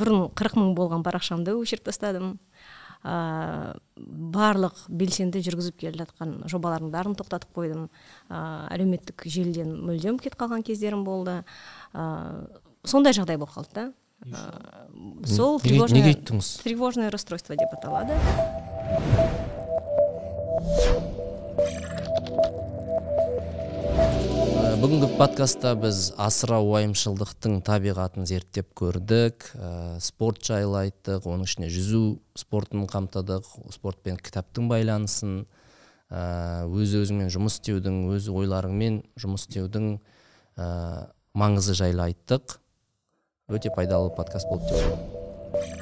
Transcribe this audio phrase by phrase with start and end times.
[0.00, 2.38] бұрын қырық мың болған парақшамды өшіріп тастадым.
[3.00, 7.86] Ә, барлық белсенді жүргізіп келе жатқан жобалардың бәрін тоқтатып қойдым.
[8.28, 11.40] Ә, әлеуметтік желіден мүлдем кетіп қалған кездерім болды.
[11.94, 12.04] Ә,
[12.84, 13.86] сондай жағдай болып қалды да.
[14.28, 18.20] Ә, сол тревожное расстройство деп аталады.
[24.80, 32.00] Бүгінгі подкастта біз асыра уайымшылдықтың табиғатын зерттеп көрдік ә, спорт жайлы айттық оның ішінде жүзу
[32.40, 35.42] спортын қамтыдық спортпен кітаптың байланысын
[36.08, 39.92] ә, өз өзіңмен жұмыс істеудің өз ойларыңмен жұмыс істеудің
[40.56, 40.70] ә,
[41.36, 42.56] маңызы жайлы айттық.
[43.52, 45.79] Өте пайдалы подкаст болды деп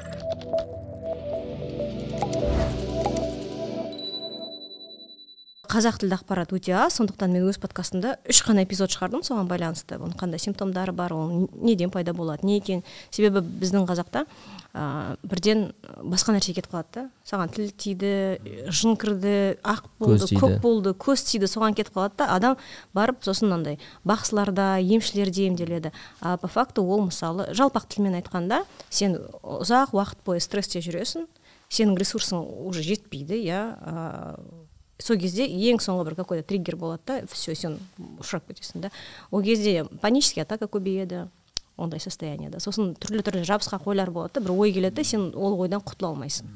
[5.69, 9.99] қазақ тілді ақпарат өте аз сондықтан мен өз подкастымда үш қана эпизод шығардым соған байланысты
[9.99, 12.81] оның қандай симптомдары бар ол неден пайда болады не екен.
[13.11, 14.23] Себебі біздің қазақта
[14.73, 15.67] ә, бірден
[16.01, 17.03] басқа нәрсе кетіп қалады да.
[17.29, 18.13] Саған тіл тиді
[18.65, 22.31] жын кірді ақ болды көк болды көз тиді соған кетіп қалады да.
[22.33, 22.57] Адам
[22.97, 23.77] барып сосын мынандай
[24.09, 25.93] бақсыларда емшілерде емделеді.
[26.19, 31.29] А по факту ол мысалы жалпақ тілмен айтқанда сен ұзақ уақыт бойы стрессте жүресің
[31.69, 33.61] сенің ресурсың уже жетпейді иә
[34.99, 37.77] сол кезде ең соңғы бір какой то триггер болады да все сен
[38.19, 38.91] ұшырап кетесің да.
[39.31, 41.27] Ол кезде панический атака көбейеді
[41.79, 45.79] ондай состояниеда сосын түрлі түрлі жабысқақ ойлар болады да бір ой келеді сен ол ойдан
[45.79, 46.51] құтыла алмайсың.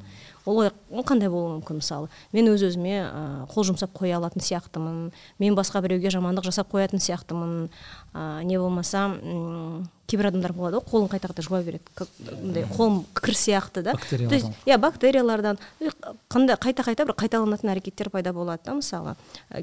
[0.46, 0.72] Ол ой
[1.08, 2.10] қандай болуы мүмкін мысалы?
[2.36, 5.12] Мен өз өзіме ә, қол жұмсап қоя алатын сияқтымын.
[5.40, 7.70] Мен басқа біреуге жамандық жасап қоятын сияқтымын.
[8.14, 9.10] Ә, не болмаса
[10.14, 11.86] кейбір адамдар болады ғой қолын қайта қайта жуа береді.
[12.42, 13.94] Мындай қолым кір сияқты да.
[13.96, 15.58] То есть иә бактериялардан.
[16.30, 19.16] Қандай қайта қайта бір қайталанатын әрекеттер пайда болады да мысалы.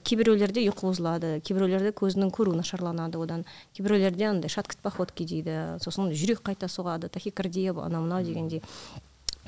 [0.03, 3.45] Кейбіреулерде ұйқы бұзылады кейбіреулерде көзінің көруі нашарланады одан.
[3.77, 5.77] Кейбіреулерде андай шаткость походки дейді.
[5.85, 8.65] Сосын жүрек қайта соғады тахикардия анау мынау дегендей.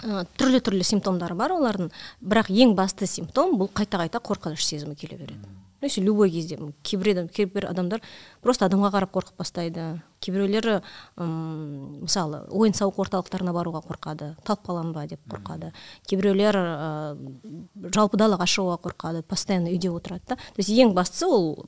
[0.03, 1.91] Түрлі түрлі симптомдары бар олардың.
[2.21, 5.59] Бірақ ең басты симптом бұл қайта қайта қорқыныш сезімі келе береді.
[5.83, 8.01] Вообще любой кезде кейбір кейбір адамдар
[8.41, 10.01] просто адамға қарап қорқып бастайды.
[10.23, 10.77] Кейбіреулері
[11.19, 15.73] мысалы ойын сауық орталықтарына баруға қорқады талып қаламын ба деп қорқады.
[16.07, 17.17] Кейбіреулер ә,
[17.97, 20.37] жалпы далаға шығуға қорқады постоянно үйде отырады да.
[20.37, 21.67] То есть ең бастысы ол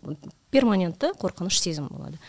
[0.53, 2.23] перманентті қорқыныш сезім болады.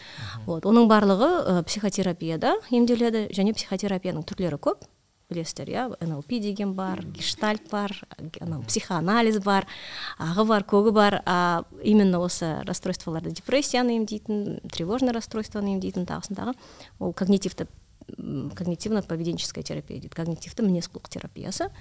[0.48, 4.90] Вот оның барлығы ә, психотерапияда емделеді және психотерапияның түрлері көп.
[5.30, 7.94] Білесіздер иә нлп деген бар гештальт бар
[8.42, 9.68] анау психоанализ бар
[10.20, 11.22] ағы бар көгі бар.
[11.26, 16.56] А именно осы расстройстволарды депрессияны емдейтін тревожный расстройствоны емдейтін тағысын тағы
[17.00, 17.68] ол когнитивті
[18.56, 20.14] когнитивно поведенческая терапия дейді.
[20.14, 21.72] Когнитивті мінез құлық терапиясы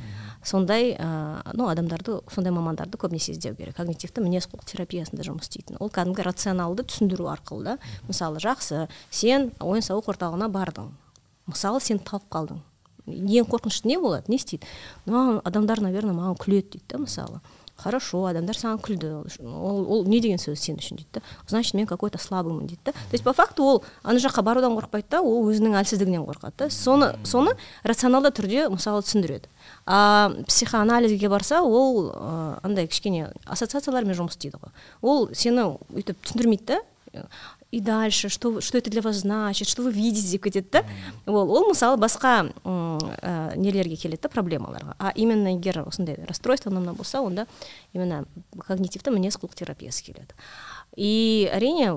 [0.43, 3.77] сондай ә, ну адамдарды сондай мамандарды көбінесе іздеу керек.
[3.77, 5.77] Когнитивті мінез құлық терапиясында жұмыс істейтін.
[5.85, 7.79] Ол кәдімгі рационалды түсіндіру арқылы да
[8.09, 10.95] мысалы жақсы сен ойын сауық орталығына бардың.
[11.45, 12.65] Мысалы сен талып қалдың.
[13.07, 14.25] Ең қорқынышты не болады?
[14.29, 14.67] Не істейді?
[15.07, 17.41] Адамдар наверное маған күледі дейді да мысалы.
[17.75, 19.09] Хорошо адамдар саған күлді.
[19.43, 21.23] Ол, ол не деген сөз сен үшін дейді да?
[21.49, 22.93] Значит мен какой то слабыймын дейді да?
[22.93, 26.71] То есть по факту ол ана жаққа барудан қорықпайды да ол өзінің әлсіздігінен қорқады да.
[26.71, 29.51] Соны соны рационалды түрде мысалы түсіндіреді.
[29.87, 32.13] А психоанализге барса ол
[32.63, 34.71] андай кішкене ассоциациялармен жұмыс істейді ғой.
[35.03, 37.27] Ол сені өйтіп түсіндірмейді да.
[37.75, 40.85] И дальше что что это для вас значит что вы видите кетеді да?
[41.27, 46.95] Ол ол мысалы басқа ә, нелерге келеді да проблемаларға а именно егер осындай расстройство мына
[46.95, 47.47] болса онда
[47.93, 48.25] именно
[48.67, 50.39] когнитивті мінез құлық терапиясы келеді
[50.97, 51.91] и әрине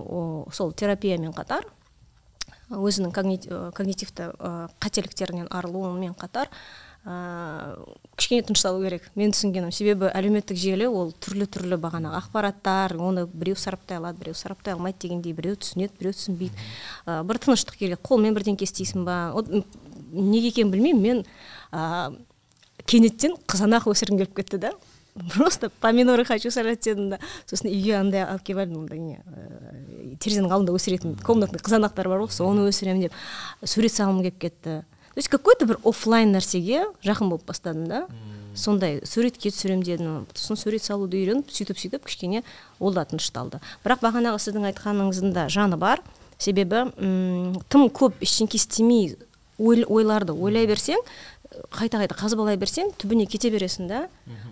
[0.52, 1.70] сол терапиямен қатар
[2.74, 4.32] өзінің когнитивті
[4.82, 6.50] қателіктерінен арылуымен қатар
[7.08, 9.06] кішкене тынышталу керек.
[9.16, 14.36] Мен түсінгенім себебі әлеуметтік желі ол түрлі түрлі бағанағы ақпараттар оны біреу сараптай алады біреу
[14.36, 16.66] сараптай алмайды дегендей біреу түсінеді біреу түсінбейді.
[17.06, 18.04] Ә, бір тыныштық керек.
[18.04, 19.32] Қолмен бірдеңке істейсің ба?
[20.12, 21.02] Неге екенін білмеймін.
[21.06, 21.24] Мен
[21.72, 22.12] ә,
[22.84, 24.74] кенеттен қызанақ өсіргім келіп кетті да.
[25.34, 27.22] Просто помидоры хочу сажать дедім да.
[27.48, 32.32] Сосын үйге андай алып келіп алдым мындай не терезенің алдында өсіретін комнатный қызанақтар бар ғой
[32.34, 33.18] соны өсіремін деп
[33.64, 34.84] сурет салғым келіп кетті.
[35.18, 38.04] То есть какой то бір офлайн нәрсеге жақын болып бастадым да.
[38.54, 42.44] Сондай суретке түсіремін дедім сосын сурет салуды үйреніп сөйтіп сөйтіп кішкене
[42.78, 43.58] ол да тынышталды.
[43.82, 46.04] Бірақ бағанағы сіздің айтқаныңыздың да жаны бар.
[46.38, 49.18] Себебі м тым көп ештеңке істемей
[49.58, 51.02] ойларды ойлай берсең
[51.74, 54.04] қайта қайта қазбалай берсең түбіне кете бересің да.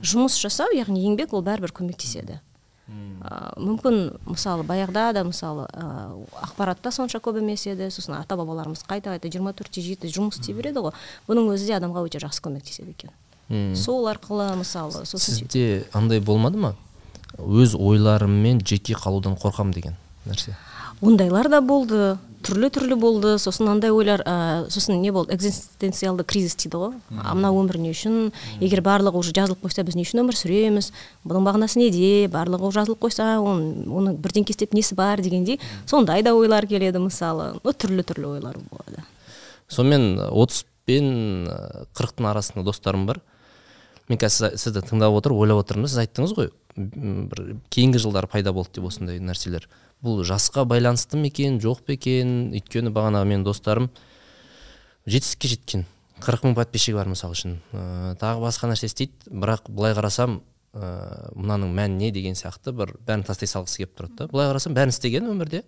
[0.01, 2.41] Жұмыс жасау яғни еңбек ол бәрібір көмектеседі.
[2.89, 3.99] Ә, мүмкін
[4.29, 5.85] мысалы баяғыда да мысалы ә,
[6.45, 7.89] ақпарат та сонша көп емес еді.
[7.91, 10.93] Сосын ата бабаларымыз қайта қайта жиырма төрт те жеті жұмыс істей береді ғой.
[11.27, 13.13] Бұның өзі де адамға өте жақсы көмектеседі екен.
[13.49, 13.75] Үм.
[13.77, 16.71] сол арқылы мысалы сосын сізде андай болмады ма?
[17.37, 20.55] Өз ойларыммен жеке қалудан қорқамын деген нәрсе?
[21.01, 22.17] Ондайлар да болды.
[22.45, 23.33] Түрлі түрлі болды.
[23.41, 24.35] Сосын андай ойлар ә,
[24.69, 25.33] сосын не болды?
[25.35, 26.93] Экзистенциалды кризис дейді ғой.
[27.09, 28.31] Мына өмір не үшін?
[28.61, 30.91] Егер барлығы уже жазылып қойса біз не үшін өмір сүреміз?
[31.25, 32.27] Бұның мағынасы неде?
[32.31, 35.59] Барлығы жазылып қойса оның оның бірдеңке істеп несі бар дегендей
[35.89, 37.55] сондай да ойлар келеді мысалы.
[37.63, 39.05] Ну түрлі түрлі ойлар болады.
[39.67, 41.49] Сонымен отыз пен
[41.97, 43.21] қырықтың арасында достарым бар.
[44.05, 48.77] Мен қазір сізді тыңдап отырып ойлап отырмын сіз айттыңыз ғой бір кейінгі жылдары пайда болды
[48.77, 49.65] деп осындай нәрселер.
[50.03, 52.51] Бұл жасқа байланысты ма екен жоқ па екен?
[52.55, 53.89] Өйткені бағанағы менің достарым
[55.05, 55.85] жетістікке жеткен.
[56.23, 57.57] Қырық мың подписчигі бар мысалы үшін.
[57.75, 59.29] Ә, тағы басқа нәрсе істейді.
[59.29, 60.39] Бірақ былай қарасам
[60.73, 64.29] ә, мынаның мәні не деген сияқты бір бәрін тастай салғысы келіп тұрады да.
[64.31, 65.63] Былай қарасам бәрін істеген өмірде.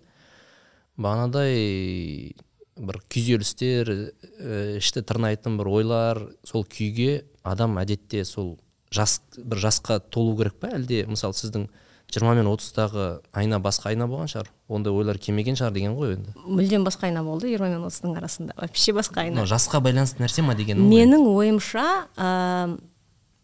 [0.98, 2.32] Бағанадай
[2.78, 8.56] бір күйзелістер ә, ішті тырнайтын бір ойлар сол күйге адам әдетте сол
[8.94, 11.04] жас бір жасқа толу керек па әлде?
[11.10, 11.68] Мысалы сіздің
[12.12, 14.50] жиырма мен отыздағы айна басқа айна болған шығар.
[14.68, 16.32] Ондай ойлар келмеген шығар деген ғой енді.
[16.46, 18.54] Мүлдем басқа айна болды жиырма мен отыздың арасында.
[18.56, 19.44] Вообще басқа айна.
[19.48, 21.84] Жасқа байланысты нәрсе ма деген менің ойымша
[22.16, 22.78] ә,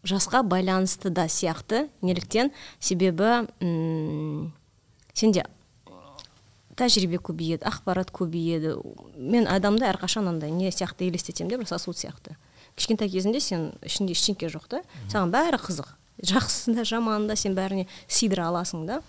[0.03, 2.51] жасқа байланысты да сияқты неліктен.
[2.79, 4.53] Себебі м
[5.13, 5.45] сенде
[6.75, 8.75] тәжірибе көбейеді ақпарат көбейеді.
[9.15, 12.35] Мен адамды әрқашан андай не сияқты елестетемін де бір сосуд сияқты.
[12.75, 14.81] Кішкентай кезінде сен ішінде ештеңке жоқ та.
[15.07, 15.93] Саған бәрі қызық.
[16.21, 19.01] Жақсысы да жаманы да сен бәріне сыйдыра аласың да.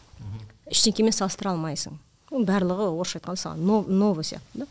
[0.67, 1.99] Ештеңкемен салыстыра алмайсың.
[2.31, 4.65] Барлығы орысша айтқанда саған новый сияқты.
[4.65, 4.67] Да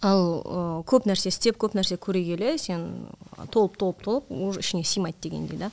[0.00, 2.86] ал ә, көп нәрсе істеп көп нәрсе көре келе сен
[3.52, 5.70] толып толып толып уже ішіңе сыймайды дегендей да.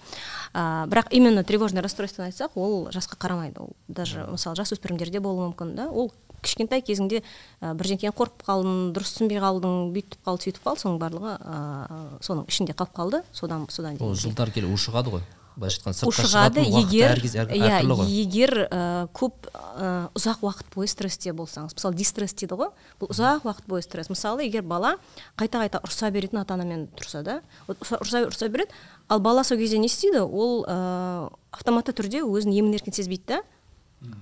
[0.54, 3.64] Ә, бірақ именно тревожный расстройствоны айтсақ ол жасқа қарамайды.
[3.64, 5.88] Ол даже мысалы жасөспірімдерде болуы мүмкін да.
[5.88, 6.12] Ол
[6.44, 11.38] кішкентай кезіңде ә, бірдеңкені қорқып қалдың дұрыс түсінбей қалдың бүйтіп қалды сөйтіп қалды соның барлығы
[11.40, 11.58] ә,
[12.20, 15.24] соның ішінде қалып қалды содан содан ол жылдар келе ушығады ғой.
[15.58, 21.98] Былайша айтқанда ушығады егер иә егер ә, көп ә, ұзақ уақыт бойы стрессте болсаңыз мысалы
[21.98, 22.70] дистресс дейді ғой
[23.02, 24.12] бұл ұзақ уақыт бойы стресс.
[24.14, 24.96] Мысалы егер бала
[25.38, 28.72] қайта қайта ұрса беретін ата анамен тұрса да ұрса, ұрса береді
[29.10, 30.22] ал бала сол кезде не істейді?
[30.22, 33.42] Ол ә, автоматты түрде өзін емін еркін сезбейді да.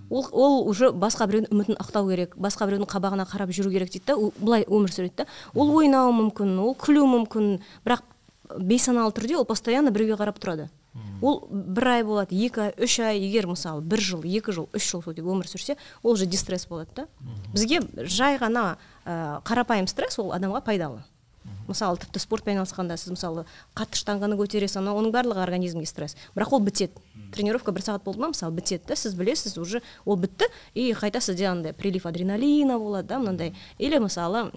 [0.09, 4.07] Ол ол уже басқа біреудің үмітін ақтау керек басқа біреудің қабағына қарап жүру керек дейді
[4.07, 4.15] да.
[4.39, 5.27] Былай өмір сүреді да.
[5.53, 8.05] Ол ойнауы мүмкін ол күлуі мүмкін бірақ
[8.55, 10.69] бейсаналы түрде ол постоянно біреуге қарап тұрады.
[11.21, 14.91] Ол бір ай болады екі ай үш ай егер мысалы бір жыл екі жыл үш
[14.91, 17.07] жыл сөйтіп өмір сүрсе ол уже дистресс болады да.
[17.53, 21.03] Бізге жай ғана ә, қарапайым стресс ол адамға пайдалы.
[21.67, 23.45] Мысалы тіпті спортпен айналысқанда сіз мысалы
[23.75, 26.15] қатты штанганы көтересіз анау оның барлығы организмге стресс.
[26.35, 26.93] Бірақ ол бітеді.
[27.33, 28.29] Тренировка бір сағат болды ма?
[28.29, 33.07] Мысалы бітеді да сіз білесіз уже ол бітті и қайта сізде андай прилив адреналина болады
[33.07, 33.53] да мынандай.
[33.79, 34.51] Или мысалы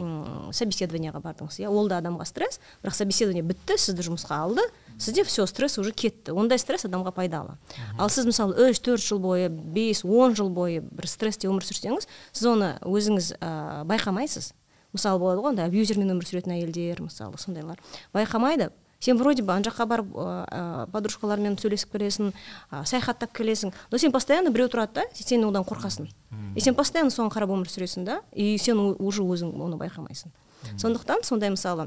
[0.53, 1.73] собеседованиеға бардыңыз иә?
[1.73, 4.63] Ол да адамға стресс бірақ собеседование бітті сізді жұмысқа алды
[4.99, 6.37] сізде все стресс уже кетті.
[6.37, 7.57] Ондай стресс адамға пайдалы
[7.99, 12.07] ал сіз мысалы үш төрт жыл бойы бес он жыл бойы бір стрессте өмір сүрсеңіз
[12.33, 14.53] сіз оны өзіңіз ә, байқамайсыз.
[14.99, 17.81] Мысалы болады ғой андай абьюзермен өмір сүретін әйелдер мысалы сондайлар.
[18.13, 18.71] Байқамайды.
[18.99, 22.33] Сен вроде бы ана жаққа барып ә, подружкалармен сөйлесіп келесің
[22.73, 26.09] ә, саяхаттап келесің но сен постоянно біреу тұрады да сен одан қорқасың.
[26.57, 30.35] И сен постоянно соған қарап өмір сүресің да и сен уже өзің оны байқамайсың.
[30.75, 31.87] Сондықтан сондай мысалы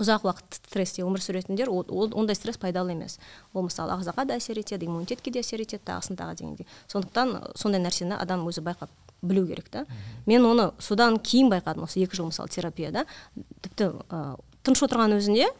[0.00, 3.18] ұзақ уақыт стрессте өмір сүретіндер ол, ондай стресс пайдалы емес.
[3.52, 7.82] Ол мысалы ағзаға да әсер етеді иммунитетке де әсер етеді тағысын тағы дегендей сондықтан сондай
[7.84, 8.90] нәрсені адам өзі байқап
[9.22, 9.86] білу керек та.
[10.26, 13.04] Мен оны содан кейін байқадым осы екі жыл мысалы терапияда.
[13.62, 15.50] Тіпті ә, тыныш отырған өзінде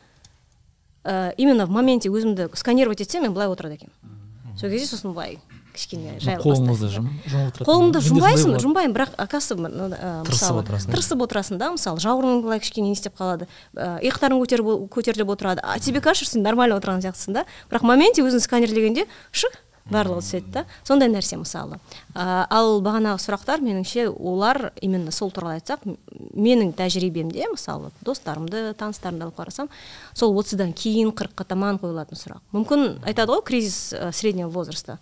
[1.05, 4.21] ә, именно в моменте өзімді сканировать етсем мен былай отырады екенмін
[4.59, 5.39] сол кезде сосын былай
[5.81, 12.61] кішкене қолыңызды жұмып қолыңды жұмбайсың жұмбаймын бірақ оказывается мысалы тырысып отырасың да мысалы жауырының былай
[12.61, 13.49] кішкене не істеп қалады.
[13.75, 14.45] Иықтарың
[14.93, 15.65] көтеріліп отырады.
[15.65, 17.47] А тебе кажется сен нормально отырған сияқтысың да?
[17.71, 19.57] Бірақ моменте өзің сканерлегенде шық
[19.91, 20.65] барлығы түседі да.
[20.87, 21.81] Сондай нәрсе мысалы.
[22.15, 25.83] Ә, ал бағанағы сұрақтар меніңше олар именно сол туралы айтсақ
[26.37, 29.71] менің тәжірибемде мысалы достарымды таныстарымды алып қарасам
[30.15, 32.45] сол отыздан кейін қырыққа таман қойылатын сұрақ.
[32.55, 35.01] Мүмкін айтады ғой кризис среднего возраста.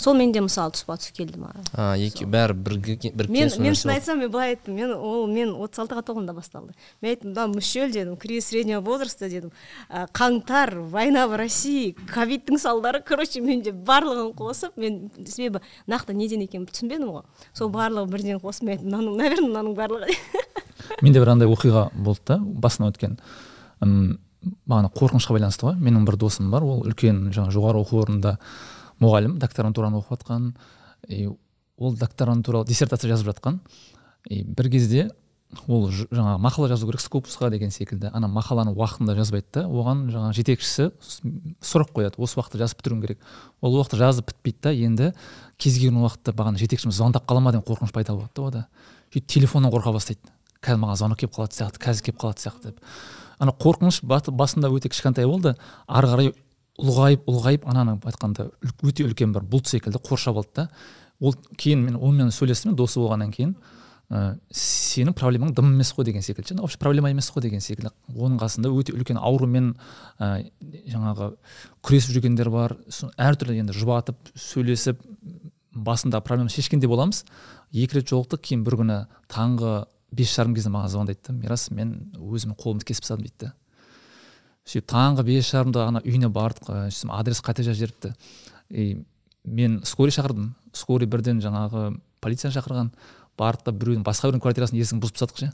[0.00, 4.30] Сол менде мысалы тұспа тұс келді маған екі бәрі бірге мен мен шын айтсам мен
[4.32, 4.76] былай айттым.
[4.78, 6.72] Мен ол мен отыз алтыға толғанда басталды.
[7.02, 9.52] Мен айттым мына мүшел дедім кризис среднего возраста дедім.
[9.90, 16.66] Қаңтар война в россии ковидтің салдары короче менде барлығын қосып мен себебі нақты неден екенін
[16.70, 17.28] түсінбедім ғой.
[17.52, 20.16] Сол барлығы бірден қосып мен айттым мынаның наверное мынаның барлығы
[21.04, 23.18] менде бір андай оқиға болды да басынан өткен
[24.66, 25.76] бағана қорқынышқа байланысты ғой.
[25.80, 28.38] Менің бір досым бар ол үлкен жаңағы жоғары оқу орнында
[29.00, 30.52] мұғалім докторантураны оқып жатқан
[31.08, 31.26] и
[31.78, 33.60] ол докторантура диссертация жазып жатқан.
[34.28, 35.10] И бір кезде
[35.66, 38.10] ол жаңағы мақала жазу керек скопусқа деген секілді.
[38.12, 40.90] Ана мақаланы уақытында жазбайды да оған жаңағы жетекшісі
[41.64, 42.20] сұрақ қояды.
[42.20, 43.24] Осы уақытта жазып бітіруің керек.
[43.60, 45.12] Ол уақытта жазып бітпейді да енді
[45.58, 48.66] кез келген уақытта бағана жетекшіміз звондап қала ма деген қорқыныш пайда болады да ода
[49.10, 50.20] сөйтіп телефоннан қорқа бастайды.
[50.60, 52.80] Қазір маған звонок келіп қалатын сияқты қазір келіп қалатын сияқты деп.
[53.40, 55.56] Ана қорқыныш басында өте кішкентай болды.
[55.88, 56.34] Ары қарай
[56.80, 58.48] ұлғайып ұлғайып ананы айтқанда
[58.82, 60.68] өте үлкен бір бұлт секілді қоршап алды да.
[61.20, 63.54] Ол кейін мен онымен сөйлестім досы болғаннан кейін
[64.08, 66.56] ә, сенің проблемаң дым емес қой деген секілді.
[66.60, 67.92] Вообще проблема емес қой деген секілді.
[68.16, 69.74] Оның қасында өте үлкен аурумен
[70.18, 70.46] ә,
[70.88, 71.34] жаңағы
[71.84, 72.76] күресіп жүргендер бар
[73.20, 75.04] әртүрлі енді жұбатып сөйлесіп
[75.74, 77.24] басында проблема шешкен де боламыз
[77.72, 78.98] екі рет жолықтық кейін бір күні
[79.30, 79.74] таңғы
[80.10, 83.52] бес жарым кезде маған звондайды да мирас мен өзімнің қолымды кесіп тастадым дейді
[84.70, 86.70] сөйтіп таңғы бес жарымда ана үйіне бардық
[87.10, 88.14] адрес қате жазып жіберіпті.
[88.70, 89.04] И
[89.44, 90.52] мен скорый шақырдым.
[90.72, 92.92] Скорый бірден жаңағы полицияны шақырған
[93.40, 95.50] бардық та біреудің басқа біреудің квартирасының есігін бұзып тастадық ше.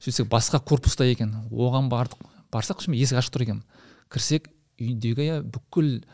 [0.00, 1.34] Сөйтсек басқа корпуста екен.
[1.52, 2.24] Оған бардық.
[2.52, 3.62] Барсақ ше есік ашық тұр екен.
[4.08, 4.48] Кірсек
[4.80, 6.04] үйдегі бүкіл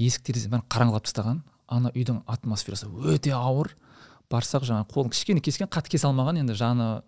[0.00, 1.42] есік терезе бәрін қараңғылап тастаған.
[1.68, 3.76] Ана үйдің атмосферасы өте ауыр.
[4.32, 7.02] Барсақ жаңағы қолын кішкене кескен қатты кесе алмаған енді жаны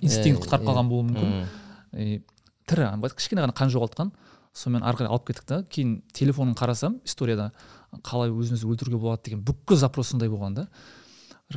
[0.00, 2.24] инстинкт құтқарып қалған болуы мүмкін.
[2.68, 4.12] Тірі кішкене ғана қан жоғалтқан.
[4.54, 5.62] Сонымен ары қарай алып кеттік та.
[5.66, 7.50] Кейін телефонын қарасам историяда
[8.06, 10.68] қалай өзін өзі өлтіруге болады деген бүкіл запрос сондай болған да.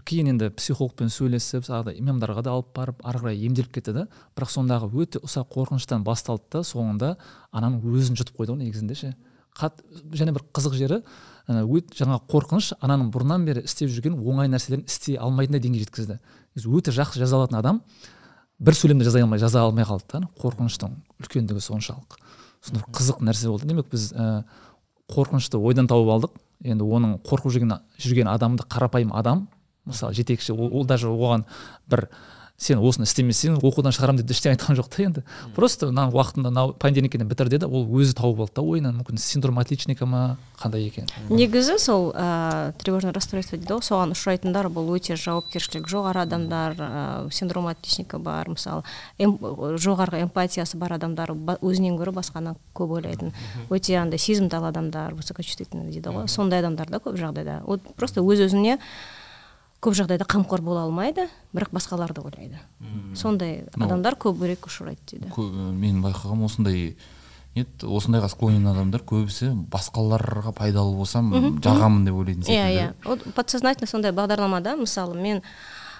[0.03, 4.07] Кейін енді психологпен сөйлесіп жаңағыдай имамдарға да алып барып ары қарай емделіп кетті да.
[4.35, 6.63] Бірақ сондағы өте ұсақ қорқыныштан басталды да.
[6.65, 7.13] Соңында
[7.53, 9.13] ананың өзін жұтып қойды ғой негізінде ше.
[9.57, 9.79] Қат
[10.13, 10.99] және бір қызық жері
[11.47, 16.19] жаңағы қорқыныш ананың бұрыннан бері істеп жүрген оңай нәрселерін істей алмайтындай деңгейге жеткізді.
[16.67, 17.81] Өте жақсы жаза алатын адам.
[18.59, 22.17] Бір сөйлемде жаза алмай жаза алмай қалды да қорқыныштың үлкендігі соншалық.
[22.65, 23.67] Сондай қызық нәрсе болды.
[23.69, 24.43] Демек біз ә,
[25.13, 26.39] қорқынышты ойдан тауып алдық.
[26.65, 29.47] Енді оның қорқып жүрген жүрген адамды қарапайым адам
[29.85, 31.45] мысалы жетекші ол, ол даже оған
[31.87, 32.07] бір
[32.57, 35.21] сен осыны істемесең оқудан шығарамын деп ештеңе айтқан жоқ та енді
[35.53, 38.63] просто мына уақытында мынау понедельникке бітір деді ол өзі тауып алды да.
[38.65, 41.05] Ойынан мүмкін синдром отличника ма қандай екен?
[41.29, 43.85] Негізі сол ә, тревожное расстройство дейді ғой.
[43.85, 48.81] Соған ұшырайтындар бұл өте жауапкершілігі жоғары адамдар ә, синдром отличника бар мысалы
[49.21, 49.37] эм,
[49.77, 53.35] жоғарғы эмпатиясы бар адамдар өзінен гөрі басқаны көп ойлайтын.
[53.69, 56.25] Өте андай сезімтал адамдар высокочувствительный дейді ғой.
[56.25, 57.61] Сондай адамдар да көп жағдайда.
[57.69, 58.79] Вот просто өз өзіне
[59.83, 62.59] көп жағдайда қамқор бола алмайды бірақ басқаларды ойлайды.
[63.15, 65.31] Сондай адамдар көбірек ұшырайды дейді.
[65.77, 66.95] мен байқағаным осындай
[67.55, 71.31] нет осындайға склонен адамдар көбісі басқаларға пайдалы болсам
[71.61, 73.33] жағамын деп ойлайтын иә иә.
[73.33, 75.41] Подсознательно сондай бағдарламада мысалы мен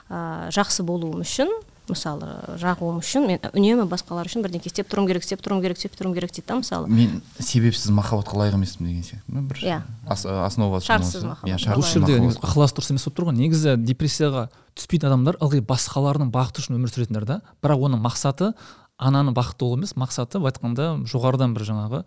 [0.10, 1.50] ә, жақсы болуым үшін
[1.89, 5.96] мысалы жағуым үшін мен үнемі басқалар үшін бірдеңке істеп тұруым керек істеп тұруым керек істеп
[5.98, 6.88] тұруым керек дейді да мысалы.
[6.91, 9.62] Мен себепсіз махаббатқа лайық емеспін деген сияқты бір?
[9.63, 9.79] Иә.
[10.08, 11.67] Основа шартсыз махаббат.
[11.77, 13.38] Бұл жерде ықылас дұрыс емес болып тұр ғой.
[13.39, 17.39] Негізі депрессияға түспейтін адамдар ылғи басқалардың бақыты үшін өмір сүретіндер да.
[17.63, 18.51] Бірақ оның мақсаты
[18.98, 22.03] ананың бақытты болу емес мақсаты былай айтқанда жоғарыдан бір жаңағы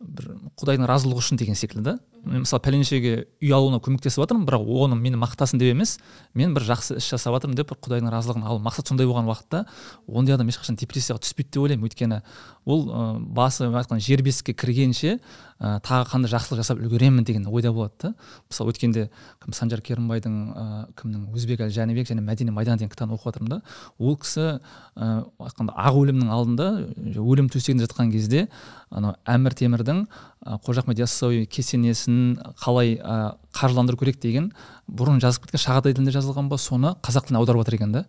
[0.00, 1.98] бір құдайдың разылығы үшін деген секілді.
[1.98, 5.98] да мен мысалы пәленшеге үй алуына көмектесіп жатырмын бірақ оны мені мақтасын деп емес
[6.36, 9.64] мен бір жақсы іс жасап жатырмын деп бір құдайдың разылығын ал мақсат сондай болған уақытта
[10.06, 11.88] ондай адам ешқашан депрессияға түспейді деп ойлаймын.
[11.88, 12.20] Өйткені
[12.66, 15.16] ол ә, басы айтқан жер бесікке кіргенше
[15.60, 18.14] ә, тағы қандай жақсылық жасап үлгеремін деген ойда болады да.
[18.50, 19.08] Мысалы өткенде
[19.40, 20.66] кім санжар керімбайдың ә,
[21.00, 23.60] кімнің өзбек әлі жәнібек және мәдина майдан деген кітабын оқып жатырмын да.
[23.98, 26.68] Ол кісі ә, айтқанда ақ өлімнің алдында
[27.16, 28.48] өлім төсегінде жатқан кезде
[28.90, 30.04] анау әмір темірдің
[30.40, 34.52] қожа ахмет яссауи кесенесін қалай ә, қаржыландыру керек деген
[34.88, 38.04] бұрын жазып кеткен шағатай тілінде жазылған ба соны қазақ тіліне аударып жатыр екен да.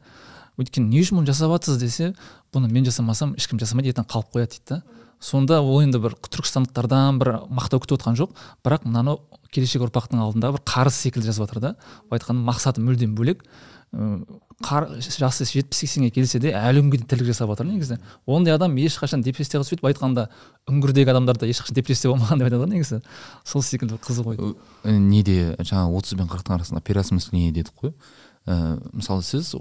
[0.60, 2.14] Өйткені не үшін бұны жасап жатсыз десе
[2.54, 4.82] бұны мен жасамасам ешкім жасамайды ертең қалып қояды дейді да.
[5.22, 8.32] Сонда ол енді бір түркістандықтардан бір мақтау күтіп отқан жоқ.
[8.66, 9.20] Бірақ мынаны
[9.54, 11.76] келешек ұрпақтың алдында бір қарыз секілді жазып жатыр да.
[12.10, 13.44] Былай айтқанда мақсаты мүлдем бөлек.
[13.92, 17.98] Қар, жасы жетпіс сексенге келсе де әлі күнге дейін тірлік жасап жатыр негізі.
[18.26, 20.28] Ондай адам ешқашан депрессияға түспейді былай айтқанда
[20.72, 23.02] үңгірдегі адамдарда ешқашан депрессия болмаған деп айтады ғой негізі.
[23.44, 24.56] Сол секілді қызық ой
[24.96, 27.92] неде жаңағы отыз бен қырықтың арасында переосмысление дедік қой?
[28.48, 29.52] Ә, мысалы сіз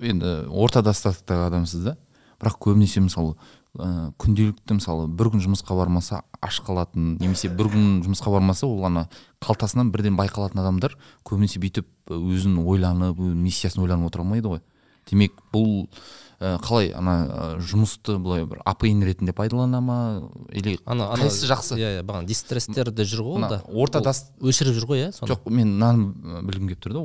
[0.00, 1.96] енді ортада статустағы адамсыз да
[2.40, 3.36] бірақ көбінесе мысалы
[3.78, 8.84] ә, күнделікті мысалы бір күн жұмысқа бармаса аш қалатын немесе бір күн жұмысқа бармаса ол
[8.88, 9.06] ана
[9.44, 10.96] қалтасынан бірден байқалатын адамдар
[11.28, 14.64] көбінесе бүйтіп өзін ойланып миссиясын ойланып отыра алмайды ғой.
[15.10, 15.86] Демек бұл
[16.40, 19.98] ә, қалай ана жұмысты былай бір апн ретінде пайдалана ма?
[20.52, 21.78] Или ана қайсысы жақсы?
[21.78, 25.76] иә иә бағана дистрестерде жүр ғой ол да ортада өшіріп жүр ғой иә жоқ мен
[25.76, 27.04] мынаны білгім келіп тұр да.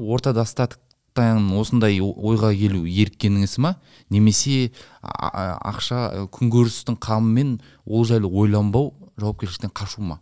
[1.15, 3.75] Ортада осындай ойға келу еріккеніңіз ма?
[4.09, 10.19] Немесе ақша күнкөрістің қамымен ол жайлы ойланбау жауапкершіліктен қашу ма?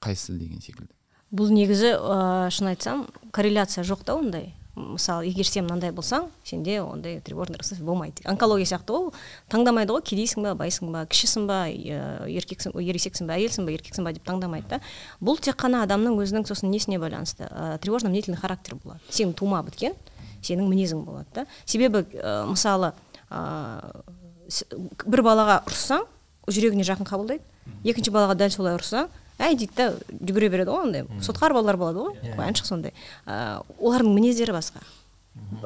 [0.00, 0.92] Қайсысы деген секілді.
[1.32, 4.54] Бұл негізі ә, шын айтсам корреляция жоқ та ондай.
[4.76, 8.22] Мысалы егер сен мынандай болсаң сенде ондай тревожный расстройство болмайды.
[8.26, 9.12] Онкология сияқты ғой
[9.50, 10.02] таңдамайды ғой.
[10.02, 14.26] Кедейсің ба байсың ба кішісің ба ә, еркексің ересексің ба әйелсің ба еркексің ба деп
[14.26, 14.80] таңдамайды да.
[15.22, 17.46] Бұл тек қана адамның өзінің сосын несіне байланысты?
[17.48, 19.00] Ә, тревожно мнительный характер болады.
[19.10, 19.94] Сенің тума біткен
[20.44, 21.46] сенің мінезің болады да.
[21.64, 22.92] Себебі ә, мысалы
[23.30, 24.02] ә,
[25.06, 26.06] бір балаға ұрыссаң
[26.48, 27.44] жүрегіне жақын қабылдайды.
[27.84, 29.08] Екінші балаға дәл солай ұрыссаң
[29.42, 29.86] әй дейді да
[30.20, 32.34] жүгіре береді ғой андай сотқар балалар болады ғой.
[32.36, 32.92] Қояншық сондай.
[33.26, 34.84] Ә, олардың мінездері басқа.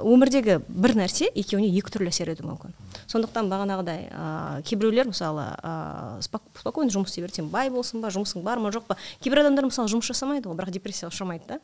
[0.01, 2.73] Өмірдегі бір нәрсе екеуіне екі түрлі әсер етуі мүмкін.
[3.11, 7.43] Сондықтан бағанағыдай ә, кейбіреулер мысалы ә, спокойно жұмыс істей береді.
[7.43, 8.97] Сен бай болсың ба жұмысың бар ма жоқ па?
[9.21, 11.61] Кейбір адамдар мысалы жұмыс жасамайды ғой бірақ депрессияға ұшырамайды да.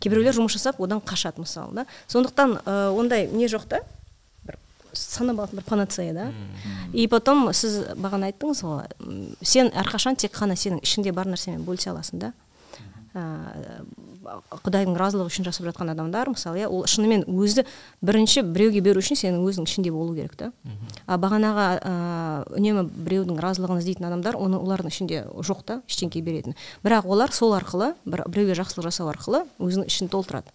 [0.00, 1.86] Кейбіреулер жұмыс жасап одан қашады мысалы да.
[2.08, 3.80] Сондықтан ә, ондай не жоқ та?
[4.46, 4.58] Бір
[4.92, 6.32] санап алатын бір панацея да.
[6.92, 8.86] И потом сіз бағана айттыңыз ғой
[9.42, 12.32] сен әрқашан тек қана сенің ішіңде бар нәрсемен бөлісе аласың да.
[13.14, 13.82] Ә,
[14.64, 17.64] құдайдың разылығы үшін жасап жатқан адамдар мысалы иә ол шынымен өзі
[18.02, 20.52] бірінші біреуге беру үшін сенің өзің ішінде болу керек та.
[21.06, 21.94] А бағанағы ә,
[22.58, 26.56] үнемі біреудің разылығын іздейтін адамдар оны олардың ішінде жоқ та ештеңке беретін.
[26.84, 30.50] Бірақ олар сол арқылы бір біреуге жақсылық жасау арқылы өзінің ішін толтырады.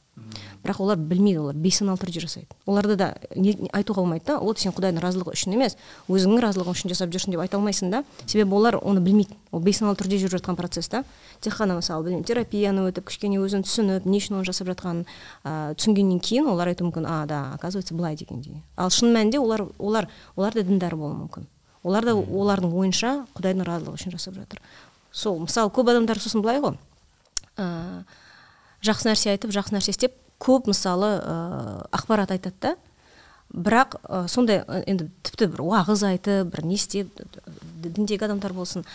[0.61, 2.47] Бірақ олар білмейді олар бейсаналы түрде жасайды.
[2.69, 5.77] Оларды да не, айтуға болмайды да вот сен құдайдың разылығы үшін емес
[6.11, 8.03] өзіңнің разылығың үшін жасап жүрсің деп айта алмайсың да.
[8.25, 9.37] Себебі олар оны білмейді.
[9.51, 11.03] Ол бейсаналы түрде жүріп жатқан процесс та.
[11.41, 15.07] Тек қана мысалы білмеймін терапияны өтіп кішкене өзін түсініп не үшін оны жасап жатқанын
[15.43, 18.61] ә, түсінгеннен кейін олар айтуы мүмкін а да оказывается былай дегендей.
[18.75, 21.49] Ал шын мәнінде олар олар олар да діндар болуы мүмкін.
[21.83, 24.61] Олар да олардың ойынша құдайдың разылығы үшін жасап жатыр.
[25.11, 26.77] Сол мысалы көп адамдар сосын былай ғой
[27.57, 28.03] ә,
[28.85, 31.35] жақсы нәрсе айтып жақсы нәрсе істеп көп мысалы ә,
[31.93, 32.75] ақпарат айтады да.
[33.51, 37.11] Бірақ ә, сондай енді тіпті бір уағыз айтып бір не істеп
[37.83, 38.85] діндегі адамдар болсын.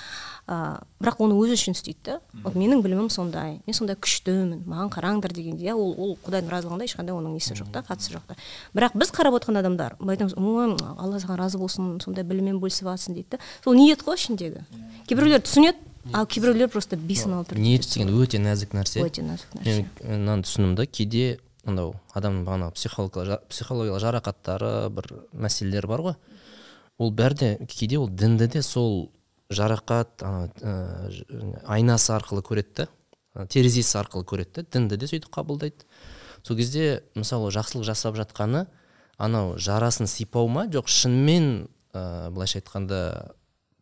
[0.49, 2.17] Ә, бірақ оны өзі үшін істейді да.
[2.43, 3.59] Вот менің білімім сондай.
[3.67, 7.69] Мен сондай күштімін маған қараңдар дегендей иә ол ол құдайдың разылығында ешқандай оның несі жоқ
[7.75, 8.39] та қатысы жоқ та.
[8.73, 12.89] Бірақ біз қарап отырған адамдар былай айтамыз ой алла саған разы болсын сондай біліммен бөлісіп
[12.89, 13.43] жатрсың дейді да.
[13.65, 14.65] Сол ниет қой ішіндегі?
[15.11, 15.83] Кейбіреулер түсінеді
[16.13, 19.03] ал кейбіреулер просто бейсаналы түрде ниет деген өте нәзік нәрсе.
[19.05, 19.87] Өте нәзік нәрсе.
[20.05, 26.17] мен мынаны түсіндім да кейде анау адамның бағанағы психологиялық психологиялық жарақаттары бір мәселелері бар ғой.
[26.99, 29.11] Ол бәрі де кейде ол дінді де сол
[29.51, 32.87] жарақат ана ә, айнасы арқылы көреді
[33.35, 35.87] да терезесі арқылы көреді да дінді де сөйтіп қабылдайды.
[36.43, 38.67] Сол кезде мысалы жақсылық жасап жатқаны
[39.19, 43.35] анау жарасын сипау ма жоқ шынымен ә, былайша айтқанда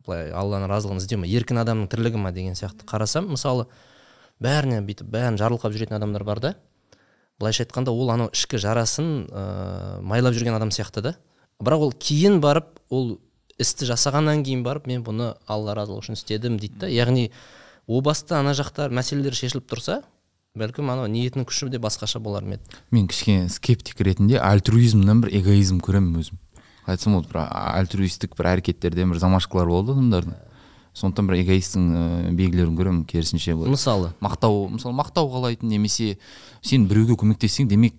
[0.05, 3.67] былай алланың разылығын іздеу ма еркін адамның тірлігі ма деген сияқты қарасам мысалы
[4.41, 6.55] бәріне бүйтіп бәрін жарылқап жүретін адамдар бар да.
[7.39, 11.15] Былайша айтқанда ол анау ішкі жарасын ә, майлап жүрген адам сияқты да.
[11.59, 13.17] Бірақ ол кейін барып ол
[13.59, 16.91] істі жасағаннан кейін барып мен бұны алла разылығы үшін істедім дейді да.
[16.91, 17.31] Яғни
[17.87, 20.01] о баста ана жақтар мәселелер шешіліп тұрса
[20.55, 22.79] бәлкім анау ниетінің күші де басқаша болар ма еді.
[22.91, 26.39] Мен кішкене скептик ретінде альтруизмнан бір эгоизм көремін өзім.
[26.85, 30.35] Айтсам болады бір альтруистік бір әрекеттерден бір замашкалар болады адамдардың.
[30.95, 33.73] Сондықтан бір эгоисттің ә, белгілерін көремін керісінше былай.
[33.73, 34.13] Мысалы?
[34.23, 36.17] Мақтау мысалы мақтау қалайтын немесе
[36.63, 37.97] сен біреуге көмектессең демек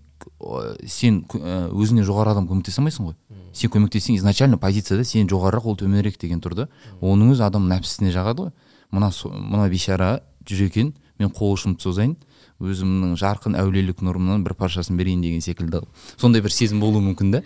[0.89, 3.19] сен ә, өзіңнен жоғары адам көмектесе алмайсың ғой.
[3.53, 6.69] Сен көмектессең изначально позицияда сен жоғарырақ ол төменірек деген тұр да
[7.05, 8.55] оның өзі адам нәпсісіне жағады ғой.
[8.97, 12.17] Мына мына бейшара жүр екен мен қол ұшымды созайын
[12.61, 15.83] өзімнің жарқын әулиелік нұрымнан бір паршасын берейін деген секілді.
[16.17, 17.43] Сондай бір сезім болуы мүмкін да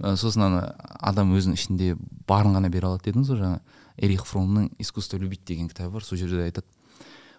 [0.00, 1.94] Ә, сосын ана адам өзінің ішінде
[2.28, 3.60] барын ғана бере алады дедіңіз ғой жаңа.
[3.96, 6.66] Эрих фромның искусство любить деген кітабы бар сол жерде айтады.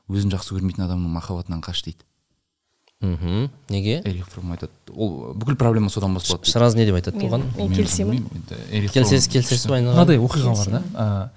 [0.07, 2.05] Өзін жақсы көрмейтін адамның махаббатынан қаш дейді.
[3.01, 3.51] Мхм.
[3.69, 4.01] Неге?
[4.05, 4.71] Эрих фром айтады.
[4.93, 7.43] Ол бүкіл проблема содан басталады шыраз не деп айтады оған?
[7.57, 8.23] мен келісемін.
[8.69, 10.81] келісесіз келісесіз ба мынадай оқиға бар да.
[10.93, 11.29] Ә,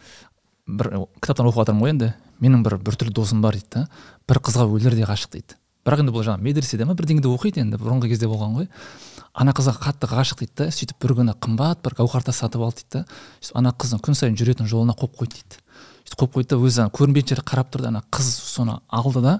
[0.66, 2.12] бір кітаптан оқып жатырмын ғой енді.
[2.40, 3.88] Менің бір біртүрлі досым бар дейді да.
[4.28, 5.58] Бір қызға өлердей ғашық дейді.
[5.84, 8.68] Бірақ енді бұл жаңағы медреседе ма бірдеңеде оқиды енді бұрынғы кезде болған ғой.
[9.38, 12.82] Ана қызға қатты ғашық дейді да сөйтіп бір күні қымбат бір гауһар тас сатып алды
[12.82, 15.62] дейді да сөйтіп ана қыздың күн сайын жүретін жолына қойып қойды дейді.
[16.08, 19.38] Сөйтіп қойып қойды да өзі көрінбейтін жерге қарап тұрды ана қыз соны алды да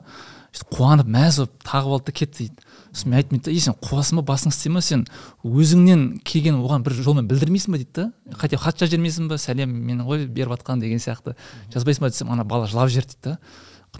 [0.55, 2.63] сөйтіп қуанып мәз болып тағып алды да кетті дейді.
[2.93, 5.05] Сосын мен айттым дейді да ей сен қуасың ба басың істей ма сен
[5.45, 8.07] өзіңнен келген оған бір жолмен білдірмейсің ба дейді да.
[8.39, 11.37] Хотя хат жазып жібермейсің ба сәлем мен ғой беріп жатқан деген сияқты.
[11.75, 13.37] Жазбайсың ба десем ана бала жылап жіберді дейді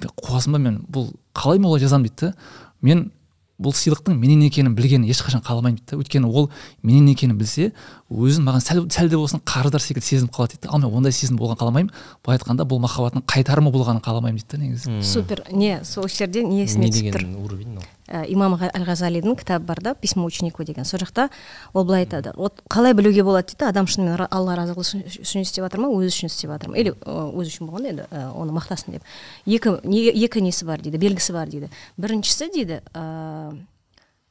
[0.01, 0.09] да.
[0.25, 2.35] Қуасың ба мен бұл қалай мен олай жазамын дейді да.
[2.81, 3.11] Мен
[3.59, 5.99] бұл сыйлықтың менен екенін білгенін ешқашан қаламаймын дейді да.
[5.99, 6.51] Өйткені ол
[6.83, 7.73] менен екенін білсе
[8.09, 10.69] өзін маған сәл, сәл де болсын қарыздар секілді сезініп қалады дейді.
[10.73, 11.91] Ал мен ондай сезім болған қаламаймын.
[12.25, 15.03] былай айтқанда бұл махаббаттың қайтарымы болғанын қаламаймын дейді да негізі.
[15.05, 15.45] Супер.
[15.53, 17.27] Не сол жерде не есіме түсіп тұр?
[17.37, 20.87] уровень ә, имам әл ғазалидің кітабы бар да письмо ученику деген.
[20.87, 21.29] Сол жақта
[21.75, 22.33] ол былай айтады.
[22.35, 23.49] Вот қалай білуге болады?
[23.49, 26.79] дейді да адам шынымен алла разылығы үшін- істеп жатыр ма өзі үшін істеп жатыр ма?
[26.79, 29.03] Или өзі үшін болғанда енді ә, оны мақтасын деп
[29.45, 31.69] екі не- екі несі бар дейді белгісі бар дейді.
[31.99, 33.53] Біріншісі дейді ә,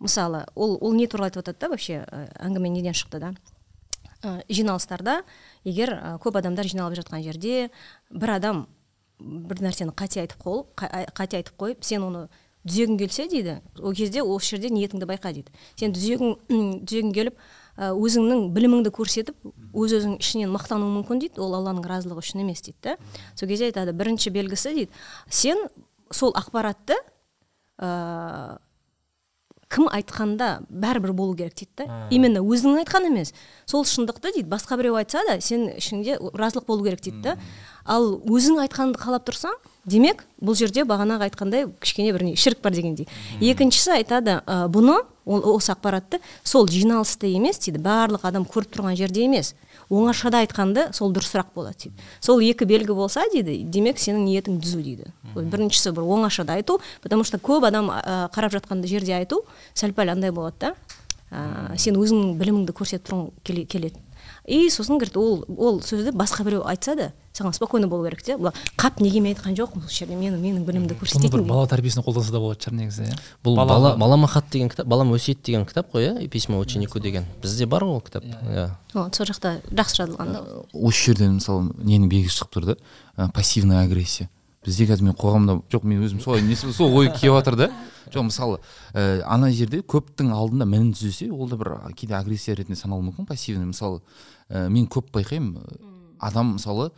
[0.01, 2.05] мысалы ол ол не туралы айтып жатады да вообще
[2.41, 3.33] әңгіме неден шықты да?
[4.23, 5.21] Ә, жиналыстарда
[5.63, 7.69] егер ә, көп адамдар жиналып жатқан жерде
[8.09, 8.65] бір адам
[9.19, 10.43] бір нәрсені қате айтып
[10.77, 12.27] қа- қате айтып қойып сен оны
[12.67, 15.53] түзегің келсе дейді ол кезде осы жерде ниетіңді байқа дейді.
[15.79, 16.35] Сен түзегің
[16.83, 17.37] түзегің келіп
[17.77, 19.37] ә, өзіңнің біліміңді көрсетіп
[19.73, 22.97] өз өзің ішінен мақтануың мүмкін дейді ол алланың разылығы үшін емес дейді да.
[23.35, 24.91] Сол кезде айтады бірінші белгісі дейді
[25.29, 25.63] сен
[26.11, 26.97] сол ақпаратты
[27.79, 28.57] ә,
[29.67, 32.07] кім айтқанда бәрібір болу керек дейді да.
[32.11, 33.33] Именно өзің айтқан емес.
[33.65, 37.35] Сол шындықты дейді басқа біреу айтса да сен ішіңде разылық болу керек дейді да.
[37.85, 42.75] Ал өзің айтқанды қалап тұрсаң демек бұл жерде бағанағы айтқандай кішкене бір не шірк бар
[42.75, 43.07] дегендей.
[43.41, 48.95] Екіншісі айтады ә, бұны ол осы ақпаратты сол жиналыста емес дейді барлық адам көріп тұрған
[48.99, 49.53] жерде емес
[49.89, 51.95] оңашада айтқанды сол дұрысырақ болады дейді.
[52.19, 55.11] Сол екі белгі болса дейді демек сенің ниетің түзу дейді.
[55.35, 60.11] Біріншісі бір оңашада айту потому что көп адам ә, қарап жатқанды жерде айту сәл пәл
[60.11, 60.73] андай болады да.
[61.31, 63.99] Ә, сен өзіңнің біліміңді көрсетіп тұрғың келе- келеді
[64.47, 68.37] и сосын говорит ол ол сөзді басқа біреу айтса да саған спокойно болу керек те.
[68.37, 71.67] Былай қап неге мен айтқан жоқпын осы жерде менің менің білімімді бұны бір көрсетейін бала
[71.69, 73.17] тәрбиесіне қолданса да болатын шығар негізі иә?
[73.43, 76.27] Бұл бала балама хат деген кітап балам өсиет деген кітап қой иә?
[76.29, 77.27] Письма ученику деген.
[77.43, 80.41] Бізде бар ғой ол кітап иә О, сол жақта жақсы жазылған да
[80.73, 82.77] осы жерден мысалы ненің белгісі шығып тұр да?
[83.17, 84.29] Ә, пассивная агрессия.
[84.67, 87.67] Бізде қазір мен қоғамда жоқ мен өзім солай несі сол ой келіп жатыр да.
[88.11, 88.59] Жоқ мысалы
[88.93, 93.27] ә, ана жерде көптің алдында мінін түзесе ол да бір кейде агрессия ретінде саналуы мүмкін
[93.27, 93.67] пассивный.
[93.71, 94.01] Мысалы
[94.49, 95.79] ә, мен көп байқаймын ә,
[96.19, 96.91] адам мысалы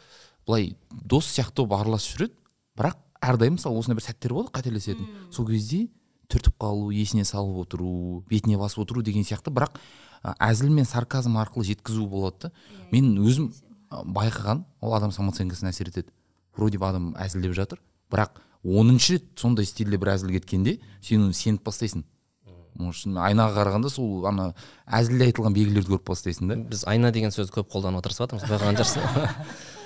[0.47, 2.35] былай дос сияқты болып араласып жүреді
[2.77, 5.09] бірақ әрдайым мысалы осындай бір сәттер болады қателесетін.
[5.31, 5.87] Сол кезде
[6.29, 9.53] түртіп қалу есіне салып отыру бетіне басып отыру деген сияқты.
[9.53, 9.77] Бірақ
[10.23, 12.51] ә, әзіл мен сарказм арқылы жеткізу болады да.
[12.91, 13.49] Мен өзім
[13.89, 16.13] ә, байқаған ол адам самооценкасына әсер етеді.
[16.59, 17.81] Вроде бы адам әзілдеп жатыр.
[18.11, 22.03] Бірақ оныншы рет сондай стильде бір әзіл кеткенде сен оны сеніп бастайсың.
[22.79, 24.53] Может айнаға қарағанда сол ана
[24.85, 26.59] әзілде айтылған белгілерді көріп бастайсың да.
[26.69, 29.79] Біз айна деген сөзді көп қолданып тырысып жатырмыз байқаған шығарсың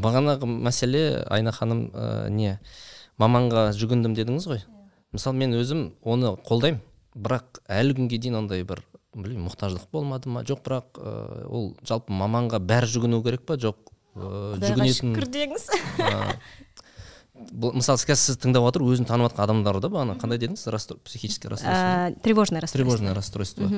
[0.00, 2.58] бағанағы мәселе айна ханым ә, не
[3.20, 4.64] маманға жүгіндім дедіңіз ғой?
[5.14, 6.82] Мысалы мен өзім оны қолдаймын.
[7.14, 8.82] Бірақ әлі күнге дейін ондай бір
[9.14, 10.44] білмеймін мұқтаждық болмады ма?
[10.46, 13.90] Жоқ бірақ ә, ол жалпы маманға бәрі жүгіну керек па жоқ.
[14.16, 15.66] Құдайға жүгінетін шүкір деңіз
[17.40, 20.66] бұл- мысалы қазір сіз тыңдап отыр өзін танып жатқан адамдар да бағана қандай дедіңіз?
[21.04, 22.10] Психическое расстройство.
[22.10, 22.84] Ә, тревожное расстройство.
[22.84, 23.70] Тревожное расстройство.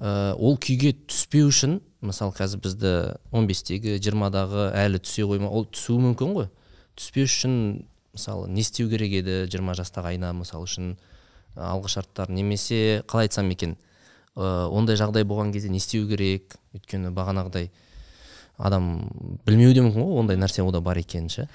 [0.00, 2.92] Ә, ол күйге түспеу үшін мысалы қазір бізді
[3.32, 6.48] 15-тегі жиырмадағы әлі түсе қойма ол түсуі мүмкін ғой.
[6.96, 10.96] Түспеу үшін мысалы не істеу керек еді жиырма жастағы айна мысалы үшін
[11.56, 13.76] алғы шарттар немесе қалай айтсам екен?
[14.38, 17.70] Ондай жағдай болған кезде не істеу керек өйткені бағанағыдай.
[18.58, 19.08] Адам
[19.46, 21.48] білмеуі де мүмкін ғой ондай нәрсе ода бар екенін ше?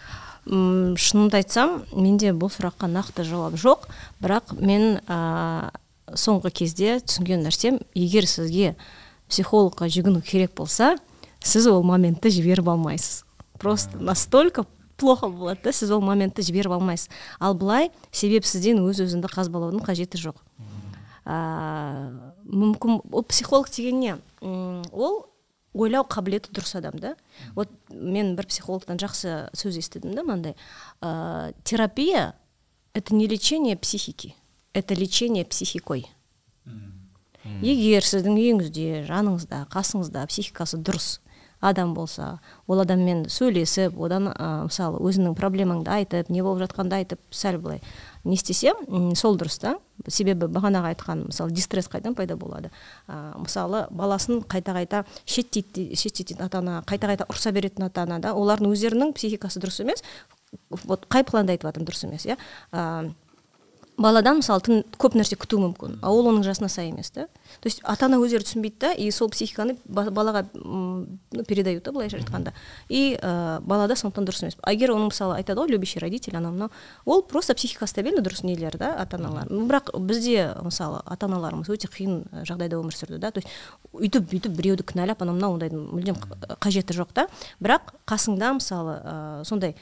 [0.48, 3.88] М, шынымды айтсам менде бұл сұраққа нақты жауап жоқ.
[4.24, 5.72] Бірақ мен ә,
[6.16, 8.76] соңғы кезде түсінген нәрсем егер сізге
[9.32, 10.96] психологқа жүгіну керек болса
[11.44, 13.24] сіз ол моментті жіберіп алмайсыз.
[13.60, 14.66] Просто настолько
[14.98, 17.10] плохо болады да сіз ол моментті жіберіп алмайсыз.
[17.40, 20.40] Ал былай себепсізден өз өзіңді қазбалаудың қажеті жоқ.
[21.24, 22.12] Ә,
[22.44, 25.26] мүмкін ол психолог деген не М, ол
[25.74, 27.16] ойлау қабілеті дұрыс адам да.
[27.56, 30.56] Вот мен бір психологтан жақсы сөз естідім да мынандай.
[31.02, 32.36] Ә, терапия
[32.94, 34.36] это не лечение психики
[34.74, 36.08] это лечение психикой.
[37.44, 41.18] Егер сіздің үйіңізде жаныңызда қасыңызда психикасы дұрыс
[41.60, 47.20] адам болса ол адаммен сөйлесіп одан ә, мысалы өзіңнің проблемаңды айтып не болып жатқанды айтып
[47.36, 47.82] сәл былай
[48.24, 48.74] не істесе
[49.20, 49.76] сол дұрыс та.
[50.08, 52.72] Себебі бағанағы айтқан мысалы дистресс қайдан пайда болады?
[53.08, 58.20] Ә, мысалы баласын қайта қайта шеттейді шеттейтін ата ана қайта қайта ұрса беретін ата ана
[58.24, 60.04] да олардың өздерінің психикасы дұрыс емес.
[60.86, 62.38] Вот қай планда айтып жатырмын дұрыс емес иә?
[63.98, 66.00] Баладан мысалы көп нәрсе күту мүмкін.
[66.02, 67.28] А ол оның жасына сай емес да
[67.62, 71.06] то есть ата ана өздері түсінбейді да и сол психиканы ба- балаға ну,
[71.48, 72.54] передают да былайша айтқанда.
[72.90, 74.58] И ә, балада сондықтан дұрыс емес.
[74.64, 76.72] А егер оның мысалы айтады ғой любящий родитель анау мынау
[77.06, 81.88] ол просто психика стабильный дұрыс нелер да ата аналар бірақ бізде мысалы ата аналарымыз өте
[81.88, 83.32] қиын ә, жағдайда өмір сүрді да.
[83.32, 83.50] То есть
[83.94, 87.28] өйтіп бүйтіп біреуді кінәлап анау мынау ондайдың мүлдем қ- қажеті жоқ та
[87.62, 89.76] бірақ қасыңда мысалы ә, сондай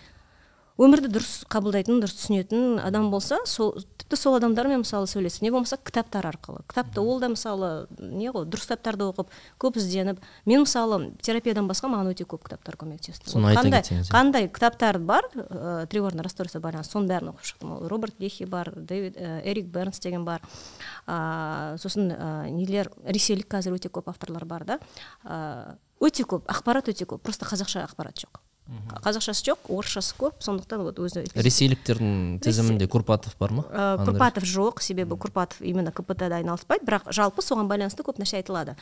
[0.82, 5.78] өмірді дұрыс қабылдайтын дұрыс түсінетін адам болса сол тіпті сол адамдармен мысалы сөйлесіп не болмаса
[5.78, 6.63] кітаптар арқылы.
[6.70, 9.30] Кітапты ол да мысалы не ғой дұрыс кітаптарды оқып
[9.62, 10.20] көп ізденіп.
[10.50, 13.30] Мен мысалы терапиядан басқа маған өте көп кітаптар көмектесті.
[13.30, 17.76] Соны айта қандай қандай кітаптар бар ә, тревожный расстройство байланысты соның бәрін оқып шықтым.
[17.78, 20.41] Ол роберт лехи бар дэвид ә, эрик бернс деген бар.
[21.06, 24.80] Ә, сосын ә, нелер ресейлік қазір өте көп авторлар бар да.
[25.24, 28.41] Ә, өте көп ақпарат өте көп просто қазақша ақпарат жоқ.
[29.04, 33.66] Қазақшасы жоқ орысшасы көп сондықтан вот өзі ресейліктердің тізімінде курпатов бар ма?
[33.68, 36.86] Ә, курпатов жоқ себебі курпатов именно кпт да айналыспайды.
[36.88, 38.78] Бірақ жалпы соған байланысты көп нәрсе айтылады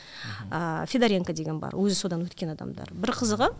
[0.51, 2.93] ә, федоренко деген бар өзі содан өткен адамдар.
[2.93, 3.51] Бір қызығы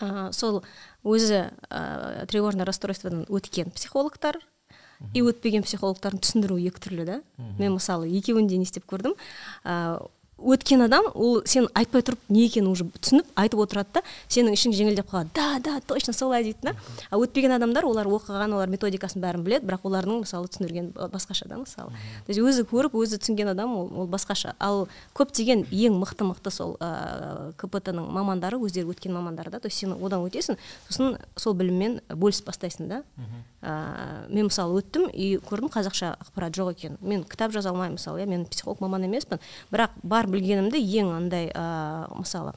[0.00, 0.62] ә, сол
[1.04, 4.40] өзі ә, тревожное расстройстводан өткен психологтар
[5.14, 7.20] и өтпеген психологтардың түсіндіруі екі түрлі да.
[7.38, 9.14] Мен мысалы екеуін де не істеп көрдім.
[9.62, 10.02] Ә,
[10.38, 14.74] өткен адам ол сен айтпай тұрып не екенін уже түсініп айтып отырады да сенің ішің
[14.76, 15.30] жеңілдеп қалады.
[15.34, 16.74] Да да точно солай дейді да.
[17.10, 21.58] А өтпеген адамдар олар оқыған олар методикасын бәрін біледі бірақ олардың мысалы түсіндірген басқаша да
[21.58, 21.90] мысалы.
[22.26, 24.54] То есть өзі көріп өзі түсінген адам ол, ол басқаша.
[24.60, 24.86] Ал
[25.18, 29.78] көптеген ең мықты мықты сол ә, кпт ның мамандары өздері өткен мамандары да то есть
[29.78, 33.02] сен одан өтесің сосын сол біліммен бөлісіп бастайсың да.
[33.60, 36.98] Ә, мен мысалы өттім и көрдім қазақша ақпарат жоқ екен.
[37.00, 39.40] Мен кітап жаза алмаймын мысалы иә мен психолог маман емеспін.
[39.72, 42.54] Бірақ бар білгенімді ең андай ә, мысалы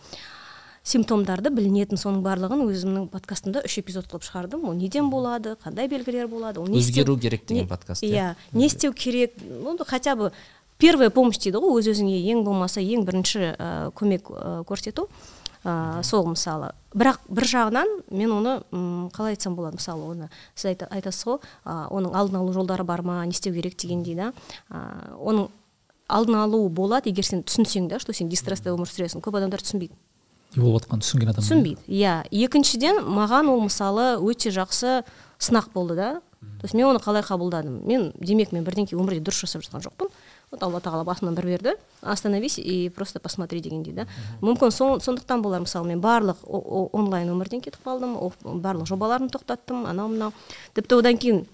[0.84, 4.64] симптомдарды білінетін соның барлығын өзімнің подкастымда үш эпизод қылып шығардым.
[4.66, 8.36] Ол неден болады қандай белгілер болады ол өзгеру керек деген подкаст иә?
[8.54, 9.36] не істеу керек?
[9.42, 10.32] Ну хотя бы
[10.80, 15.08] первая помощь дейді ғой өз өзіңе ең болмаса ең бірінші ә, көмек ә, көрсету.
[15.64, 16.72] Ә, сол мысалы.
[16.98, 21.38] Бірақ бір жағынан мен оны м, қалай айтсам болады мысалы оны сіз айта, айтасыз ғой
[21.64, 24.34] ә, оның алдын алу жолдары бар ма не істеу керек дегендей да
[24.72, 25.52] ә, оның
[26.12, 27.10] алдын алу болады.
[27.10, 29.94] егер сен түсінсең да что сен дистресста өмір сүресің көп адамдар түсінбейді.
[30.56, 31.80] Не болып жатқанын түсінген адам түсінбейді.
[31.88, 35.04] иә екіншіден маған ол мысалы өте жақсы
[35.40, 36.22] сынақ болды да.
[36.60, 37.86] То есть мен оны қалай қабылдадым?
[37.86, 40.10] Мен демек мен бірдеңке өмірде дұрыс жасап жатқан жоқпын.
[40.52, 41.74] Вот алла тағала басымнан бір берді.
[42.02, 44.08] Остановись и просто посмотри дегендей да.
[44.42, 45.62] Мүмкін сол- сондықтан болар.
[45.62, 46.38] Мысалы мен барлық
[46.94, 50.34] онлайн өмірден кетіп қалдым барлық жобаларымды тоқтаттым анау мынау.
[50.74, 51.46] Тіпті одан кейін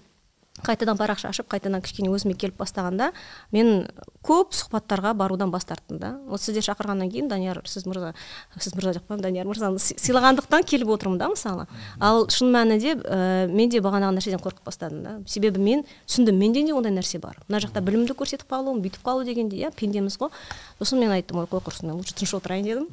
[0.64, 3.12] қайтадан парақша ашып қайтадан кішкене өзіме келіп бастағанда
[3.52, 3.88] мен
[4.26, 6.10] көп сұхбаттарға барудан бас тарттым да.
[6.28, 8.14] Вот сіздер шақырғаннан кейін данияр сіз мырза
[8.58, 11.66] сіз мырза деп қоямын данияр мырзаны сыйлағандықтан келіп отырмын да мысалы.
[12.00, 15.16] Ал шын мәнінде ә, мен де бағанағы нәрседен қорқып бастадым да.
[15.26, 17.38] Себебі мен түсіндім менде де ондай нәрсе бар.
[17.48, 20.30] Мына жақта білімді көрсетіп қалу бүйтіп қалу дегендей иә пендеміз ғой.
[20.78, 22.88] Сосын мен айттым ой қой құрсын лучше тыныш отырайын дедім.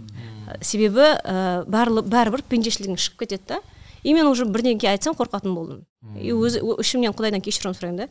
[0.61, 3.59] Себебі ә, барлы- бәрібір пендешілігің шығып кетеді да.
[4.05, 5.85] И мен уже бірдеңке айтсам қорқатын болдым.
[6.13, 8.07] И өзі ішімнен құдайдан кешірім сұраймын да.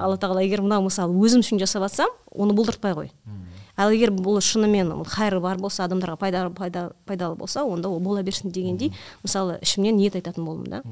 [0.00, 3.10] Алла тағала егер мынау мысалы өзім үшін жасап жатсам оны бұлдыртпай қой.
[3.76, 8.00] Ал егер бұл шынымен ол хайры бар болса адамдарға пайда, пайда, пайдалы болса онда ол
[8.00, 10.82] бола берсін дегендей мысалы ішімнен ниет айтатын болдым да.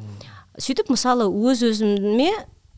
[0.58, 2.28] Сөйтіп мысалы өз өзіме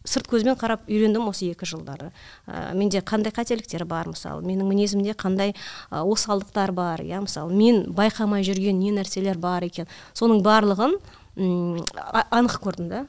[0.05, 2.13] сырт көзбен қарап үйрендім осы екі жылдары.
[2.47, 5.55] Ә, менде қандай қателіктер бар мысалы менің мінезімде қандай
[5.91, 9.89] ә, осалдықтар бар иә мысалы мен байқамай жүрген не нәрселер бар екен.
[10.13, 10.99] Соның барлығын
[11.37, 13.05] анық көрдім да.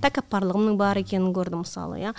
[0.00, 2.14] Тәкаппарлығымның бар екенін көрдім мысалы иә.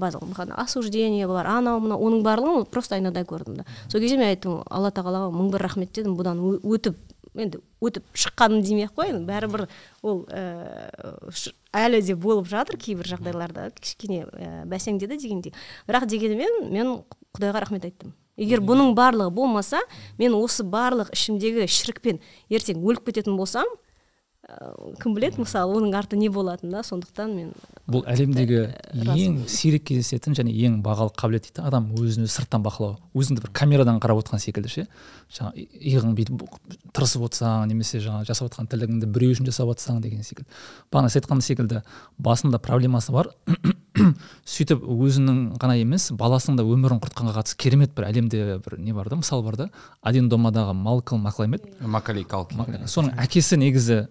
[0.00, 3.66] Барлығы осуждение бар анау мынау оның барлығын просто айнадай көрдім да.
[3.92, 6.96] Сол кезде мен айттым алла тағалаға мың бір рахмет дедім бұдан өтіп
[7.38, 9.26] енді өтіп шыққаным демей ақ қояйын.
[9.28, 9.66] Бәрібір
[10.02, 10.88] ол ә,
[11.76, 15.54] әлі де болып жатыр кейбір жағдайларда кішкене ә, бәсеңдеді дегендей.
[15.86, 16.94] Бірақ дегенмен мен
[17.36, 18.14] құдайға рахмет айттым.
[18.38, 19.82] Егер бұның барлығы болмаса
[20.18, 23.68] мен осы барлық ішімдегі шірікпен ертең өліп кететін болсам
[25.02, 27.50] кім біледі мысалы оның арты не болатынын да сондықтан мен
[27.84, 28.62] бұл әлемдегі
[28.96, 33.44] ең сирек кездесетін және ең бағалы қабілет дейді да, адам өзін өзі сырттан бақылау өзіңді
[33.44, 34.86] бір камерадан қарап отырған секілді ше.
[35.36, 36.46] Жаңа иығың бүйтіп
[36.96, 40.48] тырысып отырсаң немесе жаңа жасап жатқан тірлігіңді біреу үшін жасап жатсаң деген секілді.
[40.92, 41.82] Бағана сіз айтқан секілді
[42.16, 43.32] басында проблемасы бар.
[44.54, 49.08] сөйтіп өзінің ғана емес баласының да өмірін құртқанға қатысты керемет бір әлемде бір не бар
[49.08, 49.70] да мысал бар да
[50.02, 54.06] один домадағы малкольм маклайм еді макалей калкин соның әкесі негізі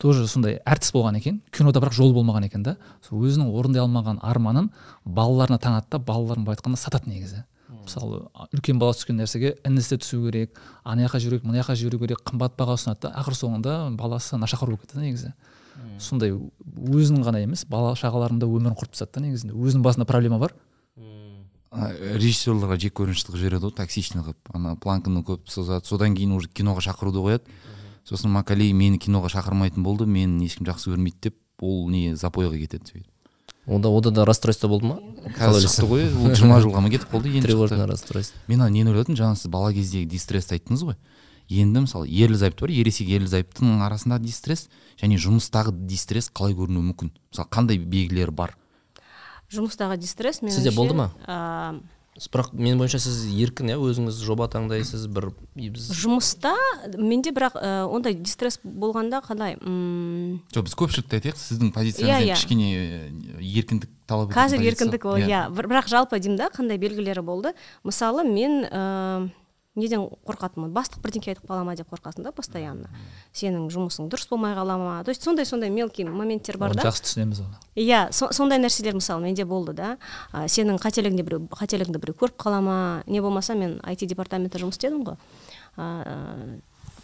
[0.00, 1.40] тоже сондай әртіс болған екен.
[1.54, 2.76] Кинода бірақ жол болмаған екен да.
[3.04, 4.70] Сол өзінің орындай алмаған арманын
[5.04, 7.44] балаларына таңады да балаларын былай айтқанда сатады негізі.
[7.84, 12.00] Мысалы үлкен бала түскен нәрсеге інісі түсу керек ана жаққа жүру керек мына жаққа жүру
[12.02, 15.32] керек қымбат баға ұсынады да ақыр соңында баласы нашақор болып кетеді да негізі.
[15.98, 19.54] Сондай өзінің ғана емес бала шағаларының да өмірін құртып тастады да негізінде.
[19.54, 20.54] Өзінің басында проблема бар.
[21.70, 24.50] Режиссерларға жек қылып жібереді ғой токсичный қылып.
[24.54, 25.86] Ана планканы көп созады.
[25.86, 27.46] Содан кейін уже киноға шақыруды қояды.
[28.08, 32.90] Сосын макалей мені киноға шақырмайтын болды мені ешкім жақсы көрмейді деп ол не запойға кетеді
[32.90, 33.08] сөйтіп.
[33.70, 34.98] Онда ода да расстройство болды ма?
[35.36, 37.90] Қазір шықты ғой ол жиырма жылға ма кетіп қалды енді тревожное шықты.
[37.92, 38.40] расстройство.
[38.48, 39.14] Мен ана нені ойладым?
[39.14, 40.96] Жаңа сіз бала кездегі дистрессті айттыңыз ғой.
[41.50, 44.68] Енді мысалы ерлі зайыпты бар ересек ерлі зайыптының арасындағы дистресс
[45.00, 47.10] және жұмыстағы дистресс қалай көрінуі мүмкін?
[47.32, 48.56] Мысалы қандай белгілері бар?
[49.50, 51.10] Жұмыстағы дистресс меніңше Сізде болды ма?
[52.20, 53.76] бірақ менің бойынша сіз еркін иә?
[53.80, 56.50] Өзіңіз жоба таңдайсыз бір біз жұмыста
[56.98, 62.26] менде бірақ ә, ондай дистресс болғанда қалай м, жоқ біз көпшілікті айтайық сіздің позицияңызда Иә,
[62.28, 62.36] иә.
[62.36, 65.46] кішкене э, еркіндік талап қазір еркіндік ол иә.
[65.54, 67.54] бір- бірақ жалпы деймін да қандай белгілері болды?
[67.86, 69.30] Мысалы мен ә,
[69.80, 72.90] неден қорқатынмын бастық бірдеңке айтып қала ма деп қорқасың да постоянно.
[73.32, 75.02] Сенің жұмысың дұрыс болмай қала ма?
[75.04, 76.84] То есть сондай сондай мелкий моменттер бар да.
[76.86, 77.58] жақсы түсінеміз оны.
[77.76, 79.96] Иә со- сондай нәрселер мысалы менде болды да.
[80.32, 83.02] Сенің қателігіңде біреу қателігіңді біреу көріп қала ма?
[83.06, 85.16] Не болмаса мен IT департаментте жұмыс істедім ғой.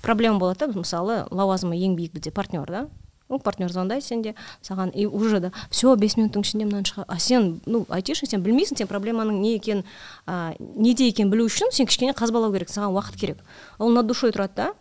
[0.02, 2.86] Проблема болады да мысалы лауазымы ең биік бізде партнер да.
[3.28, 7.18] Ну партнер звондайды сенде саған и уже да все бес минуттың ішінде мынаны шығар а
[7.18, 9.84] сен ну айтишник сен білмейсің сен проблеманың не екенін
[10.26, 13.38] а, неде екенін білу үшін сен кішкене қазбалау керек саған уақыт керек.
[13.78, 14.72] Ол над душой тұрады да.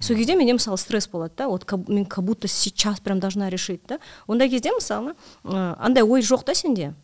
[0.00, 1.48] Сол кезде менде мысалы стресс болады да.
[1.48, 3.98] Вот мен как будто сейчас прям должна решить да.
[4.26, 5.14] Ондай кезде мысалы
[5.44, 6.94] ә, андай ой жоқ та сенде.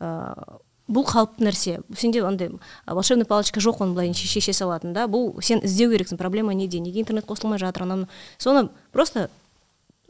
[0.00, 0.58] Ә,
[0.88, 1.80] бұл қалыпты нәрсе.
[1.96, 2.50] Сенде андай
[2.86, 5.06] волшебный палочка жоқ оны былай ше- шеше салатын да.
[5.06, 8.08] Бұл сен іздеу керексің проблема неде неге интернет қосылмай жатыр анау
[8.38, 9.30] соны просто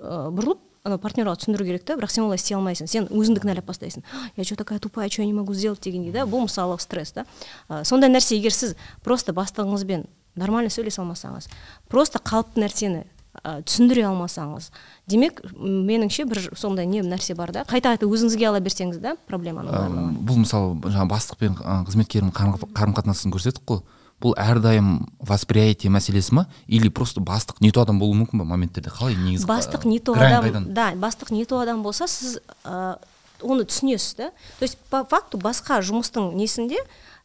[0.04, 3.64] ә, бұрылып анау партнерға түсіндіру керек та бірақ сен олай істей алмайсың сен өзіңді кінәлап
[3.70, 4.04] бастайсың
[4.36, 7.24] я че такая тупая че я не могу сделать дегендей да бұл мысалы стресс да
[7.68, 10.04] Ә, сондай нәрсе егер сіз просто бастығыңызбен
[10.36, 11.48] нормально сөйлесе алмасаңыз
[11.88, 13.06] просто қалыпты нәрсені
[13.42, 14.68] ә, түсіндіре алмасаңыз
[15.08, 19.72] демек меніңше бір сондай не нәрсе бар да қайта қайта өзіңізге ала берсеңіз да проблеманы
[20.20, 23.80] бұл мысалы жаңағы бастық пен ы, қызметкердің қарым қатынасын көрсеттік қой.
[24.22, 26.46] Бұл әрдайым восприятие мәселесі ма?
[26.66, 28.92] Или просто бастық не то адам болуы мүмкін ба моменттерде?
[28.94, 32.96] Қалай негізі бастық не то адам да бастық не то адам болса сіз ә,
[33.42, 36.78] оны түсінесіз да то есть по факту басқа жұмыстың несінде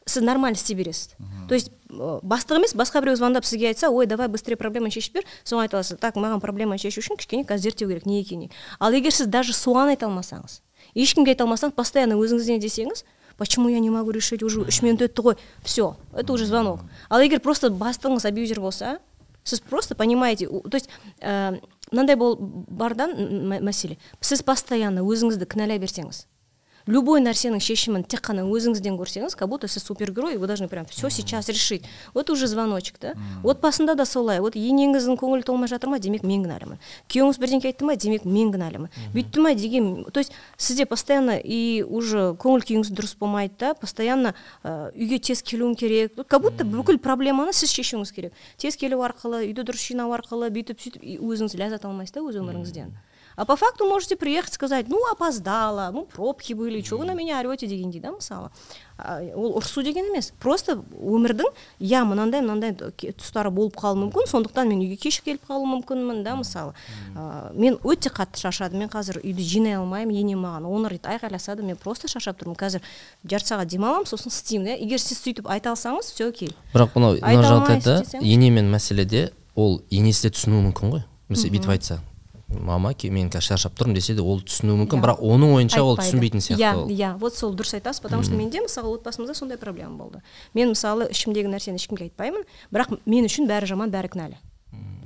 [0.06, 1.14] сіз нормально істей бересіз.
[1.48, 5.22] То есть ә, бастық емес басқа біреу звондап сізге айтса ой давай быстрее проблеманы шешіп
[5.22, 6.00] бер соған айта аласыз.
[6.02, 8.50] Так маған проблеманы шешу үшін кішкене қазір зерттеу керек не екенін
[8.80, 10.62] ал егер сіз даже соған айта алмасаңыз
[10.96, 13.06] ешкімге айта алмасаңыз постоянно өзіңізден десеңіз
[13.40, 14.62] почему я не могу решить уже?
[14.68, 19.00] Үш минут өтті ғой все это уже звонок ал егер просто бастығыңыз абьюзер болса
[19.44, 20.90] сіз просто понимаете то есть
[21.22, 21.58] ә,
[21.92, 26.28] мынандай бол бар да м- м- мәселе сіз постоянно өзіңізді кінәлай берсеңіз
[26.88, 30.86] любой нәрсенің шешімін тек қана өзіңізден көрсеңіз как будто сіз супергерой и вы должны прям
[30.86, 31.84] все сейчас решить.
[32.14, 33.14] Вот уже звоночек да?
[33.44, 34.40] Отбасында да солай.
[34.40, 38.52] Вот енеңіздің көңілі толмай жатыр ма демек мен кінәлімін күйеуіңіз бірдеңке айтты ма демек мен
[38.54, 43.74] кінәлімін бүйтті ма деген то есть сізде постоянно и уже көңіл күйіңіз дұрыс болмайды да
[43.74, 46.16] постоянно ә, үйге тез келуің керек.
[46.28, 48.34] Как будто бүкіл проблеманы сіз шешуіңіз керек.
[48.58, 52.92] Тез келу арқылы үйді дұрыс жинау арқылы бүйтіп сөйтіп өзіңіз ләззат алмайсыз да өз өміріңізден.
[53.40, 57.40] А по факту можете приехать сказать ну опоздала ну пробки были что вы на меня
[57.40, 58.50] орете дегендей да мысалы
[59.36, 61.48] ол ұрысу деген емес просто өмірдің
[61.80, 66.36] иә мынандай мынандай тұстары болып қалуы мүмкін сондықтан мен үйге кеш келіп қалуым мүмкінмін да
[66.36, 66.76] мысалы
[67.16, 68.84] А, мен өте қатты шаршадым.
[68.84, 72.58] Мен қазір үйді жинай алмаймын енем маған он рет айқайласа да мен просто шаршап тұрмын.
[72.60, 72.84] Қазір
[73.24, 74.78] жарты сағат демаламын сосын істеймін да.
[74.78, 76.54] Егер сіз сөйтіп айта алсаңыз все окей.
[76.74, 77.98] Бірақ мынау мына жағдайда
[78.70, 81.06] мәселеде ол енесі де түсінуі мүмкін ғой.
[81.30, 82.00] Мысалы бүйтіп айтса.
[82.50, 85.04] Мама мен қазір шаршап тұрмын десе де ол түсінуі мүмкін Иә.
[85.06, 86.90] бірақ оның ойынша ол түсінбейтін сияқты иә ол.
[86.90, 90.22] иә вот сол дұрыс айтасыз потому что менде мысалы отбасымызда сондай проблема болды.
[90.54, 94.38] Мен мысалы ішімдегі нәрсені ешкімге айтпаймын бірақ мен үшін бәрі жаман бәрі кінәлі.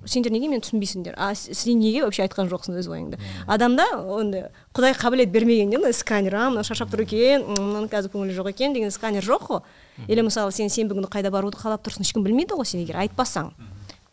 [0.05, 1.13] Сендер неге мені түсінбейсіңдер?
[1.15, 3.19] А сен неге вообще айтқан жоқсың өз ойыңды?
[3.47, 8.35] Адамда ондай құдай қабілет бермеген андай сканер а мынау шаршап тұр екен мынаның қазір көңілі
[8.35, 9.61] жоқ екен деген сканер жоқ қой.
[10.09, 13.53] Или мысалы сен сенбі күні қайда баруды қалап тұрсың ешкім білмейді ғой сен егер айтпасаң.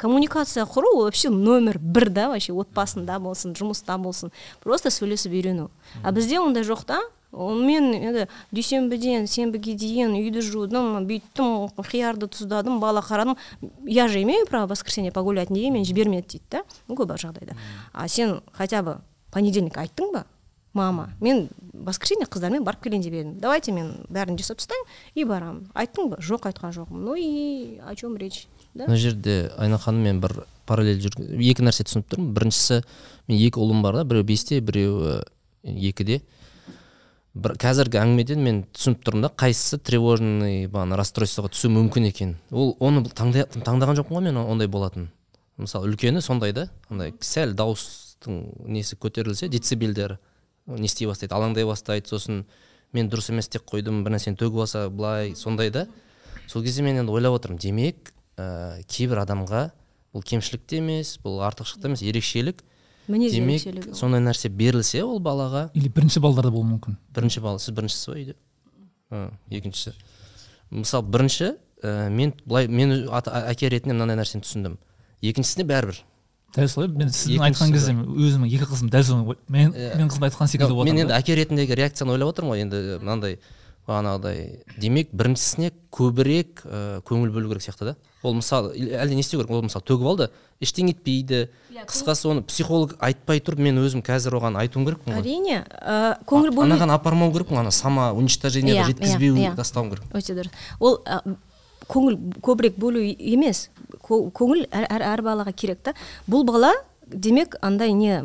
[0.00, 4.32] Коммуникация құру ол вообще номер бір да вообще отбасында болсын жұмыста болсын.
[4.64, 5.70] Просто сөйлесіп үйрену.
[6.02, 7.00] А бізде ондай жоқ та.
[7.32, 13.36] Мен енді дүйсенбіден сенбіге дейін үйді жудым бүйттім қиярды тұздадым бала қарадым.
[13.86, 15.50] Я же имею право в воскресенье погулять?
[15.50, 16.62] Неге мені жібермеді дейді да.
[16.88, 17.54] Ну көп жағдайда.
[17.92, 18.98] А сен хотя бы
[19.30, 20.24] понедельник айттың ба
[20.72, 21.10] мама?
[21.20, 23.38] Мен воскресенье қыздармен барып келейін деп едім.
[23.38, 25.68] Давайте мен бәрін жасап тастаймын и барамын.
[25.74, 26.18] Айттың ба?
[26.18, 26.98] Жоқ айтқан жоқпын.
[26.98, 28.48] Ну и о чем речь?
[28.74, 28.86] Да.
[28.86, 31.16] мына жерде айна ханым мен бір параллель жүр
[31.50, 32.32] екі нәрсе түсініп тұрмын.
[32.36, 32.82] Біріншісі
[33.28, 35.20] мен екі ұлым бар да біреу бесте біреуі
[35.64, 36.20] екіде.
[37.34, 42.36] Бір қазіргі әңгімеден мен түсініп тұрмын да қайсысы тревожный бағана расстройствоға түсуі мүмкін екен.
[42.50, 45.10] Ол оны таңдай, таңдаған жоқпын ғой мен ондай болатын.
[45.58, 50.18] Мысалы үлкені сондай да андай сәл дауыстың несі көтерілсе децибелдері
[50.66, 52.44] не істей бастайды алаңдай бастайды сосын.
[52.92, 55.86] Мен дұрыс емес деп қойдым бір нәрсені төгіп алса былай сондай да.
[56.50, 59.62] Сол кезде мен енді ойлап отырмын демек ә, кейбір адамға
[60.16, 62.64] бұл кемшілік те емес бұл артықшылық та емес ерекшелік.
[63.10, 66.96] Мінез демек сондай нәрсе берілсе ол балаға или бірінші балдарда болуы мүмкін?
[67.14, 68.36] Бірінші бала сіз біріншісіз ба үйде?
[69.50, 69.92] Екіншісі.
[70.70, 71.48] Мысалы бірінші
[71.82, 74.76] ә, мен былай мен ата- әке ретінде мынандай нәрсені түсіндім.
[75.22, 75.98] Екіншісіне бәрібір.
[76.54, 79.96] Дәл солай мен сіздің айтқан кезде өзімнің екі қызым дәл солай мен Иә.
[79.98, 83.36] мен қызым айтқан секілді мен болып енді әке ретіндегі реакцияны ойлап отырмын ғой енді мынандай
[83.86, 84.62] бағанағыдай.
[84.78, 87.96] Демек біріншісіне көбірек ә, көңіл бөлу керек сияқты да.
[88.22, 89.50] Ол мысалы әлде не істеу керек?
[89.50, 91.48] Ол мысалы төгіп алды ештеңе етпейді.
[91.88, 96.52] Қысқасы оны психолог айтпай тұрып мен өзім қазір оған айтуым керекпін ғой әрине ә, көңіл
[96.52, 99.56] бөлу анаған апармау керекпін ана самоуничтожениеға Иә, жеткізбеу иә, иә.
[99.56, 100.04] тастауым керек.
[100.12, 100.52] Өте дұрыс.
[100.80, 101.22] Ол ә,
[101.88, 103.70] көңіл көбірек бөлу емес.
[104.04, 105.94] Көңіл әр, әр, әр балаға керек та.
[106.28, 106.74] Бұл бала
[107.10, 108.20] демек андай не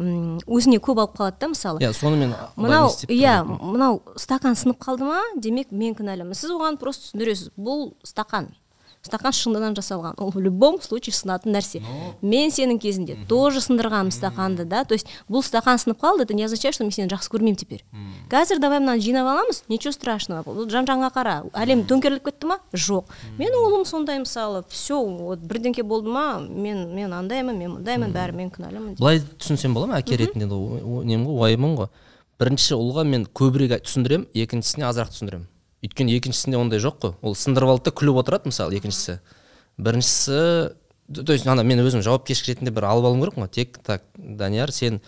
[0.45, 1.79] өзіне көп алып қалады да мысалы.
[1.79, 5.23] Иә сонымен мынау иә мынау стакан сынып қалды ма?
[5.39, 6.35] Демек мен кінәлімін.
[6.35, 7.53] Сіз оған просто түсіндіресіз.
[7.57, 8.51] Бұл стакан.
[9.05, 10.15] Стакан шыныдан жасалған.
[10.17, 11.81] Ол в любом случае сынатын нәрсе.
[12.21, 14.83] Мен сенің кезінде тоже сындырғанмын стаканды да.
[14.83, 17.85] То есть бұл стакан сынып қалды это не означает что мен сені жақсы көрмеймін теперь.
[18.29, 20.43] Қазір давай мынаны жинап аламыз ничего страшного.
[20.43, 21.35] Бұл жан жағыңа қара.
[21.53, 22.57] Әлем төңкеріліп кетті ма?
[22.73, 23.05] Жоқ.
[23.37, 26.39] Менің ұлым сондай мысалы все вот бірдеңке болды ма?
[26.41, 29.99] Мен мен андаймын мен мындаймын бәрі мен кінәлімін былай түсінсем бола ма?
[30.01, 31.89] Әке ретінде де о- о- нем ғой уайымың ғой.
[32.39, 35.45] Бірінші ұлға мен көбірек түсіндіремін екіншісіне азырақ түсіндіремін.
[35.85, 37.13] Өйткені екіншісінде ондай жоқ қой.
[37.21, 39.19] Ол сындырып алады да күліп отырады мысалы екіншісі.
[39.77, 40.73] Біріншісі
[41.25, 43.49] то есть ана мен өзім жауапкершілік ретінде бір алып алуым керек қой.
[43.53, 45.01] Тек так данияр сен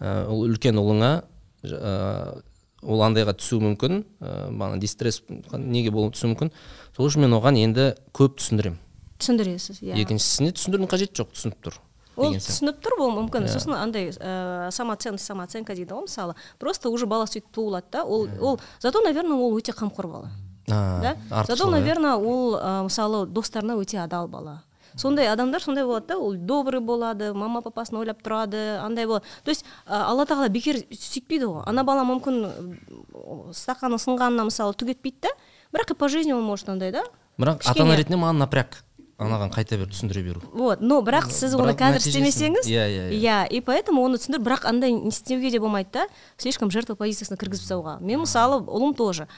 [0.00, 1.24] ә, ол үлкен ұлыңа
[1.62, 2.42] ж- ә,
[2.82, 4.04] ол андайға түсуі мүмкін.
[4.20, 5.20] Ә, бағана дистресс
[5.52, 6.52] неге болуы түсуі мүмкін.
[6.96, 8.78] Сол үшін мен оған енді көп түсіндіремін.
[9.20, 10.00] Түсіндіресіз иә.
[10.02, 11.76] Екіншісіне түсіндірудің қажеті жоқ түсініп тұр.
[12.16, 13.48] Ол түсініп тұр ол мүмкін.
[13.48, 16.34] Сосын андай ә, самоценность самооценка дейді ғой мысалы.
[16.58, 18.04] Просто уже бала сөйтіп туылады да.
[18.04, 20.30] Ол ол зато наверное ол өте қамқор бала.
[20.66, 21.16] Да?
[21.46, 21.70] зато иә.
[21.70, 24.62] наверное ол ә, мысалы достарына өте адал бала.
[24.94, 26.18] Сондай адамдар сондай болады да.
[26.18, 29.24] Ол добрый болады мама папасын ойлап тұрады андай болады.
[29.44, 31.62] То есть ә, алла тағала бекер сөйтпейді ғой.
[31.66, 35.34] Ана бала мүмкін стақаны сынғанына мысалы түк етпейді да.
[35.72, 37.04] Бірақ и по жизни он может андай да?
[37.38, 38.84] Бірақ ата ана ретінде маған напряг.
[39.18, 40.42] Анаған қайта бір түсіндіре беру.
[40.52, 43.18] Вот но бірақ сіз оны қазір істемесеңіз иә, иә, иә.
[43.18, 46.06] иә и поэтому оны түсіндір бірақ андай не істеуге де болмайды да
[46.36, 47.98] слишком жертва позициясына кіргізіп тастауға.
[48.00, 49.28] Мен мысалы ұлым тоже.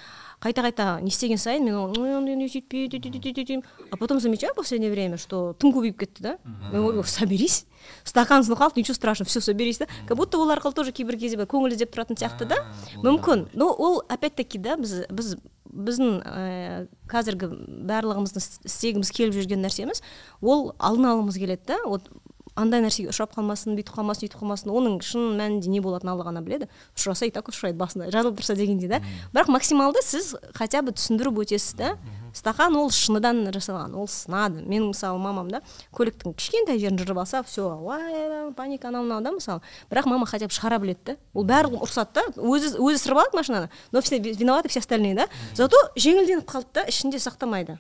[0.45, 3.64] Қайта қайта не істеген сайын мен оған «Ой, ондай не сөйтпе сөйтіп, сөйтіп, сөйтіп».
[3.91, 6.39] а потом замечаю в последнее время что тым көбейіп кетті да.
[6.72, 7.64] Мен ойлаймын соберись.
[8.05, 9.87] Стакан сынып қалды ничего страшного все соберись да.
[10.07, 12.64] Как будто ол арқылы тоже кейбір кезде көңіл іздеп тұратын сияқты да.
[12.97, 13.49] Мүмкін.
[13.55, 15.37] но ол опять таки да біз біз
[15.75, 17.49] біздің ә, қазіргі
[17.91, 20.03] барлығымыздың іс- істегіміз келіп жүрген нәрсеміз
[20.43, 21.79] ол алдын алғымыз келеді да.
[21.89, 22.09] Вот
[22.55, 26.43] андай нәрсеге ұшырап қалмасын бүйтіп қалмасын сөйтіп қалмасын оның шын мәнінде не болатынын алла ғана
[26.45, 26.69] біледі.
[26.97, 29.01] Ұшыраса и так ұшырайды басында жазылып тұрса дегендей да.
[29.35, 31.95] Бірақ максималды сіз хотя бы түсіндіріп өтесіз да.
[32.35, 34.63] Стақан ол шыныдан жасалған ол сынады.
[34.67, 35.63] Мен мысалы мамам да
[35.95, 39.63] көліктің кішкентай жерін жырып алса все уай паника анау мынау да мысалы.
[39.91, 41.17] Бірақ мама хотя бы шығара біледі да.
[41.35, 42.27] Ол барлығын ұрсады да.
[42.43, 45.29] Өзі өзі сырып алады машинаны но все виноваты все остальные да.
[45.55, 47.79] Зато жеңілденіп қалды да ішінде сақтамайды.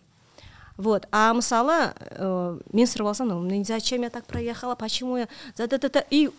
[0.76, 1.06] Вот.
[1.12, 4.74] А мысалы ә, мен сырып алсам ну, зачем я так проехала?
[4.74, 5.28] Почему я?
[5.56, 6.30] За та и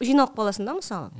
[0.00, 1.10] жиналып қаласың да мысалы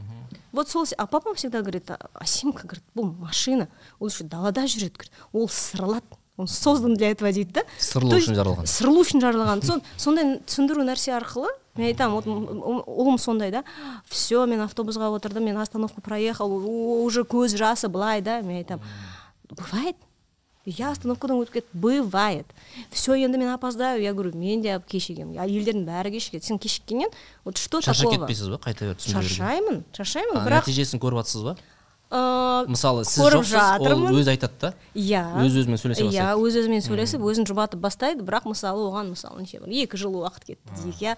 [0.53, 3.69] вот сол а папам всегда говорит «А- асимка говорит бұл машина
[4.01, 5.13] ол еще далада жүреді говорит.
[5.33, 6.03] Ол сырылады.
[6.37, 7.63] Он создан для этого дейді да.
[7.79, 8.67] Сырылу үшін жаралған.
[8.67, 9.63] сырылу үшін жаралған.
[9.63, 13.63] Сон- сондай түсіндіру нәрсе арқылы мен айтамын вот ұлым сондай да.
[14.09, 16.51] Все мен автобусқа отырдым мен остановку проехал
[17.05, 18.83] уже көз жасы былай да мен айтамын.
[19.51, 19.97] Бывает
[20.67, 22.45] я остановкадан өтіп кетті бывает
[22.91, 27.09] все енді мен опоздаю я говорю мен де кешігемін елдердің бәрі кешігеді сен кешіккеннен
[27.45, 28.27] вот что шаршап такого?
[28.27, 28.61] кетпейсіз ба?
[28.61, 31.57] Қайта беріп шаршаймын шаршаймын А, бірақ нәтижесін көріп жатсыз ба?
[32.11, 34.15] Ыыы, мысалы сіз көріп жоқсыз ол жатырмын.
[34.19, 34.71] өзі айтады да?
[34.99, 36.43] Иә өз өзімен сөйлесе иә бастайды.
[36.43, 40.45] өз өзімен сөйлесіп өзін жұбатып бастайды бірақ мысалы оған мысалы неше бір екі жыл уақыт
[40.45, 41.15] кетті дейік иә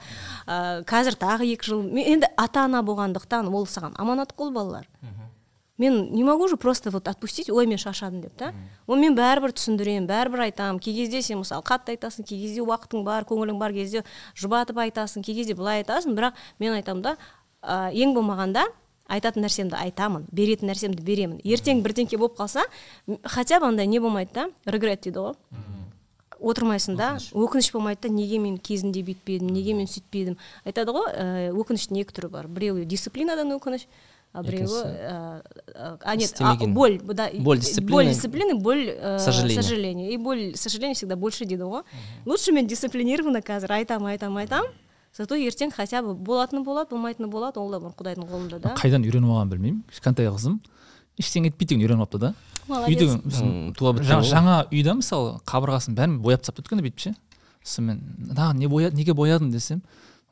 [0.84, 4.84] қазір тағы екі жыл енді ата ана болғандықтан ол саған аманат қой балалар.
[5.78, 8.52] Мен не могу же просто вот отпустить ой мен шаршадым деп та
[8.86, 13.04] ол мен бәрібір түсіндіремін бәрібір айтамын кей кезде сен мысалы қатты айтасың кей кезде уақытың
[13.04, 14.04] бар көңілің бар кезде
[14.36, 16.14] жұбатып айтасың кей кезде былай айтасың.
[16.16, 17.16] Бірақ мен айтамын да
[17.62, 18.66] ә, ең болмағанда
[19.08, 21.40] айтатын нәрсемді айтамын беретін нәрсемді беремін.
[21.44, 22.64] Ертең бірдеңке болып қалса
[23.24, 25.34] хотя бы андай не болмайды да регрет дейді ғой.
[26.42, 27.72] Отырмайсың да өкініш.
[27.72, 32.30] болмайды да неге мен кезінде бүйтпедім неге мен сөйтпедім айтады ғой ә, өкініштің екі түрі
[32.30, 32.48] бар.
[32.48, 33.86] Біреуі дисциплинадан өкініш
[34.40, 35.42] біреуі ә,
[35.76, 37.92] ә, а нет а, боль да, Боль дисциплины.
[37.92, 38.54] боль дисциплины.
[38.60, 39.62] боль ә, Сожаление.
[39.62, 41.82] сожаление и боль сожаление всегда больше дейді ғой
[42.24, 44.70] лучше мен дисциплинированно қазір айтамын айтамын айтамын
[45.12, 48.74] зато ертең хотя бы болатыны болады болмайтыны болады ол да бір құдайдың қолында да.
[48.80, 49.82] Қайдан үйреніп алғанын білмеймін.
[49.92, 50.60] Кішкентай қызым.
[51.20, 52.34] Ештеңе етпейді деген үйреніп алыпты да.
[52.66, 52.96] Молодец.
[52.96, 57.14] үйдің М, туа жаңа, үйде мысалы қабырғасын бәрін бояп тастапты өткенде бүйтіп ше
[57.62, 58.00] сосын мен
[58.32, 59.50] да не боя, неге боядың?
[59.52, 59.82] десем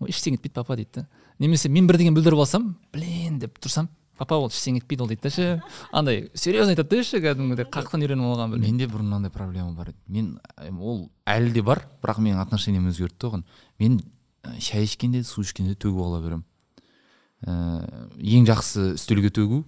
[0.01, 1.07] ол ештеңе етпейді папа дейді да.
[1.41, 3.89] Немесе мен бірдеңе бүлдіріп алсам блин деп тұрсам
[4.21, 5.47] папа ол ештеңе етпейді ол дейді да ше
[5.97, 8.67] андай серьезно айтады да ше кәдімгідей қаяқтан үйреніп алған білмеймін.
[8.67, 9.99] Менде бұрын мынандай проблема бар еді.
[10.09, 10.27] Мен
[10.61, 13.45] ә, ол әлі де бар бірақ менің отношением өзгертті оған.
[13.81, 13.97] Мен
[14.45, 16.45] ә, шай ішкенде су ішкенде төгіп ала беремін.
[18.21, 19.65] Ііі ең жақсы үстелге төгу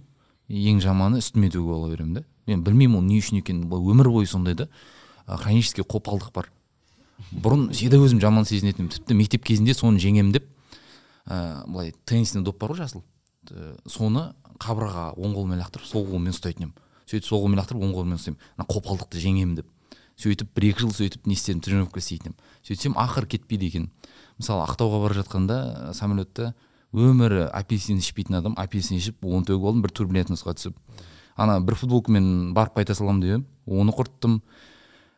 [0.53, 4.11] ең жаманы үстіме төгіп ала беремін да мен білмеймін ол не үшін екенін бұл өмір
[4.13, 4.69] бойы сондай да.
[5.25, 6.51] Ә, хронический қопалдық бар.
[7.31, 8.91] Бұрын всегда өзім жаман сезінетінмін.
[8.91, 10.52] Тіпті мектеп кезінде соны жеңемін деп
[11.27, 13.03] ә, былай теннисный доп бар ғой жасыл.
[13.47, 16.73] Т- соны қабырғаға оң қолмен лақтырып сол қолмен ұстайтын едім.
[17.09, 18.39] Сөйтіп сол қолмен лақтырып оң қолмен ұстаймын.
[18.57, 19.67] Ана қопалдықты жеңемін деп.
[20.19, 22.37] Сөйтіп бір екі жыл сөйтіп не істедім тренировка істейтін едім.
[22.63, 23.89] Сөйтсем ақыры кетпейді екен.
[24.37, 25.57] Мысалы ақтауға бара жатқанда
[25.89, 26.53] ә, самолетта
[26.93, 30.77] өмірі апельсин ішпейтін адам апельсин ішіп оны төгіп алдым бір турбулентностьқа түсіп.
[31.35, 33.45] Ана бір футболкамен барып қайта саламын деп едім.
[33.65, 34.39] Оны құрттым.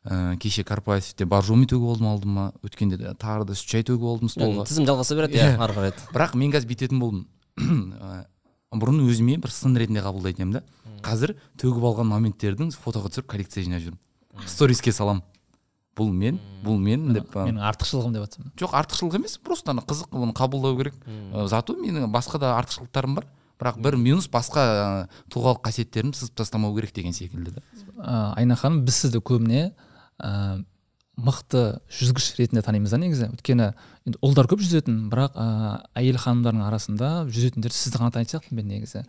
[0.05, 4.31] Ә, кеше корпоративте боржоми төгіп алдым алдыма өткенде де тағы да сүт шай төгіп алдым
[4.31, 7.27] столға тізім жалғаса береді иә ары қарай бірақ мен қазір бүйтетін болдым.
[8.75, 10.63] Бұрын өзіме бір сын ретінде қабылдайтын едім да.
[11.05, 14.01] Қазір төгіп алған моменттердің фотоға түсіріп коллекция жинап жүрмін.
[14.51, 15.23] Сториске саламын
[15.95, 20.11] бұл мен бұл мен деп менің артықшылығым деп жатсам жоқ артықшылық емес просто ана қызық
[20.11, 20.97] оны қабылдау керек.
[21.47, 23.29] Зато менің басқа да артықшылықтарым бар.
[23.55, 27.61] Бірақ бір минус басқа тұлғалық қасиеттерімді сызып тастамау керек деген секілді да.
[28.35, 29.69] Айна ханым біз сізді көбіне
[30.19, 30.63] ә,
[31.15, 31.63] мықты
[31.95, 33.29] жүзгіш ретінде танимыз да негізі.
[33.35, 33.69] Өйткені
[34.07, 35.47] енді ұлдар көп жүзетін бірақ ә,
[35.95, 39.05] әйел ханымдардың арасында жүзетіндер сізді ғана танитын сияқтымын мен негізі.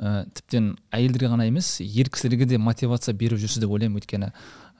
[0.00, 4.00] Ә, тіптен әйелдерге ғана емес ер кісілерге де мотивация беріп жүрсіз деп ойлаймын.
[4.00, 4.32] Өйткені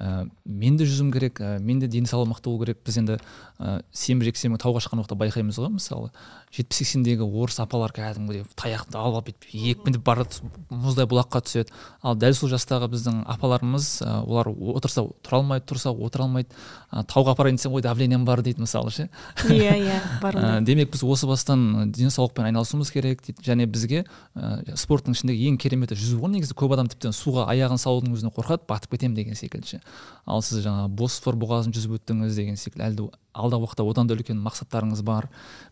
[0.03, 2.83] ә, мен де жүзуім керек ә, мен де денсаулығым мықты болу керек.
[2.83, 3.19] Біз енді
[3.63, 6.11] ә, сенбі жексенбі тауға шыққан уақытта байқаймыз ғой мысалы.
[6.53, 11.73] жетпіс сексендегі орыс апалар кәдімгідей таяқты алып алып бүйтіп екпіндеп барады мұздай бұлаққа түседі.
[12.03, 16.53] Ал дәл сол жастағы біздің апаларымыз ә, олар отырса тұра алмайды тұрса отыра алмайды.
[16.93, 19.09] Ә, тауға апарайын десем ой давлением бар дейді мысалы ше.
[19.49, 23.41] Иә иә бар демек біз осы бастан денсаулықпен айналысуымыз керек дейді.
[23.49, 24.05] Және бізге
[24.37, 26.53] ә, спорттың ішіндегі ең кереметі жүзу ғой негізі.
[26.59, 29.81] Көп адам тіптен суға аяғын салудың өзіне қорқады батып кетемін деген секілді ше.
[30.27, 32.85] Ал сіз жаңағы босфор бұғазын жүзіп өттіңіз деген секілді.
[32.87, 35.27] Әлі де алдағы уақытта одан да үлкен мақсаттарыңыз бар?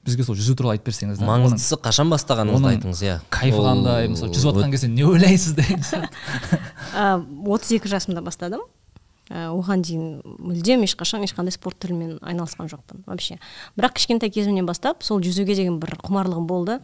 [0.05, 3.16] Бізге сол жүзу туралы айтып берсеңіз оның маңыздысы қашан бастағаныңызды айтыңыз иә.
[3.31, 4.09] кайфы қандай?
[4.11, 6.59] Мысалы жүзіп жатқан кезде не ойлайсыз деген сияқты.
[7.47, 8.66] Отыз екі жасымда бастадым.
[9.31, 13.39] Оған дейін мүлдем ешқашан ешқандай спорт түрімен айналысқан жоқпын вообще.
[13.79, 16.81] Бірақ кішкентай кезімнен бастап сол жүзуге деген бір құмарлығым болды.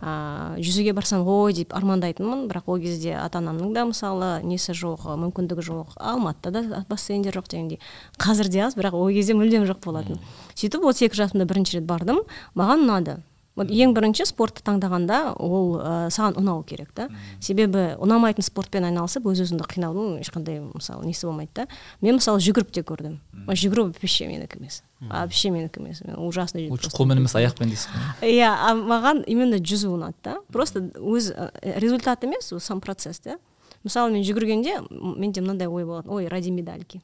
[0.00, 2.46] Ә, жүзуге барсам ғой деп армандайтынмын.
[2.50, 5.96] Бірақ ол кезде ата анамның да мысалы несі жоқ мүмкіндігі жоқ.
[5.96, 7.80] Алматыда да бассейндер жоқ дегендей.
[8.18, 10.20] Қазір де аз бірақ ол кезде мүлдем жоқ болатын.
[10.54, 12.24] Сөйтіп отыз екі жасымда бірінші рет бардым.
[12.56, 13.20] Маған ұнады.
[13.58, 17.08] Вот ең бірінші спортты таңдағанда ол ә, саған ұнау керек та.
[17.42, 21.66] Себебі ұнамайтын спортпен айналысып өз өзіңді қинаудың ешқандай мысалы несі болмайды да.
[22.00, 23.18] Мен мысалы жүгіріп те көрдім.
[23.50, 24.82] Жүгіру вообще менікі емес.
[25.00, 26.02] Вообще менікі емес.
[26.06, 27.90] Мен ужасно лучше қолмен емес аяқпен дейсіз
[28.22, 30.38] ғой иә а маған именно жүзу ұнады да.
[30.52, 31.32] Просто өз
[31.76, 33.38] результат емес ол сам процесс да
[33.84, 36.10] мысалы мен жүгіргенде менде мынандай ой болатын.
[36.12, 37.02] Ой ради медальки.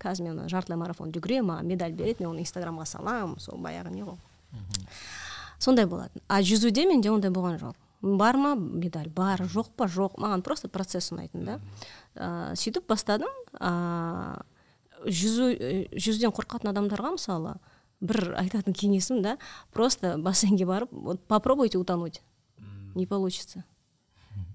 [0.00, 4.04] Қазір мен жартылай марафон жүгіремін маған медаль береді мен оны инстаграмға саламын сол баяғы не
[4.06, 4.16] ғой.
[5.58, 6.22] Сондай болатын.
[6.28, 7.76] А жүзуде менде ондай болған жоқ.
[8.02, 8.54] Бар ма?
[8.54, 9.42] Медаль бар.
[9.42, 9.88] Жоқ па?
[9.90, 10.18] Жоқ.
[10.22, 11.58] Маған просто процесс ұнайтын да.
[12.14, 13.32] Ә, сөйтіп бастадым.
[13.58, 14.42] Ә,
[15.06, 17.56] жүзу ә, жүзуден қорқатын адамдарға мысалы
[18.00, 19.36] бір айтатын кеңесім да
[19.74, 22.22] просто бассейнге барып вот попробуйте утонуть.
[22.94, 23.64] Не получится.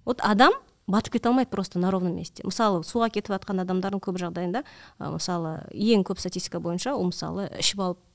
[0.05, 0.53] Вот адам
[0.87, 2.43] батып кете алмайды просто на ровном месте.
[2.43, 4.63] Мысалы суға кетіп жатқан адамдардың көп жағдайында
[4.99, 8.12] мысалы ең көп статистика бойынша ол мысалы ішіп алып э,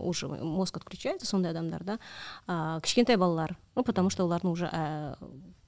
[0.00, 1.98] уже мозг отключается сондай адамдар да.
[2.46, 5.16] А, кішкентай балалар ну потому что олардың уже ә,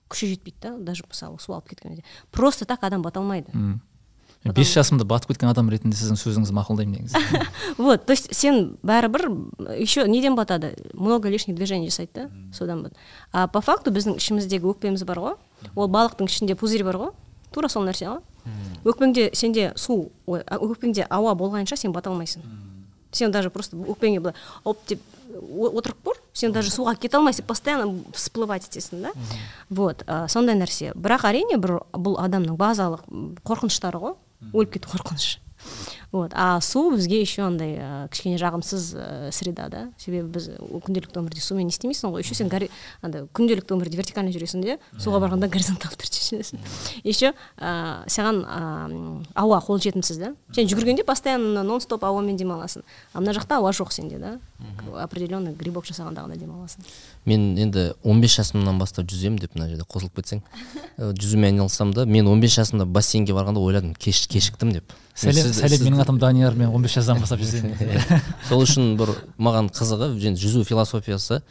[0.08, 2.04] күші жетпейді да даже мысалы су алып кеткен кезде.
[2.30, 3.52] Просто так адам бата алмайды
[4.44, 7.20] бес жасымда батып кеткен адам ретінде сіздің сөзіңізді мақұлдаймын негізі.
[7.78, 9.28] Вот то есть сен бәрібір
[9.76, 10.76] еще неден батады?
[10.94, 12.94] Много лишних движений жасайды да содан бат.
[13.32, 15.36] А по факту біздің ішіміздегі өкпеміз бар ғой.
[15.74, 17.12] Ол балықтың ішінде пузырь бар ғой.
[17.52, 18.20] Тура сол нәрсе ғой.
[18.84, 22.40] Өкпеңде сенде су өкпеңде ауа болғанша сен бата алмайсың
[23.12, 24.34] сен даже просто өкпеңе былай
[24.64, 29.12] оп деп отырып тұр сен даже суға кете алмайсың постоянно всплывать етесің да?
[29.68, 33.06] Вот а, сондай нәрсе бірақ әрине бір бұл адамның базалық
[33.46, 34.18] қорқыныштары ғой.
[34.52, 35.38] Өліп кету қорқынышы
[36.12, 36.32] вот.
[36.34, 39.82] А су бізге еще андай ә, кішкене жағымсыз ә, среда да?
[39.98, 42.70] Себебі біз күнделікті өмірде сумен не істемейсің ғой еще сен гори-
[43.02, 46.58] андай күнделікті өмірде вертикально жүресің де суға барғанда горизонталды түрде жүресің.
[47.04, 50.32] Еще ә, саған ә, ауа қолжетімсіз да?
[50.54, 52.82] Сен жүгіргенде постоянно нон стоп ауамен демаласың.
[53.14, 54.38] А мына жақта ауа жоқ сенде да?
[55.00, 56.82] Определенный грибок жасағанда ғана демаласың.
[57.28, 60.40] Мен енді 15 жасымнан бастап жүземін деп мына жерде қосылып кетсең.
[60.96, 64.94] Э, жүзумен айналысам да мен 15 жасымда бассейнге барғанда ойладым кеш, кешіктім деп.
[65.14, 67.76] Сәлем сәлем менің атым данияр мен он бес жастан бастап жүземін.
[68.48, 71.42] Сол үшін бір маған қызығы енді жүзу философиясы.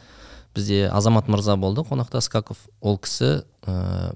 [0.56, 2.58] Бізде азамат мырза болды қонақта скаков.
[2.80, 4.10] Ол кісі ә,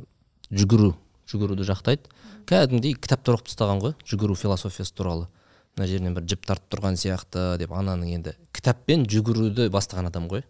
[0.51, 0.97] жүгіру
[1.31, 2.11] жүгіруді жақтайды.
[2.51, 5.29] Кәдімгідей кітаптар оқып тастаған ғой жүгіру философиясы туралы.
[5.79, 10.45] Мына жерінен бір жіп тартып тұрған сияқты деп ананың енді кітаппен жүгіруді бастаған адам ғой.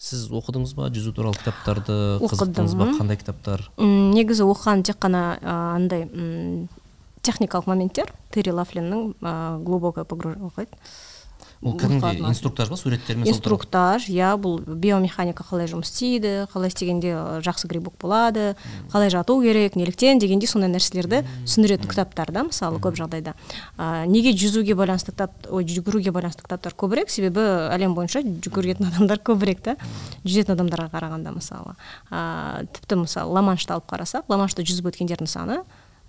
[0.00, 2.86] Сіз оқыдыңыз ба жүзу туралы кітаптарды қызықтыңыз ба?
[2.96, 3.66] Қандай кітаптар?
[3.76, 5.24] М, негізі оқыған тек қана
[5.76, 6.68] андай м,
[7.20, 8.08] техникалық моменттер.
[8.32, 9.32] Терри лафлиннің ә,
[9.62, 10.72] глубокое погружение оқиды.
[11.60, 17.12] Ол кәдімгідей инструктаж ба суреттермен инструктаж иә бұл биомеханика қалай жұмыс істейді қалай істегенде
[17.44, 18.54] жақсы грибок болады
[18.92, 23.34] қалай жату керек неліктен дегендей сондай нәрселерді түсіндіретін кітаптар да мысалы көп жағдайда.
[23.76, 27.12] А, неге жүзуге байланысты кітап ой жүгіруге байланысты кітаптар көбірек?
[27.12, 29.76] Себебі әлем бойынша жүгіретін адамдар көбірек та.
[30.24, 31.76] Жүзетін адамдарға қарағанда мысалы
[32.08, 35.60] а, тіпті мысалы ла маншты алып қарасақ ла маншта жүзіп өткендердің саны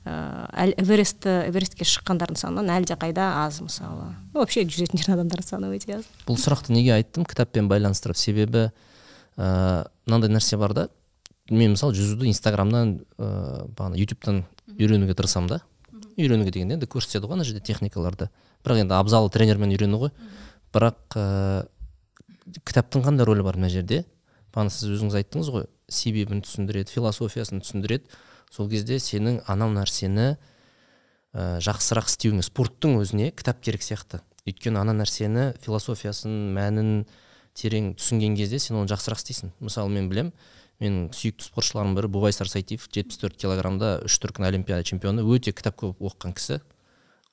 [0.05, 4.11] ә, әл- эверест эверестке шыққандардың санынан әлдеқайда аз мысалы.
[4.33, 6.07] Ну, вообще жүзетін адамдардың саны өте аз.
[6.27, 7.25] Бұл сұрақты неге айттым?
[7.25, 8.17] Кітаппен байланыстырып.
[8.17, 8.69] Себебі
[9.37, 10.87] ә, мынандай нәрсе бар да.
[11.49, 14.43] Мен мысалы жүзуді инстаграмнан ә, бағана ютубтан
[14.77, 15.61] үйренуге тырысамын да.
[16.17, 18.29] Үйренуге дегенде енді көрсетеді ғой ана жерде техникаларды.
[18.65, 20.11] Бірақ енді абзалы тренермен үйрену ғой.
[20.73, 21.67] Бірақ ә,
[22.65, 24.03] кітаптың қандай рөлі бар мына жерде?
[24.53, 25.65] Бағана сіз өзіңіз айттыңыз ғой.
[25.91, 28.07] Себебін түсіндіреді философиясын түсіндіреді.
[28.51, 34.19] Сол кезде сенің анау нәрсені ә, жақсырақ істеуіңе спорттың өзіне кітап керек сияқты.
[34.47, 37.05] Өйткені ана нәрсені философиясын мәнін
[37.55, 39.53] терең түсінген кезде сен оны жақсырақ істейсің.
[39.63, 40.33] Мысалы мен білем
[40.81, 45.77] менің сүйікті спортшыларымның бірі бубай сарсайтиев жетпіс төрт килограммда үш дүркін олимпиада чемпионы өте кітап
[45.79, 46.59] көп оқыған кісі.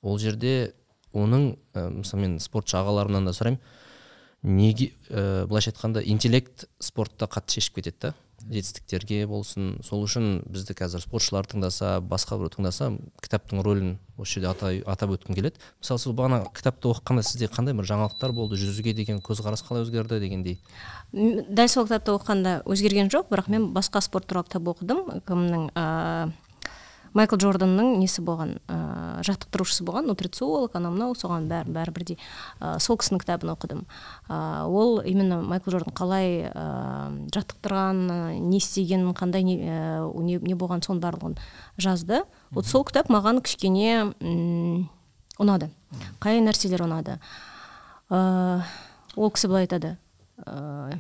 [0.03, 0.75] Ол жерде
[1.17, 3.63] оның ә, мысалы мен спортшы ағаларымнан да сұраймын
[4.43, 8.15] неге ә, былайша айтқанда интеллект спортта қатты шешіп кетеді да?
[8.47, 9.79] Жетістіктерге болсын.
[9.85, 12.91] Сол үшін бізді қазір спортшылар тыңдаса басқа біреу тыңдаса
[13.25, 15.61] кітаптың рөлін осы жерде атап өткім келеді.
[15.83, 18.59] Мысалы сіз бағана кітапты оқығанда сізде қандай бір жаңалықтар болды?
[18.59, 20.59] Жүзуге деген көзқарас қалай өзгерді дегендей.
[21.13, 25.05] Дәл сол кітапты оқығанда өзгерген жоқ бірақ мен басқа спорт туралы кітап оқыдым.
[25.29, 26.31] Кімнің ә,
[27.17, 28.79] майкл джорданның несі болған ә,
[29.27, 32.19] жаттықтырушысы болған нутрициолог анау мынау соған бәрі бәрі бірдей
[32.61, 33.85] ә, сол кісінің кітабын оқыдым.
[34.29, 36.67] Ә, ол именно майкл джордан қалай ә,
[37.35, 41.39] жаттықтырған ә, не істегенін қандай не, ә, не, не болған соның барлығын
[41.79, 42.23] жазды.
[42.51, 44.13] Вот сол кітап маған кішкене
[45.39, 45.71] ұнады.
[46.21, 47.19] Қай нәрселер ұнады?
[48.11, 48.65] Ә,
[49.17, 49.97] ол кісі былай айтады.
[50.45, 50.99] Ә,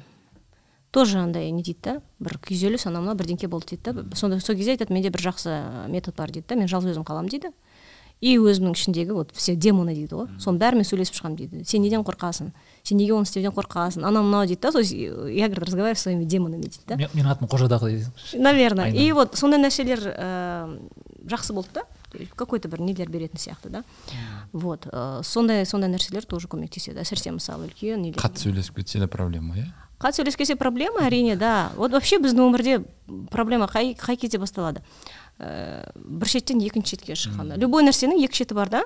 [0.90, 4.16] тоже андай не дейді да бір күйзеліс анау мынау бірдеңке болды дейді да.
[4.16, 7.28] Сонда сол кезде айтады менде бір жақсы метод бар дейді да мен жалғыз өзім қаламын
[7.28, 7.52] дейді.
[8.20, 10.26] И өзімнің ішіндегі вот все демоны дейді ғой.
[10.42, 11.60] Соның бәрімен сөйлесіп шығамын дейді.
[11.64, 12.48] Сен неден қорқасың?
[12.82, 14.02] Сен неге оны істеуден қорқасың?
[14.02, 16.96] Анау мынау дейді да то есть я говорит разговариваю со своими демонами дейді да.
[16.96, 18.10] Мен- менің атым қожадағы дейді.
[18.34, 20.80] Наверное и вот сондай нәрселер ә,
[21.30, 21.82] жақсы болды да.
[22.34, 23.84] Какой то бір нелер беретін сияқты да.
[24.52, 26.98] Вот ә, сондай сондай нәрселер тоже көмектеседі.
[26.98, 28.18] Әсіресе мысалы үлкен нелер.
[28.18, 29.70] Қатты сөйлесіп кетсе де проблема иә?
[29.98, 32.78] Қатты сөйлесіп кетсе проблема әрине да вот вообще біздің өмірде
[33.30, 33.66] проблема.
[33.66, 34.82] Қай, қай кезде басталады
[35.38, 38.84] ә, бір шеттен екінші шетке шыққанда любой нәрсенің екі шеті бар да?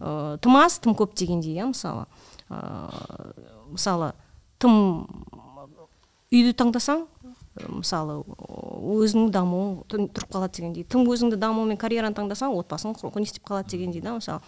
[0.00, 2.06] Ә, тым аз тым көп дегендей иә мысалы.
[2.48, 3.34] Ә,
[3.68, 4.12] мысалы
[4.58, 5.04] тым
[6.32, 7.06] үйді таңдасаң
[7.68, 10.84] мысалы өзіңнің дамуың тұрып қалады дегендей.
[10.84, 14.14] Тым өзіңді даму мен карьераны таңдасаң отбасың құр- не істеп қалады дегендей да.
[14.14, 14.40] Мысалы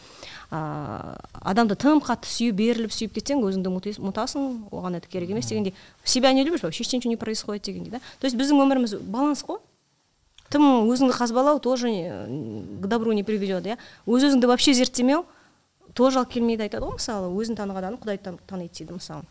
[0.50, 5.74] ә, адамды тым қатты сүйіп беріліп сүйіп кетсең өзіңді ұмытасың оған это керек емес дегендей.
[6.04, 7.98] Себя не любишь вообще ничего не происходит дегендей да.
[8.20, 9.58] То есть біздің өміріміз баланс қой.
[10.50, 11.88] Тым өзіңді қазбалау тоже
[12.82, 13.76] к добру не приведет иә.
[14.06, 15.24] Өз өзіңді вообще зерттемеу
[15.94, 17.30] тоже алып келмейді айтады ғой мысалы.
[17.34, 19.22] Өзін таныған адам құдайды тан- таниды дейді мысалы.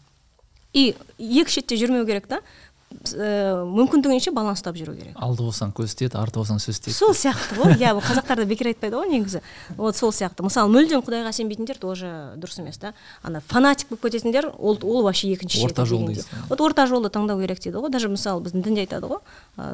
[0.71, 2.41] И екі шетте жүрмеу керек та.
[2.89, 5.13] Ә, мүмкіндігінше баланс ұстап жүру керек.
[5.15, 6.95] Алды болсаң көз тиеді арты болсаң сөз тиеді.
[6.97, 7.75] Сол сияқты ғой.
[7.77, 9.41] Иә бұл қазақтарда бекер айтпайды ғой негізі.
[9.77, 10.43] Вот сол сияқты.
[10.45, 12.09] Мысалы мүлдем құдайға сенбейтіндер тоже
[12.41, 12.93] дұрыс емес та.
[13.23, 16.47] Ана фанатик болып кететіндер ол ол вообще екінші Орта жол дейсің.
[16.49, 17.89] вот орта жолды таңдау керек дейді ғой.
[17.93, 19.19] Даже мысалы біздің дінде айтады ғой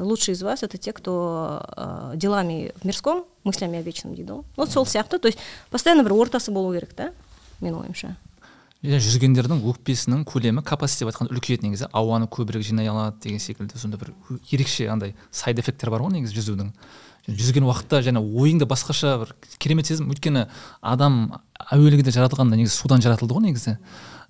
[0.02, 1.62] лучшие из вас это те кто
[2.14, 4.44] делами в мирском мыслями о вечном дейді ғой.
[4.56, 5.18] Вот сол сияқты.
[5.18, 5.38] То есть
[5.70, 7.12] постоянно бір ортасы болу керек та
[7.60, 8.16] менің ойымша.
[8.86, 13.98] Жүзгендердің өкпесінің көлемі капасити деп айтқанда үлкейеді негізі ауаны көбірек жинай алады деген секілді сондай
[14.00, 14.12] бір
[14.52, 16.72] ерекше андай сайд эффекттер бар ғой негізі жүзудің.
[17.26, 20.46] Жүзген уақытта және ойыңда басқаша бір керемет сезім өйткені
[20.80, 21.40] адам
[21.74, 23.78] әуелгіде жаратылғанда негізі судан жаратылды ғой негізі.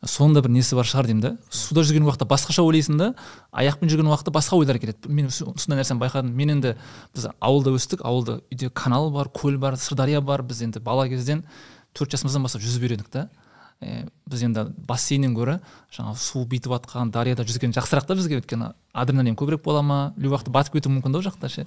[0.07, 1.31] Сонда бір несі бар шығар деймін да.
[1.51, 3.11] Суда жүрген уақытта басқаша ойлайсың да
[3.53, 5.09] аяқпен жүрген уақытта басқа ойлар келеді.
[5.09, 6.33] Мен со- сондай нәрсені байқадым.
[6.37, 6.75] Мен енді
[7.17, 10.43] біз ауылда өстік ауылда үйде канал бар көл бар сырдария бар.
[10.43, 11.45] Біз енді бала кезден
[11.97, 13.29] төрт жасымыздан бастап жүзіп үйрендік та.
[13.81, 15.59] Ә, біз енді бассейннен гөрі
[15.95, 19.99] жаңағы су бүйтіп жатқан дарияда жүзген жақсырақ та бізге өйткені адреналин көбірек бола ма?
[20.16, 21.66] Любой уақытта батып кетуі мүмкін да ол жақта ше?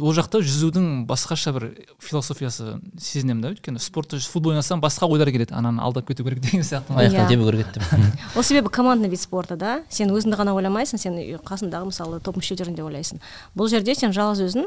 [0.00, 1.66] Ол жақта жүзудің басқаша бір
[2.02, 5.54] философиясы сезінемін да өйткені спортта футбол ойнасам басқа ойлар келеді.
[5.54, 6.96] Ананы алдап кету керек деген сияқты.
[6.96, 9.82] Аяқтан тебу керек еді деп ол себебі командный вид спорта да.
[9.90, 13.20] Сен өзіңді ғана ойламайсың сен қасыңдағы мысалы топ мүшелерін де ойлайсың.
[13.54, 14.66] Бұл жерде сен жалғыз өзің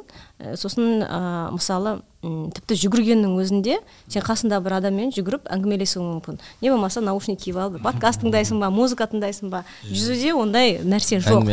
[0.62, 6.40] сосын ә, мысалы м, тіпті жүгіргеннің өзінде сен қасында бір адаммен жүгіріп әңгімелесуің мүмкін.
[6.62, 9.64] Не болмаса наушник киіп алып подкаст тыңдайсың ба музыка тыңдайсың ба?
[9.86, 11.44] Жүзуде ондай нәрсе жоқ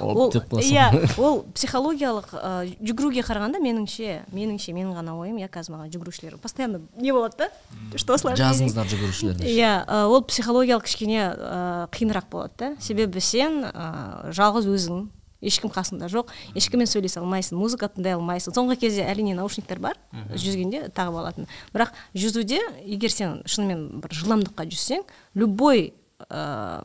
[0.00, 0.86] ол иә
[1.18, 6.80] ол психологиялық ә, жүгіруге қарағанда меніңше меніңше менің ғана ойым иә қазір маған жүгірушілер постоянно
[6.96, 7.48] не болады да?
[7.96, 9.48] Что с нами жазыңыздар жүгірушілерді.
[9.48, 9.72] Иә
[10.06, 12.70] ол психологиялық кішкене ә, қиынырақ болады да.
[12.80, 15.06] Себебі сен ә, жалғыз өзің
[15.42, 18.54] ешкім қасыңда жоқ ешкіммен сөйлесе алмайсың музыка тыңдай алмайсың.
[18.54, 19.98] Соңғы кезде әрине наушниктер бар
[20.32, 21.48] жүзгенде тағып алатын.
[21.74, 25.92] Бірақ жүзуде егер сен шынымен бір жылдамдыққа жүзсең любой
[26.30, 26.82] ә,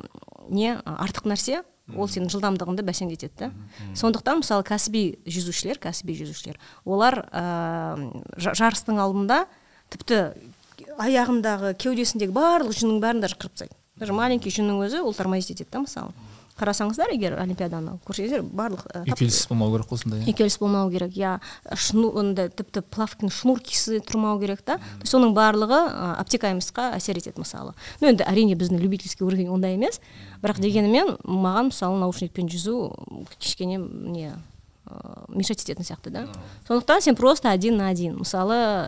[0.49, 1.61] не артық нәрсе
[1.95, 3.51] ол сенің жылдамдығыңды бәсеңдетеді да.
[3.95, 7.43] Сондықтан мысалы кәсіби жүзушілер кәсіби жүзушілер олар ә,
[8.35, 9.45] жа- жарыстың алдында
[9.93, 10.17] тіпті
[10.99, 13.75] аяғындағы кеудесіндегі барлық жүннің бәрін даже қырып тастайды.
[13.97, 16.11] Даже маленький жүннің өзі ол тормозить етеді да мысалы.
[16.57, 20.27] Қарасаңыздар егер олимпиаданы көрсеңіздер барлық ә, үйкеліс болмау керек қой сонда иә?
[20.31, 21.13] үйкеліс болмау керек.
[21.17, 21.37] Иә
[21.77, 24.77] шну онда тіпті плавканың шнуркisi тұрмау керек та.
[24.77, 27.75] То есть соның барлығы ә, обтекаемостьқа әсер етеді мысалы.
[28.01, 30.01] Ну енді әрине біздің любительский уровень ондай емес.
[30.41, 32.77] Бірақ дегенімен маған мысалы наушникпен жүзу
[33.37, 36.27] кішкене не ә, мешать ететін сияқты да.
[36.67, 38.17] Сондықтан сен просто один на один.
[38.17, 38.87] Мысалы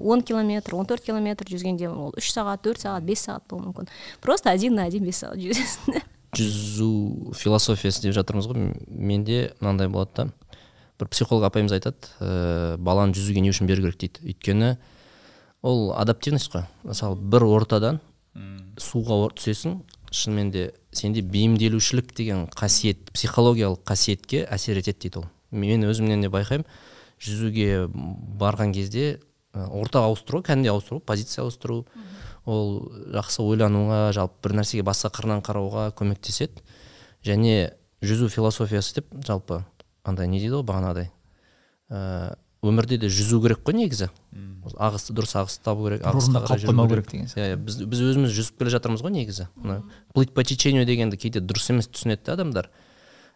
[0.00, 3.90] 10 километр 14 километр жүзгенде ол үш сағат төрт сағат бес сағат болуы мүмкін.
[4.20, 6.00] Просто один на один бес сағат жүзесің
[6.36, 8.72] жүзу философиясы деп жатырмыз ғой.
[8.88, 10.56] Менде мынандай болады да.
[11.00, 13.98] Бір психолог апайымыз айтады ә, баланы жүзуге не үшін беру керек?
[13.98, 14.20] дейді.
[14.30, 14.76] Өйткені
[15.62, 16.66] ол адаптивность қой.
[16.84, 18.00] Мысалы бір ортадан
[18.78, 19.80] суға ор- түсесің.
[20.10, 25.26] Шынымен де сенде бейімделушілік деген қасиет психологиялық қасиетке әсер етеді дейді ол.
[25.50, 26.66] Мен өзімнен де байқаймын.
[27.20, 29.20] Жүзуге барған кезде
[29.54, 31.84] ә, орта ауыстыру кәдімгідей ауыстыру позиция ауыстыру.
[32.46, 36.62] Ол жақсы ойлануға жалпы бір нәрсеге басқа қырынан қарауға көмектеседі.
[37.24, 39.64] Және жүзу философиясы деп жалпы
[40.04, 41.10] андай не дейді ғой бағанағыдай
[41.90, 44.08] ә, өмірде де жүзу керек қой негізі.
[44.76, 47.10] Ағысты дұрыс ағысты табу керек ағысқа қалып қарай жүру қоймау керек.
[47.10, 49.48] деген иә иә біз, біз өзіміз жүзіп келе жатырмыз ғой негізі.
[49.56, 49.82] Мына
[50.14, 52.70] плыть по течению дегенді кейде дұрыс емес түсінеді да адамдар.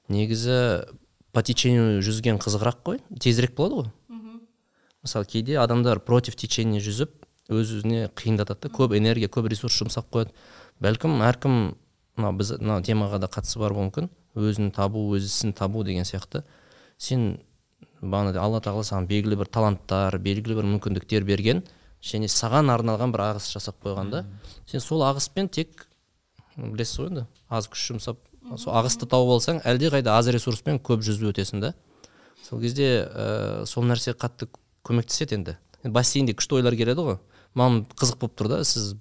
[0.08, 0.88] Негізі
[1.32, 3.92] по течению жүзген қызығырақ қой тезірек болады ғой.
[5.04, 8.72] Мысалы кейде адамдар против течения жүзіп өз өзіне қиындатады да.
[8.72, 10.32] Көп энергия көп ресурс жұмсап қояды.
[10.80, 11.56] Бәлкім әркім
[12.16, 14.08] мына біз мына темаға да қатысы бар мүмкін.
[14.34, 16.44] Өзін табу өз ісін табу деген сияқты.
[16.98, 17.40] Сен
[18.00, 21.62] бағанағыдай алла тағала саған белгілі бір таланттар белгілі бір мүмкіндіктер берген
[22.04, 24.24] және саған арналған бір ағыс жасап қойған да.
[24.66, 25.86] Сен сол ағыспен тек
[26.56, 28.20] білесіз ғой енді аз күш жұмсап
[28.60, 31.74] сол ағысты тауып алсаң әлдеқайда аз ресурспен көп жүзіп өтесің да.
[32.44, 34.50] Сол кезде ә, сол нәрсе қатты
[34.84, 35.92] көмектеседі енді Енді.
[35.92, 37.18] Бассейнде күшті ойлар келеді ғой.
[37.58, 38.94] Маған қызық болып тұр да сіз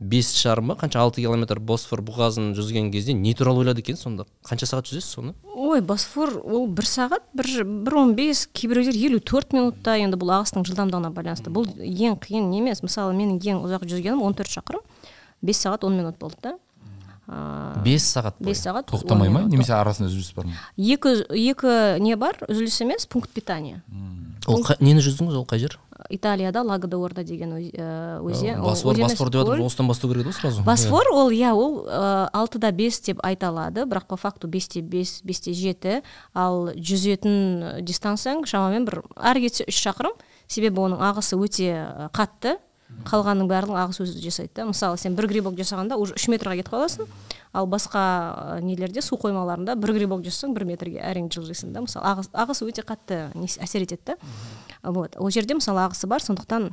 [0.00, 0.76] бес жарым ба?
[0.78, 4.26] Қанша алты километр босфор бұғазын жүзген кезде не туралы ойлады екенсіз сонда?
[4.46, 5.34] Қанша сағат жүзесіз соны?
[5.54, 10.34] Ой босфор ол бір сағат бір бір он бес кейбіреулер елу төрт минутта енді бұл
[10.40, 11.54] ағыстың жылдамдығына байланысты.
[11.54, 14.82] Бұл ең қиын не емес мысалы менің ең ұзақ жүзгенім он төрт шақырым
[15.42, 16.56] бес сағат он минут болды да.
[17.84, 18.50] Бес сағат бойы?
[18.50, 19.42] бес сағат тоқтамай 10 ма?
[19.48, 20.58] немесе арасында үзіліс бар ма?
[20.76, 22.36] Екі екі не бар?
[22.48, 23.80] Үзіліс емес пункт питания.
[24.48, 25.78] Ол нені жүздіңіз ол қай жер?
[26.10, 28.60] Италияда лагодорда деген ә, өзен.
[28.60, 32.28] Босфор босфор деп жатырмыз осыдан бастау керек еді ғой сразу босфор ол иә ол ә,
[32.32, 36.02] алтыда бес деп айта алады бірақ по факту бесте бес бесте жеті
[36.34, 40.12] ал жүзетін дистанцияң шамамен бір ары кетсе үш шақырым.
[40.46, 42.58] Себебі оның ағысы өте ә, қатты.
[43.04, 44.68] Қалғанның барлығын ағыс өзі жасайды да.
[44.70, 47.10] Мысалы сен бір грибок жасағанда уже үш метрға кетіп қаласың
[47.52, 51.84] ал басқа ә, нелерде су қоймаларында бір грибок жасасаң бір метрге әрең жылжисың да.
[51.84, 53.28] Мысалы ағыс, ағыс өте қатты
[53.60, 54.18] әсер етеді да.
[54.82, 56.72] Вот ол жерде мысалы ағысы бар сондықтан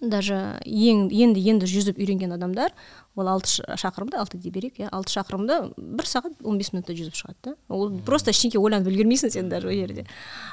[0.00, 2.72] даже ең енді енді жүзіп үйренген адамдар
[3.14, 7.18] ол алты шақырымды алты дей берейік иә алты шақырымды бір сағат он бес минутта жүзіп
[7.18, 7.54] шығады да.
[7.68, 10.06] Ол просто ештеңке ойланып үлгермейсің сен даже ол жерде.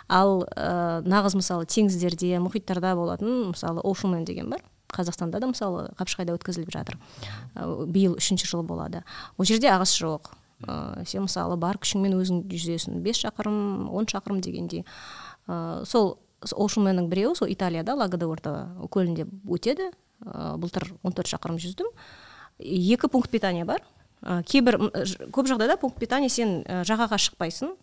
[0.07, 4.61] Ал ә, нағыз мысалы теңіздерде мұхиттарда болатын мысалы оушенмен деген бар.
[4.93, 6.97] Қазақстанда да мысалы қапшағайда өткізіліп жатыр.
[7.87, 9.03] Биыл үшінші жыл болады.
[9.37, 10.31] Ол жерде ағыс жоқ.
[10.65, 12.99] Ә, сен мысалы бар күшіңмен өзің жүзесің.
[13.03, 14.85] Бес шақырым он шақырым дегендей.
[15.47, 19.91] Ә, сол оушенменнің біреуі сол италияда лагодорта көлінде өтеді.
[20.25, 21.91] Ә, былтыр 14 шақырым жүздім.
[22.59, 23.85] Екі пункт питания бар.
[24.19, 24.81] Кейбір
[25.31, 27.77] көп жағдайда пункт питания сен жағаға шықпайсың.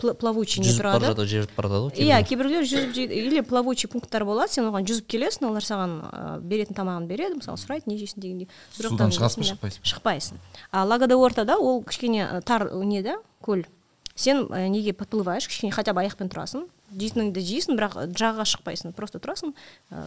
[0.00, 1.26] Плавучий не жүзіп бара тұрады.
[1.28, 2.64] жіберіп бара жатады ғой иә кейбіреулер.
[2.64, 7.40] жүзіп жейді или плавучий пункттар болады сен оған жүзіп келесің олар саған беретін тамағын береді
[7.42, 8.48] мысалы сұрайды не жейсің дегендей.
[8.72, 9.52] Судан шығасың ба, иә.
[9.52, 10.40] шықпайсың шықпайсың.
[10.72, 13.66] А лагодортада ол кішкене ә, тар не да көл.
[14.14, 16.68] Сен ә, неге подплываешь кішкене хотя бы аяқпен тұрасың.
[16.96, 19.52] Жейтініңді жейсің бірақ жағаға шықпайсың просто тұрасың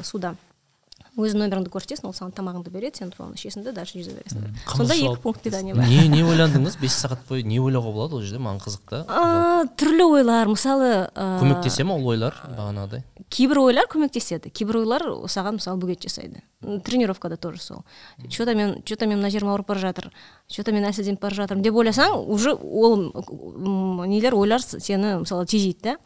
[0.02, 0.34] суда.
[1.20, 4.96] Өз номеріңді көрсетесің ол саған тамағыңды береді сен тура ішесің да дальше жүзе бересің сонда
[4.96, 5.88] екі пункт питания бар.
[5.88, 8.42] не не ойландыңыз бес сағат бойы не ойлауға болады ол жерде?
[8.44, 9.04] Маған қызық та.
[9.08, 10.48] А, түрлі ойлар.
[10.48, 13.04] Мысалы ә, көмектесе ма ол ойлар бағанағыдай?
[13.30, 14.50] кейбір ойлар көмектеседі.
[14.50, 16.42] Кейбір ойлар саған мысалы бөгет жасайды.
[16.86, 17.84] Тренировкада тоже сол.
[18.30, 20.12] Че то мен че то мен мына жерім ауырып бара жатыр.
[20.50, 23.12] Че то мен әлсізденіп бара жатырмын деп ойласаң уже ол
[24.10, 25.98] нелер ойлар сені мысалы тежейді да?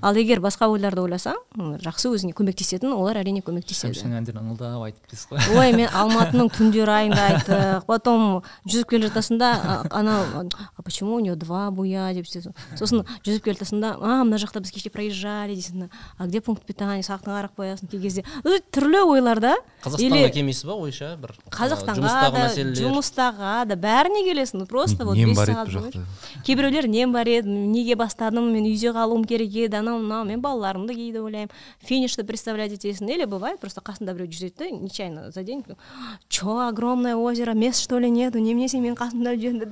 [0.00, 1.36] Ал егер басқа ойларды ойласаң
[1.84, 3.92] жақсы өзіңе көмектесетін олар әрине көмектеседі.
[3.92, 5.58] Шәмшінің әндерін ыңылдап айтып дейсіз ғой.
[5.60, 8.24] Ой мен алматының түндері айында айттық потом
[8.64, 13.84] жүзіп келе жатасың анау а почему у нее два буя деп сосын жүзіп келе жатасың
[13.84, 17.04] да а мына жақта біз кеше проезжали дейсің а где пункт питания?
[17.04, 18.24] Сағатына қарап қоясың кей кезде.
[18.72, 19.54] Түрлі ойлар да.
[19.84, 21.12] Қазақстанға келмейсіз ба ойша?
[21.20, 26.06] бір қазақстанға жұмыстағы да жұмыстаға да бәріне келесің просто вот нем бар еді бұл
[26.46, 30.94] кейбіреулер нем бар еді неге бастадым мен үйде қалуым керек еді анау мынау мен балаларымды
[30.94, 31.50] кейде ойлаймын.
[31.82, 35.64] Финишті представлять етесің или бывает просто қасында біреу жүреді да нечаянно за день
[36.28, 38.38] че огромное озеро мест что ли нету?
[38.38, 39.70] Немене сен менің қасымда жүресің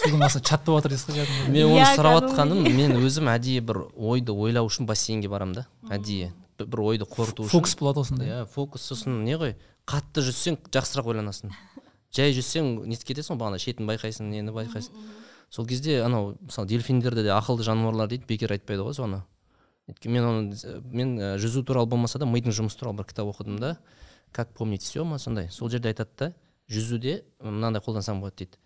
[0.00, 3.64] судың астында чат болып жатыр дейсіз ғой кәдімгі мен оны сұрап жатқаным мен өзім әдейі
[3.64, 6.32] бір ойды ойлау үшін бассейнге барамын да әдейі.
[6.60, 7.52] Бір ойды қорыту үшін.
[7.54, 8.28] фокус болады осындай.
[8.28, 9.54] Иә фокус сосын не ғой
[9.88, 11.54] қатты жүзсең жақсырақ ойланасың.
[12.14, 14.96] Жай жүзсең нетіп кетесің ғой бағана шетін байқайсың нені байқайсың.
[15.50, 19.22] Сол кезде анау мысалы дельфиндерді де ақылды жануарлар дейді бекер айтпайды ғой соны.
[19.90, 23.78] Өйткені мен оны мен жүзу туралы болмаса да мидың жұмысы туралы бір кітап оқыдым да.
[24.32, 26.32] Как помнить все ма сондай сол жерде айтады да
[26.70, 28.58] жүзуде мынандай қолдансаң болады дейді.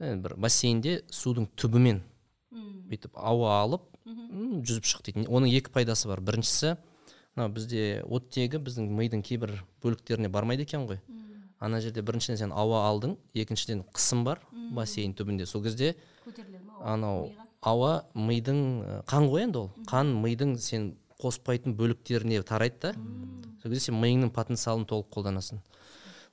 [0.00, 2.02] Ә, бір бассейнде судың түбімен
[2.50, 5.28] бүйтіп ауа алып жүзіп шық дейді.
[5.30, 6.20] Оның екі пайдасы бар.
[6.20, 6.74] Біріншісі
[7.36, 10.98] мынау бізде оттегі біздің мидың кейбір бөліктеріне бармайды екен ғой.
[11.64, 14.42] Ана жерде біріншіден сен ауа алдың екіншіден қысым бар
[14.76, 15.46] бассейн түбінде.
[15.48, 15.94] Сол кезде
[16.84, 17.30] анау
[17.64, 19.70] ауа мидың қан ғой енді ол.
[19.88, 20.92] Қан мидың сен
[21.22, 22.94] қоспайтын бөліктеріне тарайды да.
[23.62, 25.62] Сол кезде сен миыңның потенциалын толық қолданасың.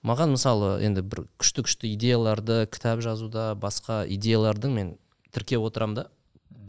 [0.03, 4.95] Маған мысалы енді бір күшті күшті идеяларды кітап жазуда басқа идеялардың мен
[5.32, 6.07] тіркеп отырамын да.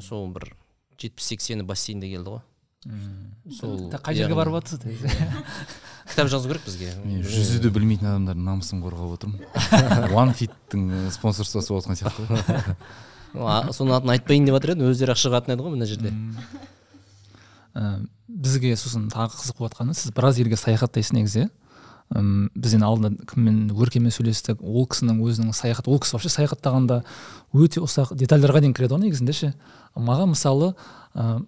[0.01, 0.53] Сол бір
[1.01, 2.43] жетпіс сексені бассейнде келді ғой.
[3.59, 4.85] Сол қай жерге барып жатсыз
[6.09, 6.93] кітап жазу керек бізге.
[7.05, 9.41] Мен жүзуді білмейтін адамдардың намысын қорғап отырмын.
[10.21, 12.77] One фиттің спонсорство жасап отқан сияқты.
[13.33, 16.13] А, соның атын айтпайын деп жатыр едім өздері ақ шығатын еді ғой мына жерде.
[17.73, 21.47] Ә, бізге сосын тағы қызық болып жатқаны сіз біраз елге саяхаттайсыз негізі.
[22.13, 26.99] М, біз енді алдында кіммен өркенмен сөйлестік ол кісінің өзінің саяхат ол кісі вообще саяхаттағанда
[27.57, 29.53] өте ұсақ детальдарға дейін кіреді ғой негізінде ше.
[29.97, 30.75] Маған мысалы
[31.17, 31.41] ә,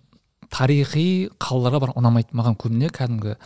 [0.49, 3.37] тарихи қалаларға бар ұнамайды маған көбіне кәдімгі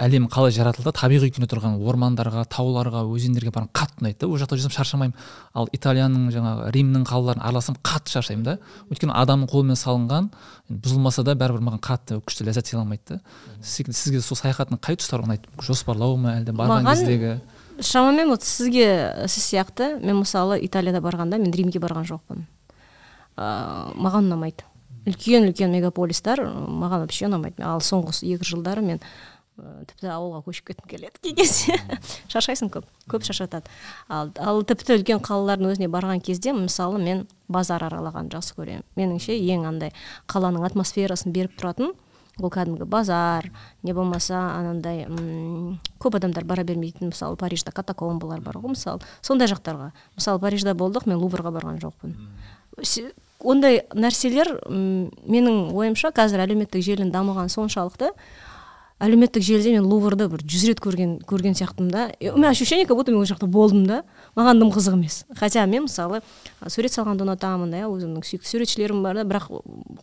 [0.00, 0.92] әлем қалай жаратылды?
[0.96, 4.28] Табиғи күйінде тұрған ормандарға тауларға өзендерге барған қатты ұнайды да.
[4.28, 5.14] Ол жақта жүрсем шаршамаймын.
[5.54, 8.54] Ал италияның жаңағы римнің қалаларын араласам қатты шаршаймын да.
[8.88, 10.30] Өйткені адамның қолымен салынған
[10.72, 13.20] бұзылмаса да бәрібір маған қатты күшті ләззат сыйлай алмайды да.
[13.60, 15.52] Сіз- сізге сол саяхаттың қай тұстары ұнайды?
[15.60, 16.52] Жоспарлау ма әлде?
[16.56, 17.40] Барған Маған- кездегі?
[17.82, 22.44] шамамен вот сізге сіз сияқты мен мысалы италияда барғанда мен римге барған жоқпын.
[23.36, 24.64] Ә, маған ұнамайды.
[25.08, 27.64] Үлкен үлкен мегаполистер ы, маған вообще ұнамайды.
[27.64, 29.00] Ал соңғы екі жылдары мен
[29.60, 31.76] тіпті ауылға көшіп кеткім келеді кей кезде.
[32.32, 33.68] Шаршайсың көп көп шаршатады.
[34.08, 38.86] Ал, ал тіпті үлкен қалалардың өзіне барған кезде мысалы мен базар аралағанды жақсы көремін.
[38.96, 39.92] Меніңше ең андай
[40.32, 41.92] қаланың атмосферасын беріп тұратын
[42.40, 43.50] ол кәдімгі базар
[43.84, 45.04] не болмаса анандай
[46.00, 49.04] көп адамдар бара бермейтін мысалы парижда катакомбалар бар ғой мысалы.
[49.20, 49.90] Сондай жақтарға.
[50.16, 52.16] Мысалы парижда болдық мен луврға барған жоқпын.
[53.42, 58.12] Ондай нәрселер менің ойымша қазір әлеуметтік желінің дамығаны соншалықты
[59.02, 62.04] әлеуметтік желіде мен луврды бір жүз рет көрген көрген сияқтымын да.
[62.20, 64.02] И у меня ощущение как будто мен ол жақта болдым да.
[64.36, 65.24] Маған дым қызық емес.
[65.34, 66.22] Хотя мен мысалы
[66.68, 69.50] сурет салғанды ұнатамын иә өзімнің сүйікті суретшілерім бар да бірақ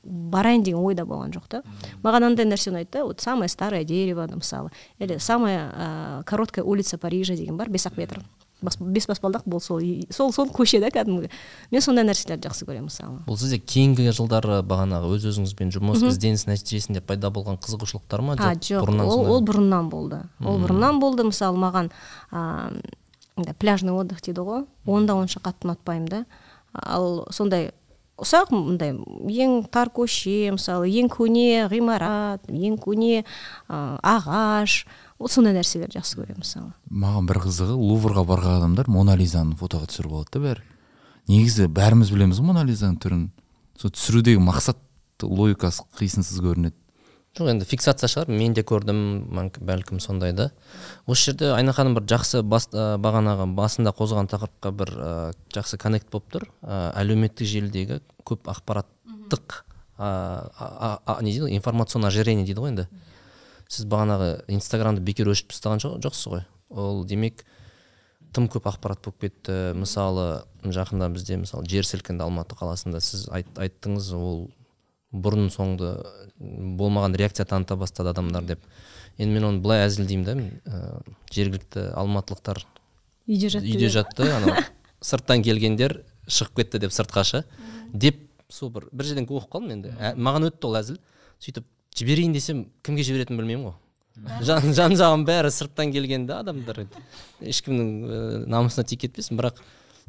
[0.04, 1.64] барайын деген ойда болған жоқ та.
[2.04, 4.72] Маған андай нәрсе ұнайды да вот самое старое дерево да, мысалы.
[5.00, 8.22] Или самая ә, короткая улица парижа деген бар бес ақ метр
[8.62, 9.82] бес баспалдақ бол сол
[10.12, 11.30] сол сол көше да кәдімгі
[11.72, 13.22] мен сондай нәрселерді жақсы көремін мысалы.
[13.28, 18.36] Бұл сізде кейінгі жылдары бағанағы өз өзіңізбен жұмыс ізденіс нәтижесінде пайда болған қызығушылықтар ма?
[18.38, 20.22] А жоқ бұрыннан ол, ол бұрыннан болды.
[20.44, 21.28] Ол бұрыннан болды.
[21.30, 21.92] Мысалы маған
[22.32, 24.66] андай пляжный отдых дейді ғой.
[24.86, 26.26] Оны да онша қатты ұнатпаймын да.
[26.74, 27.72] Ал сондай
[28.20, 33.24] ұсақ мындай ең тар көше мысалы ең көне ғимарат ең көне
[33.70, 34.84] ағаш
[35.20, 36.74] вот сондай нәрселерді жақсы көремін мысалы.
[36.90, 40.68] Маған бір қызығы луврға барған адамдар мона лизаны фотоға түсіріп алады да бәрі.
[41.30, 43.26] Негізі бәріміз білеміз ғой мона лизаның түрін.
[43.80, 44.80] Сол түсірудегі мақсат
[45.22, 46.76] логикасы қисынсыз көрінеді.
[47.38, 48.32] Жоқ енді фиксация шығар.
[48.34, 50.50] Мен де көрдім бәлкім сондай да.
[51.06, 55.12] Осы жерде айна ханым бір жақсы бас, ә, бағанағы басында қозғаған тақырыпқа бір ә,
[55.54, 56.48] жақсы коннект болып тұр.
[56.64, 59.60] Ә, әлеуметтік желідегі көп ақпараттық
[60.00, 62.88] ә, не дейді ғой информационное ожирение дейді ғой енді.
[63.70, 66.46] Сіз бағанағы инстаграмды бекер өшіріп тастаған жо- жоқсыз ғой.
[66.70, 67.44] Ол демек
[68.34, 69.74] тым көп ақпарат болып кетті.
[69.78, 74.50] Мысалы жақында бізде мысалы жер сілкінді алматы қаласында сіз айт, айттыңыз ол
[75.14, 75.96] бұрын соңды
[76.40, 78.60] болмаған реакция таныта бастады адамдар деп.
[79.18, 80.36] Енді мен оны былай әзілдеймін да
[80.70, 81.02] ә,
[81.34, 82.62] жергілікті алматылықтар
[83.30, 84.56] үйде жатты үйде жатты анау
[85.02, 87.44] сырттан келгендер шығып кетті деп сыртқа шы.
[87.94, 89.96] Деп сол бір бір жерден оқып қалдым енді.
[89.98, 91.02] Ә, маған өтті ол әзіл.
[91.42, 91.66] Сөйтіп
[92.00, 93.78] жіберейін десем кімге жіберетінін білмеймін ғой.
[94.44, 96.86] Жан, жан жағым бәрі сырттан келген да адамдар
[97.40, 98.22] ешкімнің ә,
[98.52, 99.62] намысына тиіп кетпесін бірақ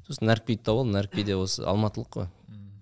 [0.07, 2.31] сосын нәрікбиді тауып алдым нәрікби де осы алматылық қой.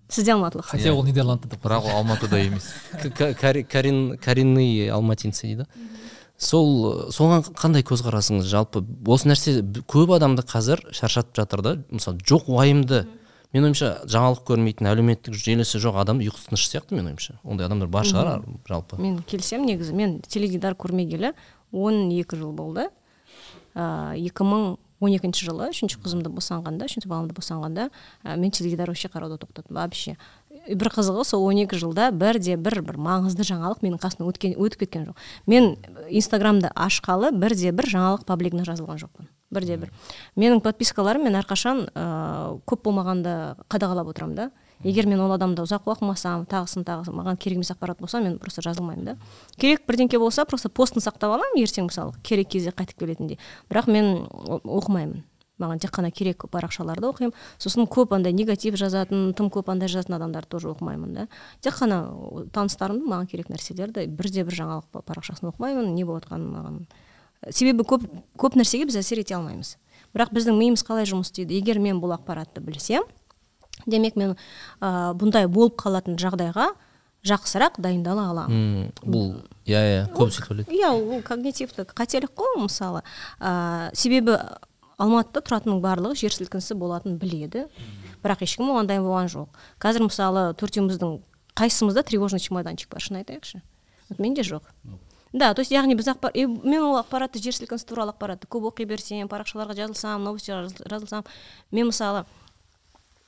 [0.09, 0.65] Сіз де алматылық.
[0.71, 2.71] Хотя ол нидерландта деп бірақ ол алматыда емес.
[4.25, 5.67] Коренные алматинцы дейді.
[6.39, 8.49] Сол соған қандай көзқарасыңыз?
[8.49, 9.59] Жалпы осы нәрсе
[9.91, 13.05] көп адамды қазір шаршатып жатыр да мысалы жоқ уайымды
[13.55, 17.39] менің ойымша жаңалық көрмейтін әлеуметтік желісі жоқ адам ұйқысы тыныш сияқты менің ойымша.
[17.45, 18.99] Ондай адамдар бар шығар жалпы.
[19.01, 19.95] Мен келісемін негізі.
[19.97, 21.33] Мен теледидар көрмегелі
[21.73, 22.89] он екі жыл болды.
[23.75, 27.89] Екі мың он екінші жылы үшінші қызымды босанғанда үшінші баламды босанғанда
[28.25, 30.17] ә, мен теледидар вообще қарауды тоқтаттым вообще.
[30.67, 34.83] Бір қызығы сол он екі жылда бірде бір бір маңызды жаңалық менің қасымнан өткен өтіп
[34.83, 35.23] кеткен жоқ.
[35.47, 35.77] Мен
[36.11, 39.31] инстаграмды ашқалы бірде бір жаңалық паблигіне жазылған жоқпын.
[39.51, 39.93] Бірде бір
[40.37, 42.07] менің подпискаларым мен әрқашан ә,
[42.69, 43.35] көп болмағанда
[43.71, 44.51] қадағалап отырамын да.
[44.85, 48.63] Егер мен ол адамды ұзақ оқымасам тағысын тағысын маған керек емес ақпарат болса мен просто
[48.63, 49.17] жазылмаймын да.
[49.59, 53.41] Керек бірдеңке болса просто постын сақтап аламын ертең мысалы керек кезде қайтып келетіндей.
[53.71, 55.25] Бірақ мен оқымаймын.
[55.59, 57.35] Маған тек қана керек парақшаларды оқимын.
[57.59, 61.27] Сосын көп андай негатив жазатын тым көп андай жазатын адамдарды тоже оқымаймын да.
[61.61, 62.05] Тек қана
[62.55, 66.79] таныстарымның маған керек нәрселерді бірде бір жаңалық па- парақшасын оқымаймын не болып жатқанын маған
[67.51, 68.05] себебі көп
[68.39, 69.77] көп нәрсеге біз әсер ете алмаймыз.
[70.15, 71.59] Бірақ біздің миымыз қалай жұмыс істейді?
[71.59, 73.05] Егер мен бұл ақпаратты білсем
[73.87, 74.37] демек мен
[74.81, 76.73] ә, бұндай болып қалатын жағдайға
[77.29, 78.91] жақсырақ дайындала аламын.
[79.03, 83.05] Бұл иә иә көп сөйтіп ойлайды иә ол когнитивтік қателік қой мысалы.
[83.39, 84.39] Ә, себебі
[84.99, 87.67] алматыда тұратынның барлығы жер сілкінісі болатынын біледі.
[88.25, 89.61] Бірақ ешкім оған дайын болған жоқ.
[89.79, 91.19] Қазір мысалы төртеуміздің
[91.59, 93.03] қайсымызда тревожный чемоданчик бар?
[93.03, 93.63] Шын айтайықшы.
[94.09, 94.63] Вот менде жоқ.
[95.33, 98.71] Да то есть яғни біз ақпар и мен ол ақпаратты жер сілкінісі туралы ақпаратты көп
[98.73, 101.25] оқи берсем парақшаларға жазылсам новостьға жазыл- жазылсам
[101.71, 102.25] мен мысалы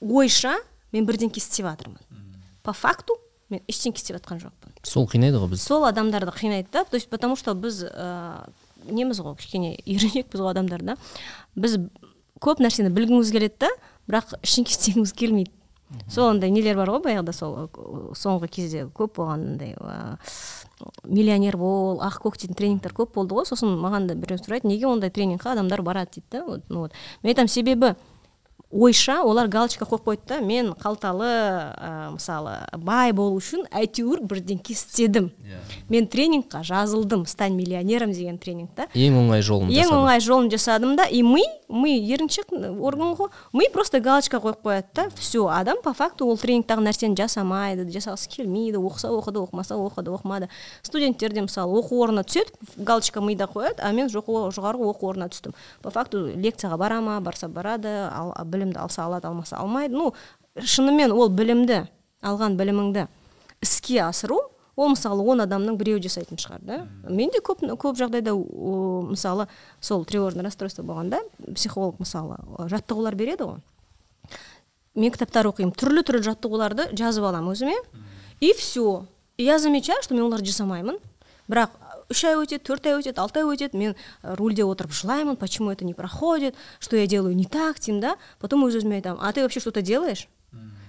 [0.00, 0.56] ойша
[0.92, 2.00] мен бірдеңке істеп жатырмын.
[2.62, 3.14] По факту
[3.50, 4.72] мен ештеңке істеп жатқан жоқпын.
[4.82, 5.62] Сол қинайды ғой біз.
[5.62, 6.84] Сол адамдарды қинайды да.
[6.84, 8.48] То есть потому что біз ә,
[8.88, 10.96] неміз ғой кішкене еренекпіз ғой адамдар да.
[11.54, 11.78] Біз
[12.40, 13.70] көп нәрсені білгіміз келеді да
[14.08, 15.52] бірақ ештеңке істегіміз келмейді.
[16.08, 17.68] Сол андай нелер бар ғой баяғыда сол
[18.18, 19.74] соңғы кезде көп болған андай
[21.04, 24.88] миллионер бол ақ көк дейтін тренингтер көп болды ғой сосын маған да біреу сұрайды неге
[24.88, 26.92] ондай тренингқа адамдар барады дейді да вот, ну вот.
[27.22, 27.94] Мен айтамын себебі
[28.70, 34.76] ойша олар галочка қойып қойды да мен қалталы ә, мысалы бай болу үшін әйтеуір бірдеңке
[34.76, 35.32] істедім
[35.90, 38.86] мен тренингқа жазылдым стань миллионером деген тренинг та.
[38.94, 39.98] Ең оңай жолын ең жасадым.
[39.98, 44.86] оңай жолын жасадым да и ми ми еріншек орган ғой ми просто галочка қойып қояды
[44.94, 50.10] да все адам по факту ол тренингтағы нәрсені жасамайды жасағысы келмейді оқыса оқыды оқымаса оқыды
[50.14, 50.48] оқымады.
[50.82, 55.54] Студенттер де мысалы оқу орнына түседі галочка мида қояды а мен жоғары оқу орнына түстім.
[55.82, 59.96] По факту лекцияға бара ма барса барады ал, білімді алса алады алмаса алмайды.
[59.96, 60.12] Ну
[60.60, 61.86] шынымен ол білімді
[62.20, 63.06] алған біліміңді
[63.64, 64.42] іске асыру
[64.76, 66.78] ол мысалы он адамның біреуі жасайтын шығар да.
[67.08, 69.48] Мен де көп көп жағдайда о, мысалы
[69.80, 71.20] сол тревожный расстройство болғанда
[71.54, 72.38] психолог мысалы
[72.70, 73.60] жаттығулар береді ғой.
[74.94, 77.76] Мен кітаптар оқимын түрлі түрлі жаттығуларды жазып аламын өзіме.
[78.40, 79.06] И все
[79.38, 80.98] я замечаю что мен оларды жасамаймын.
[81.48, 81.76] Бірақ
[82.10, 85.70] үш ай өтеді төрт ай өтеді алты ай өтеді мен э, рульде отырып жылаймын почему
[85.70, 88.16] это не проходит что я делаю не так деймін да?
[88.40, 90.28] Потом өз өзіме айтамын а ты вообще что то делаешь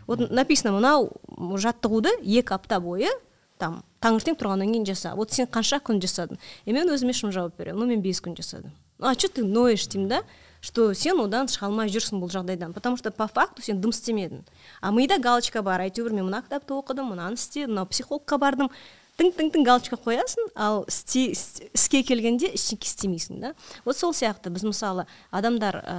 [0.08, 1.12] вот написано мынау
[1.58, 3.10] жаттығуды екі апта бойы
[3.58, 6.40] там таңертең тұрғаннан кейін жаса вот сен қанша күн жасадың?
[6.66, 7.80] И мен өзіме шын жауап беремін.
[7.80, 10.24] Ну мен бес күн жасадым а че ты ноешь деймін да?
[10.62, 12.74] Что сен одан шыға алмай жүрсің бұл жағдайдан.
[12.74, 14.44] Потому что по факту сен дым істемедің.
[14.80, 15.82] А мида галочка бар.
[15.82, 18.70] Әйтеуір мен мына кітапты оқыдым мынаны істедім мынау психологқа бардым.
[19.20, 23.52] Тың тың тың галочка қоясың ал істе- іс- іске келгенде ештеңке істемейсің да.
[23.86, 24.50] Вот сол сияқты.
[24.50, 25.96] Біз мысалы адамдар ә,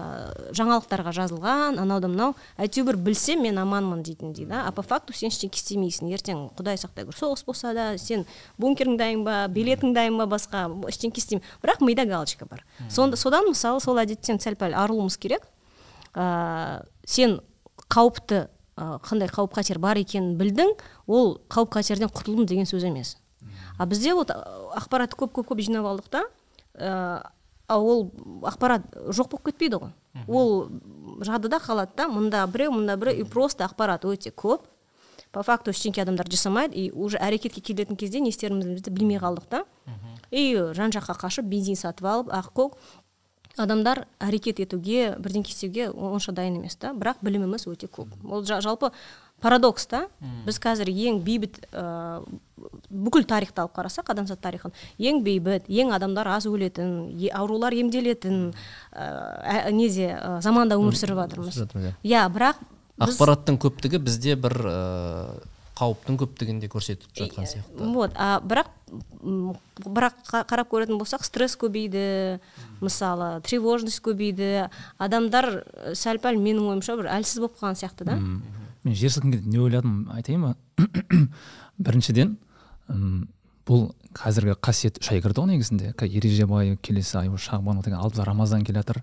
[0.56, 5.30] жаңалықтарға жазылған анау да мынау әйтеуір білсем мен аманмын дейтіндей да а по факту сен
[5.30, 6.10] ештеңке істемейсің.
[6.10, 8.26] Ертең құдай сақтай гөр соғыс болса да сен
[8.58, 12.64] бункерің дайын ба билетің дайын ба басқа ештеңке істемеймін бірақ мида галочка бар.
[12.90, 15.46] Сонда содан мысалы сол әдеттен сәл пәл арылуымыз керек.
[16.14, 17.38] Ә, сен
[17.88, 20.72] қауіпті қандай қауіп қатер бар екенін білдің
[21.06, 23.16] ол қауіп қатерден құтылдым деген сөз емес.
[23.78, 26.22] А бізде вот ақпаратты көп көп көп жинап алдық та
[26.74, 27.22] ә,
[27.68, 28.10] а ол
[28.42, 29.92] ақпарат жоқ болып кетпейді ғой.
[30.28, 30.68] Ол
[31.24, 34.64] жадыда қалады да мында біреу мында біреу и просто ақпарат өте көп.
[35.32, 39.64] По факту ештеңке адамдар жасамайды и уже әрекетке келетін кезде не істерімізді білмей қалдық та.
[40.30, 42.72] И жан жаққа қашып бензин сатып алып аққу
[43.60, 46.92] адамдар әрекет етуге бірдеңке істеуге онша дайын емес та.
[46.96, 48.08] Бірақ біліміміз өте көп.
[48.24, 48.90] Ол жа- жалпы
[49.42, 50.06] парадокс та.
[50.46, 52.22] Біз қазір ең бейбіт ә,
[52.88, 58.52] бүкіл тарихты алып қарасақ адамзат тарихын ең бейбіт ең адамдар аз өлетін е- аурулар емделетін
[58.94, 61.58] ә, неде ә, заманда өмір сүріп жатырмыз.
[61.58, 62.28] Жатырмыз, иә.
[62.32, 62.62] Бірақ
[63.02, 64.56] біз ақпараттың көптігі бізде бір
[65.82, 67.92] қауіптің көптігін де көрсетіп жатқан сияқты.
[67.92, 68.70] вот а бірақ
[69.82, 72.38] бірақ қа- қарап көретін болсақ стресс көбейді
[72.80, 74.68] мысалы тревожность көбейді.
[74.98, 75.64] Адамдар
[75.98, 78.16] сәл пәл менің ойымша бір әлсіз болып қалған сияқты да.
[78.84, 80.56] Мен жер сілкінгенде не ойладым айтайын ба?
[81.78, 82.36] Біріншіден
[83.66, 85.92] бұл қазіргі қасиет үш ай кірді ғой негізінде.
[86.04, 89.02] Ережебай келесі ай шағбан деген алдымызда рамазан келе жатыр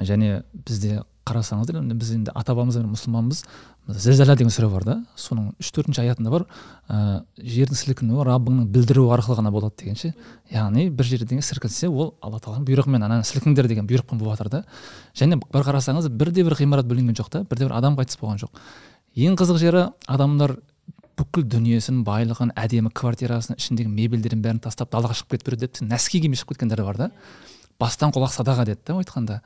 [0.00, 3.42] және бізде қарасаңыздар енді біз енді ата бабамыз мұсылманбыз.
[3.88, 6.44] Зілзала деген сүре бар да соның үш төртінші аятында бар
[6.88, 10.12] ә, жердің сілкінуі раббыңның білдіруі арқылы ғана болады деген ше
[10.52, 14.64] яғни бір жердеңе сілкінсе ол алла тағаланың бұйрығымен ана сілкіңдер деген бұйрықпен болып жатыр да.
[15.16, 18.60] Және бір қарасаңыз бірде бір ғимарат бүлінген жоқ та бірде бір адам қайтыс болған жоқ.
[19.16, 20.58] Ең қызық жері адамдар
[21.18, 26.20] бүкіл дүниесін байлығын әдемі квартирасын ішіндегі мебельдерін бәрін тастап далаға шығып кетіп береді деп нәски
[26.22, 27.08] киіммен шығып кеткендер бар да.
[27.80, 29.40] Бастан құлақ садаға деді да айтқанда.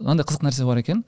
[0.00, 1.04] Мынандай қызық нәрсе бар екен.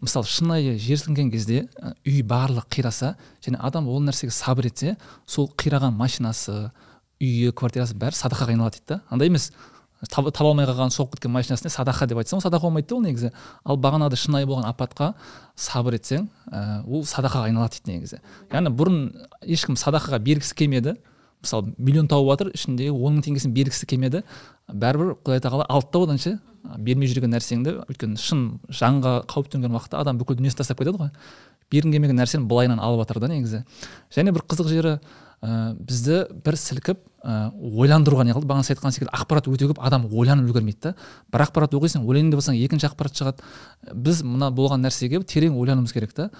[0.00, 1.64] Мысалы шынайы жер сілкінген кезде
[2.04, 3.14] үй барлық қираса
[3.44, 6.70] және адам ол нәрсеге сабыр етсе сол қираған машинасы
[7.22, 9.00] үйі квартирасы бәрі садақаға айналады дейді да.
[9.08, 9.50] Андай емес.
[10.06, 13.32] Таба алмай қалған соғып кеткен машинасына садақа деп айтсаң ол садақа болмайды да ол негізі.
[13.64, 15.14] Ал бағанағыдай шынайы болған апатқа
[15.58, 18.20] сабыр етсең ә, ол садақаға айналады дейді негізі.
[18.52, 19.00] Яғни бұрын
[19.42, 20.94] ешкім садақаға бергісі келмеді.
[21.42, 24.22] Мысалы миллион тауып жатыр ішіндегі он мың теңгесін бергісі келмеді.
[24.68, 26.38] Бәрібір құдай тағала алды да одан ше
[26.76, 31.12] бермей жүрген нәрсеңді өйткені шын жанға қауіп төнген уақытта адам бүкіл дүниесін тастап кетеді ғой.
[31.72, 33.62] Бергің келмеген нәрсені былайынан алып жатыр да негізі.
[34.14, 34.94] Және бір қызық жері
[35.40, 38.48] ә, бізді бір сілкіп ә, ойландыруға не қылды?
[38.48, 40.94] Бағана сіз айтқан секілді ақпарат өте көп адам ойланып үлгермейді да.
[41.32, 43.48] Бір ақпарат оқисың ойлайын деп алсаң екінші ақпарат шығады.
[43.94, 46.30] Біз мына болған нәрсеге терең ойлануымыз керек та.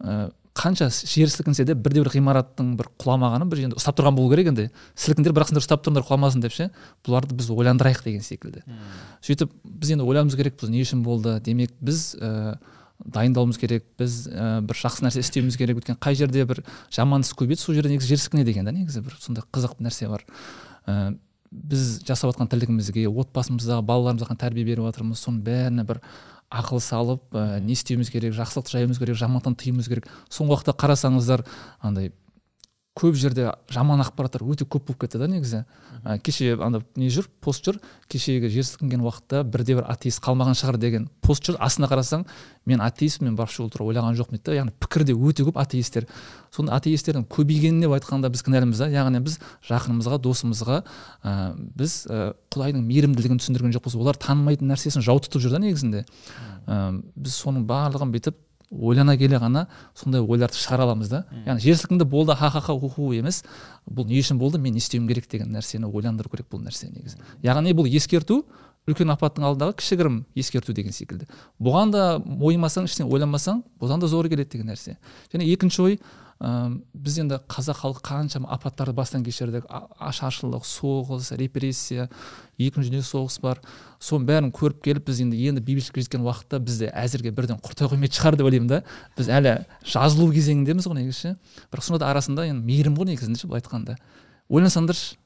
[0.00, 4.30] Ә, қанша жер сілкінсе де бірде бір ғимараттың бір құламағанын бір жерде ұстап тұрған болу
[4.30, 4.68] керек енді.
[4.94, 6.68] Сілкіңдер бірақ сендер ұстап тұрыңдар құламасын деп ше?
[7.06, 8.62] Бұларды біз ойландырайық деген секілді.
[9.26, 11.34] Сөйтіп біз енді ойлануымыз керекпіз не үшін болды?
[11.42, 12.56] Демек біз ә,
[13.02, 15.82] дайындалуымыз керек біз ә, бір жақсы нәрсе істеуіміз керек.
[15.82, 16.62] Өйткені қай жерде бір
[16.94, 20.06] жаман іс көбейеді сол жерде негізі жер сілкінеді екен да негізі бір сондай қызық нәрсе
[20.08, 20.22] бар.
[20.86, 21.16] Ә,
[21.50, 25.20] біз жасап жатқан тірлігімізге отбасымыздағы балаларымызға тәрбие беріп жатырмыз.
[25.22, 26.00] Соның бәріне бір
[26.54, 30.06] ақыл салып ә, не істеуіміз керек жақсылықты жаюымыз керек жамандықтан тыюымыз керек.
[30.30, 31.44] Соңғы уақытта қарасаңыздар
[31.82, 32.12] андай
[32.94, 35.64] көп жерде жаман ақпараттар өте көп болып кетті да негізі.
[36.04, 37.26] Ә, кеше анда не жүр?
[37.42, 41.88] Пост жүр кешегі жер сілкінген уақытта бірде бір атеист қалмаған шығар деген пост жүр астына
[41.90, 42.22] қарасаң
[42.70, 44.56] мен атеистпін мен вообще ол туралы ойлаған жоқпын дейді да.
[44.60, 46.06] Яғни пікірде өте көп атеисттер
[46.54, 48.90] сонда атеистердің көбейгеніне былай айтқанда біз кінәліміз да.
[48.94, 50.80] Яғни біз жақынымызға досымызға
[51.24, 51.34] ә,
[51.74, 53.98] біз ә, құдайдың мейірімділігін түсіндірген жоқпыз.
[53.98, 56.04] Олар танымайтын нәрсесін жау тұтып жүр да негізінде.
[56.70, 56.80] Ә,
[57.18, 58.38] біз соның барлығын бүйтіп
[58.74, 62.78] ойлана келе ғана сондай ойларды шығара аламыз да яғни жер сілкінді болды ха ха ха
[62.78, 63.42] ху ху емес.
[63.86, 64.58] Бұл не үшін болды?
[64.58, 67.18] Мен не істеуім керек деген нәрсені ойландыру керек бұл нәрсе негізі.
[67.42, 68.42] Яғни бұл ескерту
[68.88, 71.28] үлкен апаттың алдындағы кішігірім ескерту деген секілді.
[71.62, 74.98] Бұған да мойымасаң ештеңе ойланбасаң бұдан да зоры келеді деген нәрсе.
[75.32, 75.98] Және екінші ой
[76.40, 79.64] біз енді қазақ халқы қаншама апаттарды бастан кешірдік.
[79.98, 82.08] Ашаршылық соғыс репрессия
[82.58, 83.60] екінші дүниежүзілік соғыс бар.
[84.02, 88.18] Соның бәрін көріп келіп біз енді енді бейбітшілікке жеткен уақытта бізді әзірге бірден құртай қоймайтын
[88.18, 88.82] шығар деп ойлаймын да.
[89.16, 89.54] Біз әлі
[89.86, 91.14] жазылу кезеңіндеміз ғой негізі.
[91.14, 91.36] Ше
[91.72, 93.96] бірақ сонда да арасында енді мейірім ғой негізінде былай айтқанда.
[94.50, 95.16] Ойлансаңдаршы.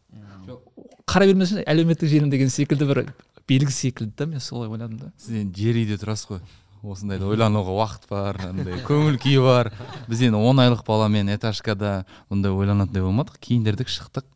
[1.09, 3.02] Қарай бермесеңші әлеуметтік желім деген секілді бір
[3.48, 5.12] белгі секілді да мен солай ойладым да.
[5.16, 6.42] Сіз енді жер үйде тұрасыз ғой.
[6.83, 9.72] Осындайда ойлануға уақыт бар андай көңіл күй бар.
[10.09, 14.26] Біз енді он айлық баламен этажкада бұндай ойланатындай болмадық киіндірдік шықтық.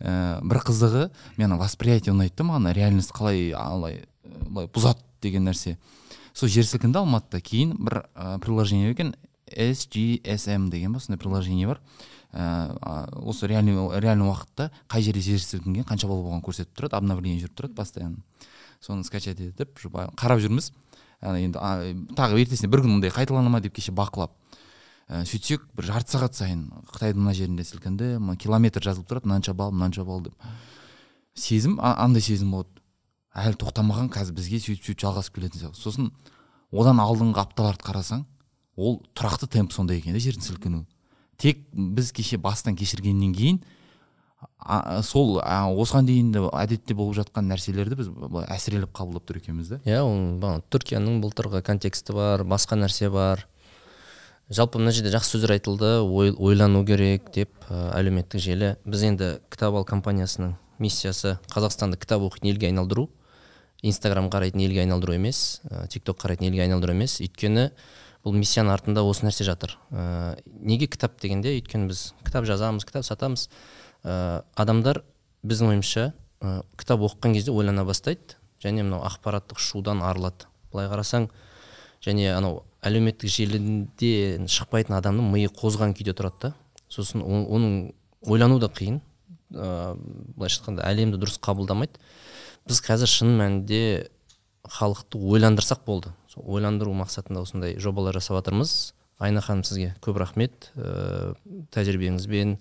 [0.00, 1.06] Ә, бір қызығы
[1.38, 5.78] мен восприятие ұнайды да маған реальность қалай алай былай бұзады деген нәрсе.
[6.34, 9.14] Сол жер сілкінді алматыда кейін бір ә, приложение екен
[9.48, 11.80] sgsm деген ба сондай приложение бар.
[12.32, 17.40] Ә, осы реальный реальный уақытта қай жерде жер сілкінген қанша бала болғанын көрсетіп тұрады обновление
[17.40, 18.20] жүріп тұрады постоянно.
[18.84, 20.74] Соны скачать етіп қарап жүрміз.
[21.22, 21.58] Енді
[22.16, 24.34] тағы ертесіне бір күн мындай қайталана ма деп кеше бақылап
[25.08, 29.54] ә, сөйтсек бір жарты сағат сайын қытайдың мына жерінде сілкінді мына километр жазылып тұрады мынанша
[29.54, 30.34] балл мынанша балл деп.
[31.34, 32.82] Сезім андай сезім болады.
[33.36, 35.80] Әлі тоқтамаған қазір бізге сөйтіп сөйтіп жалғасып келетін сияқты.
[35.80, 36.10] Сосын
[36.72, 38.24] одан алдыңғы апталарды қарасаң
[38.76, 40.86] ол тұрақты темп сондай екен да жердің сілкінуі.
[41.36, 43.60] Тек біз кеше бастан кешіргеннен кейін
[44.58, 49.40] а, сол а, осыған дейін де әдетте болып жатқан нәрселерді біз былай әсірелеп қабылдап тұр
[49.40, 53.46] екенбіз да иә оның түркияның былтырғы контексті бар басқа нәрсе бар.
[54.46, 58.76] Жалпы мына жерде жақсы сөздер айтылды ой, ойлану керек деп ә, әлеуметтік желі.
[58.86, 63.08] Біз енді кітап ал компаниясының миссиясы қазақстанды кітап оқитын елге айналдыру
[63.82, 67.18] инстаграм қарайтын елге айналдыру емес ә, тик ток қарайтын елге айналдыру емес.
[67.24, 67.72] Өйткені
[68.22, 69.76] бұл миссияның артында осы нәрсе жатыр.
[69.90, 73.48] Ә, неге кітап дегенде өйткені біз кітап жазамыз кітап сатамыз.
[74.06, 75.02] Ә, адамдар
[75.42, 76.06] біздің ойымызша
[76.40, 78.38] ә, кітап оқыған кезде ойлана бастайды.
[78.62, 80.46] Және мынау ақпараттық шудан арылады.
[80.72, 81.28] Былай қарасаң
[82.04, 86.52] және анау әлеуметтік желіде шықпайтын адамның миы қозған күйде тұрады да.
[86.88, 87.92] Сосын оның
[88.26, 89.00] ойлану да қиын.
[89.52, 89.96] Ыыы
[90.36, 92.00] былайша айтқанда әлемді дұрыс қабылдамайды.
[92.66, 94.08] Біз қазір шын мәнінде
[94.66, 96.14] халықты ойландырсақ болды.
[96.32, 98.94] Сол ойландыру мақсатында осындай жобалар жасап жатырмыз.
[99.18, 100.72] Айна ханым сізге көп рахмет.
[100.74, 101.34] Ә,
[101.74, 102.56] тәжірибеңізбен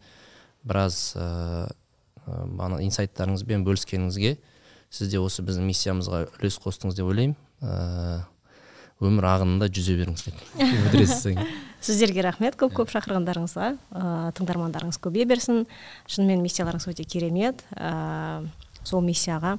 [0.66, 1.70] біраз ыыы
[2.26, 4.36] ә, инсайттарыңызбен бөліскеніңізге
[4.90, 7.36] сіз де осы біздің миссиямызға үлес қостыңыз деп ойлаймын.
[7.62, 8.24] Ыыы
[9.06, 10.38] өмір ағынында жүзе беріңіз деп
[11.86, 12.56] сіздерге рахмет.
[12.60, 15.66] Көп көп шақырғандарыңызға ыыы тыңдармандарыңыз көбейе берсін.
[16.08, 17.66] Шынымен миссияларыңыз өте керемет.
[17.76, 18.48] Ыыы
[18.86, 19.58] сол миссияға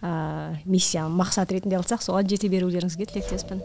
[0.00, 3.62] ә, миссия мақсат ретінде алсақ соған жете берулеріңізге тілектеспін.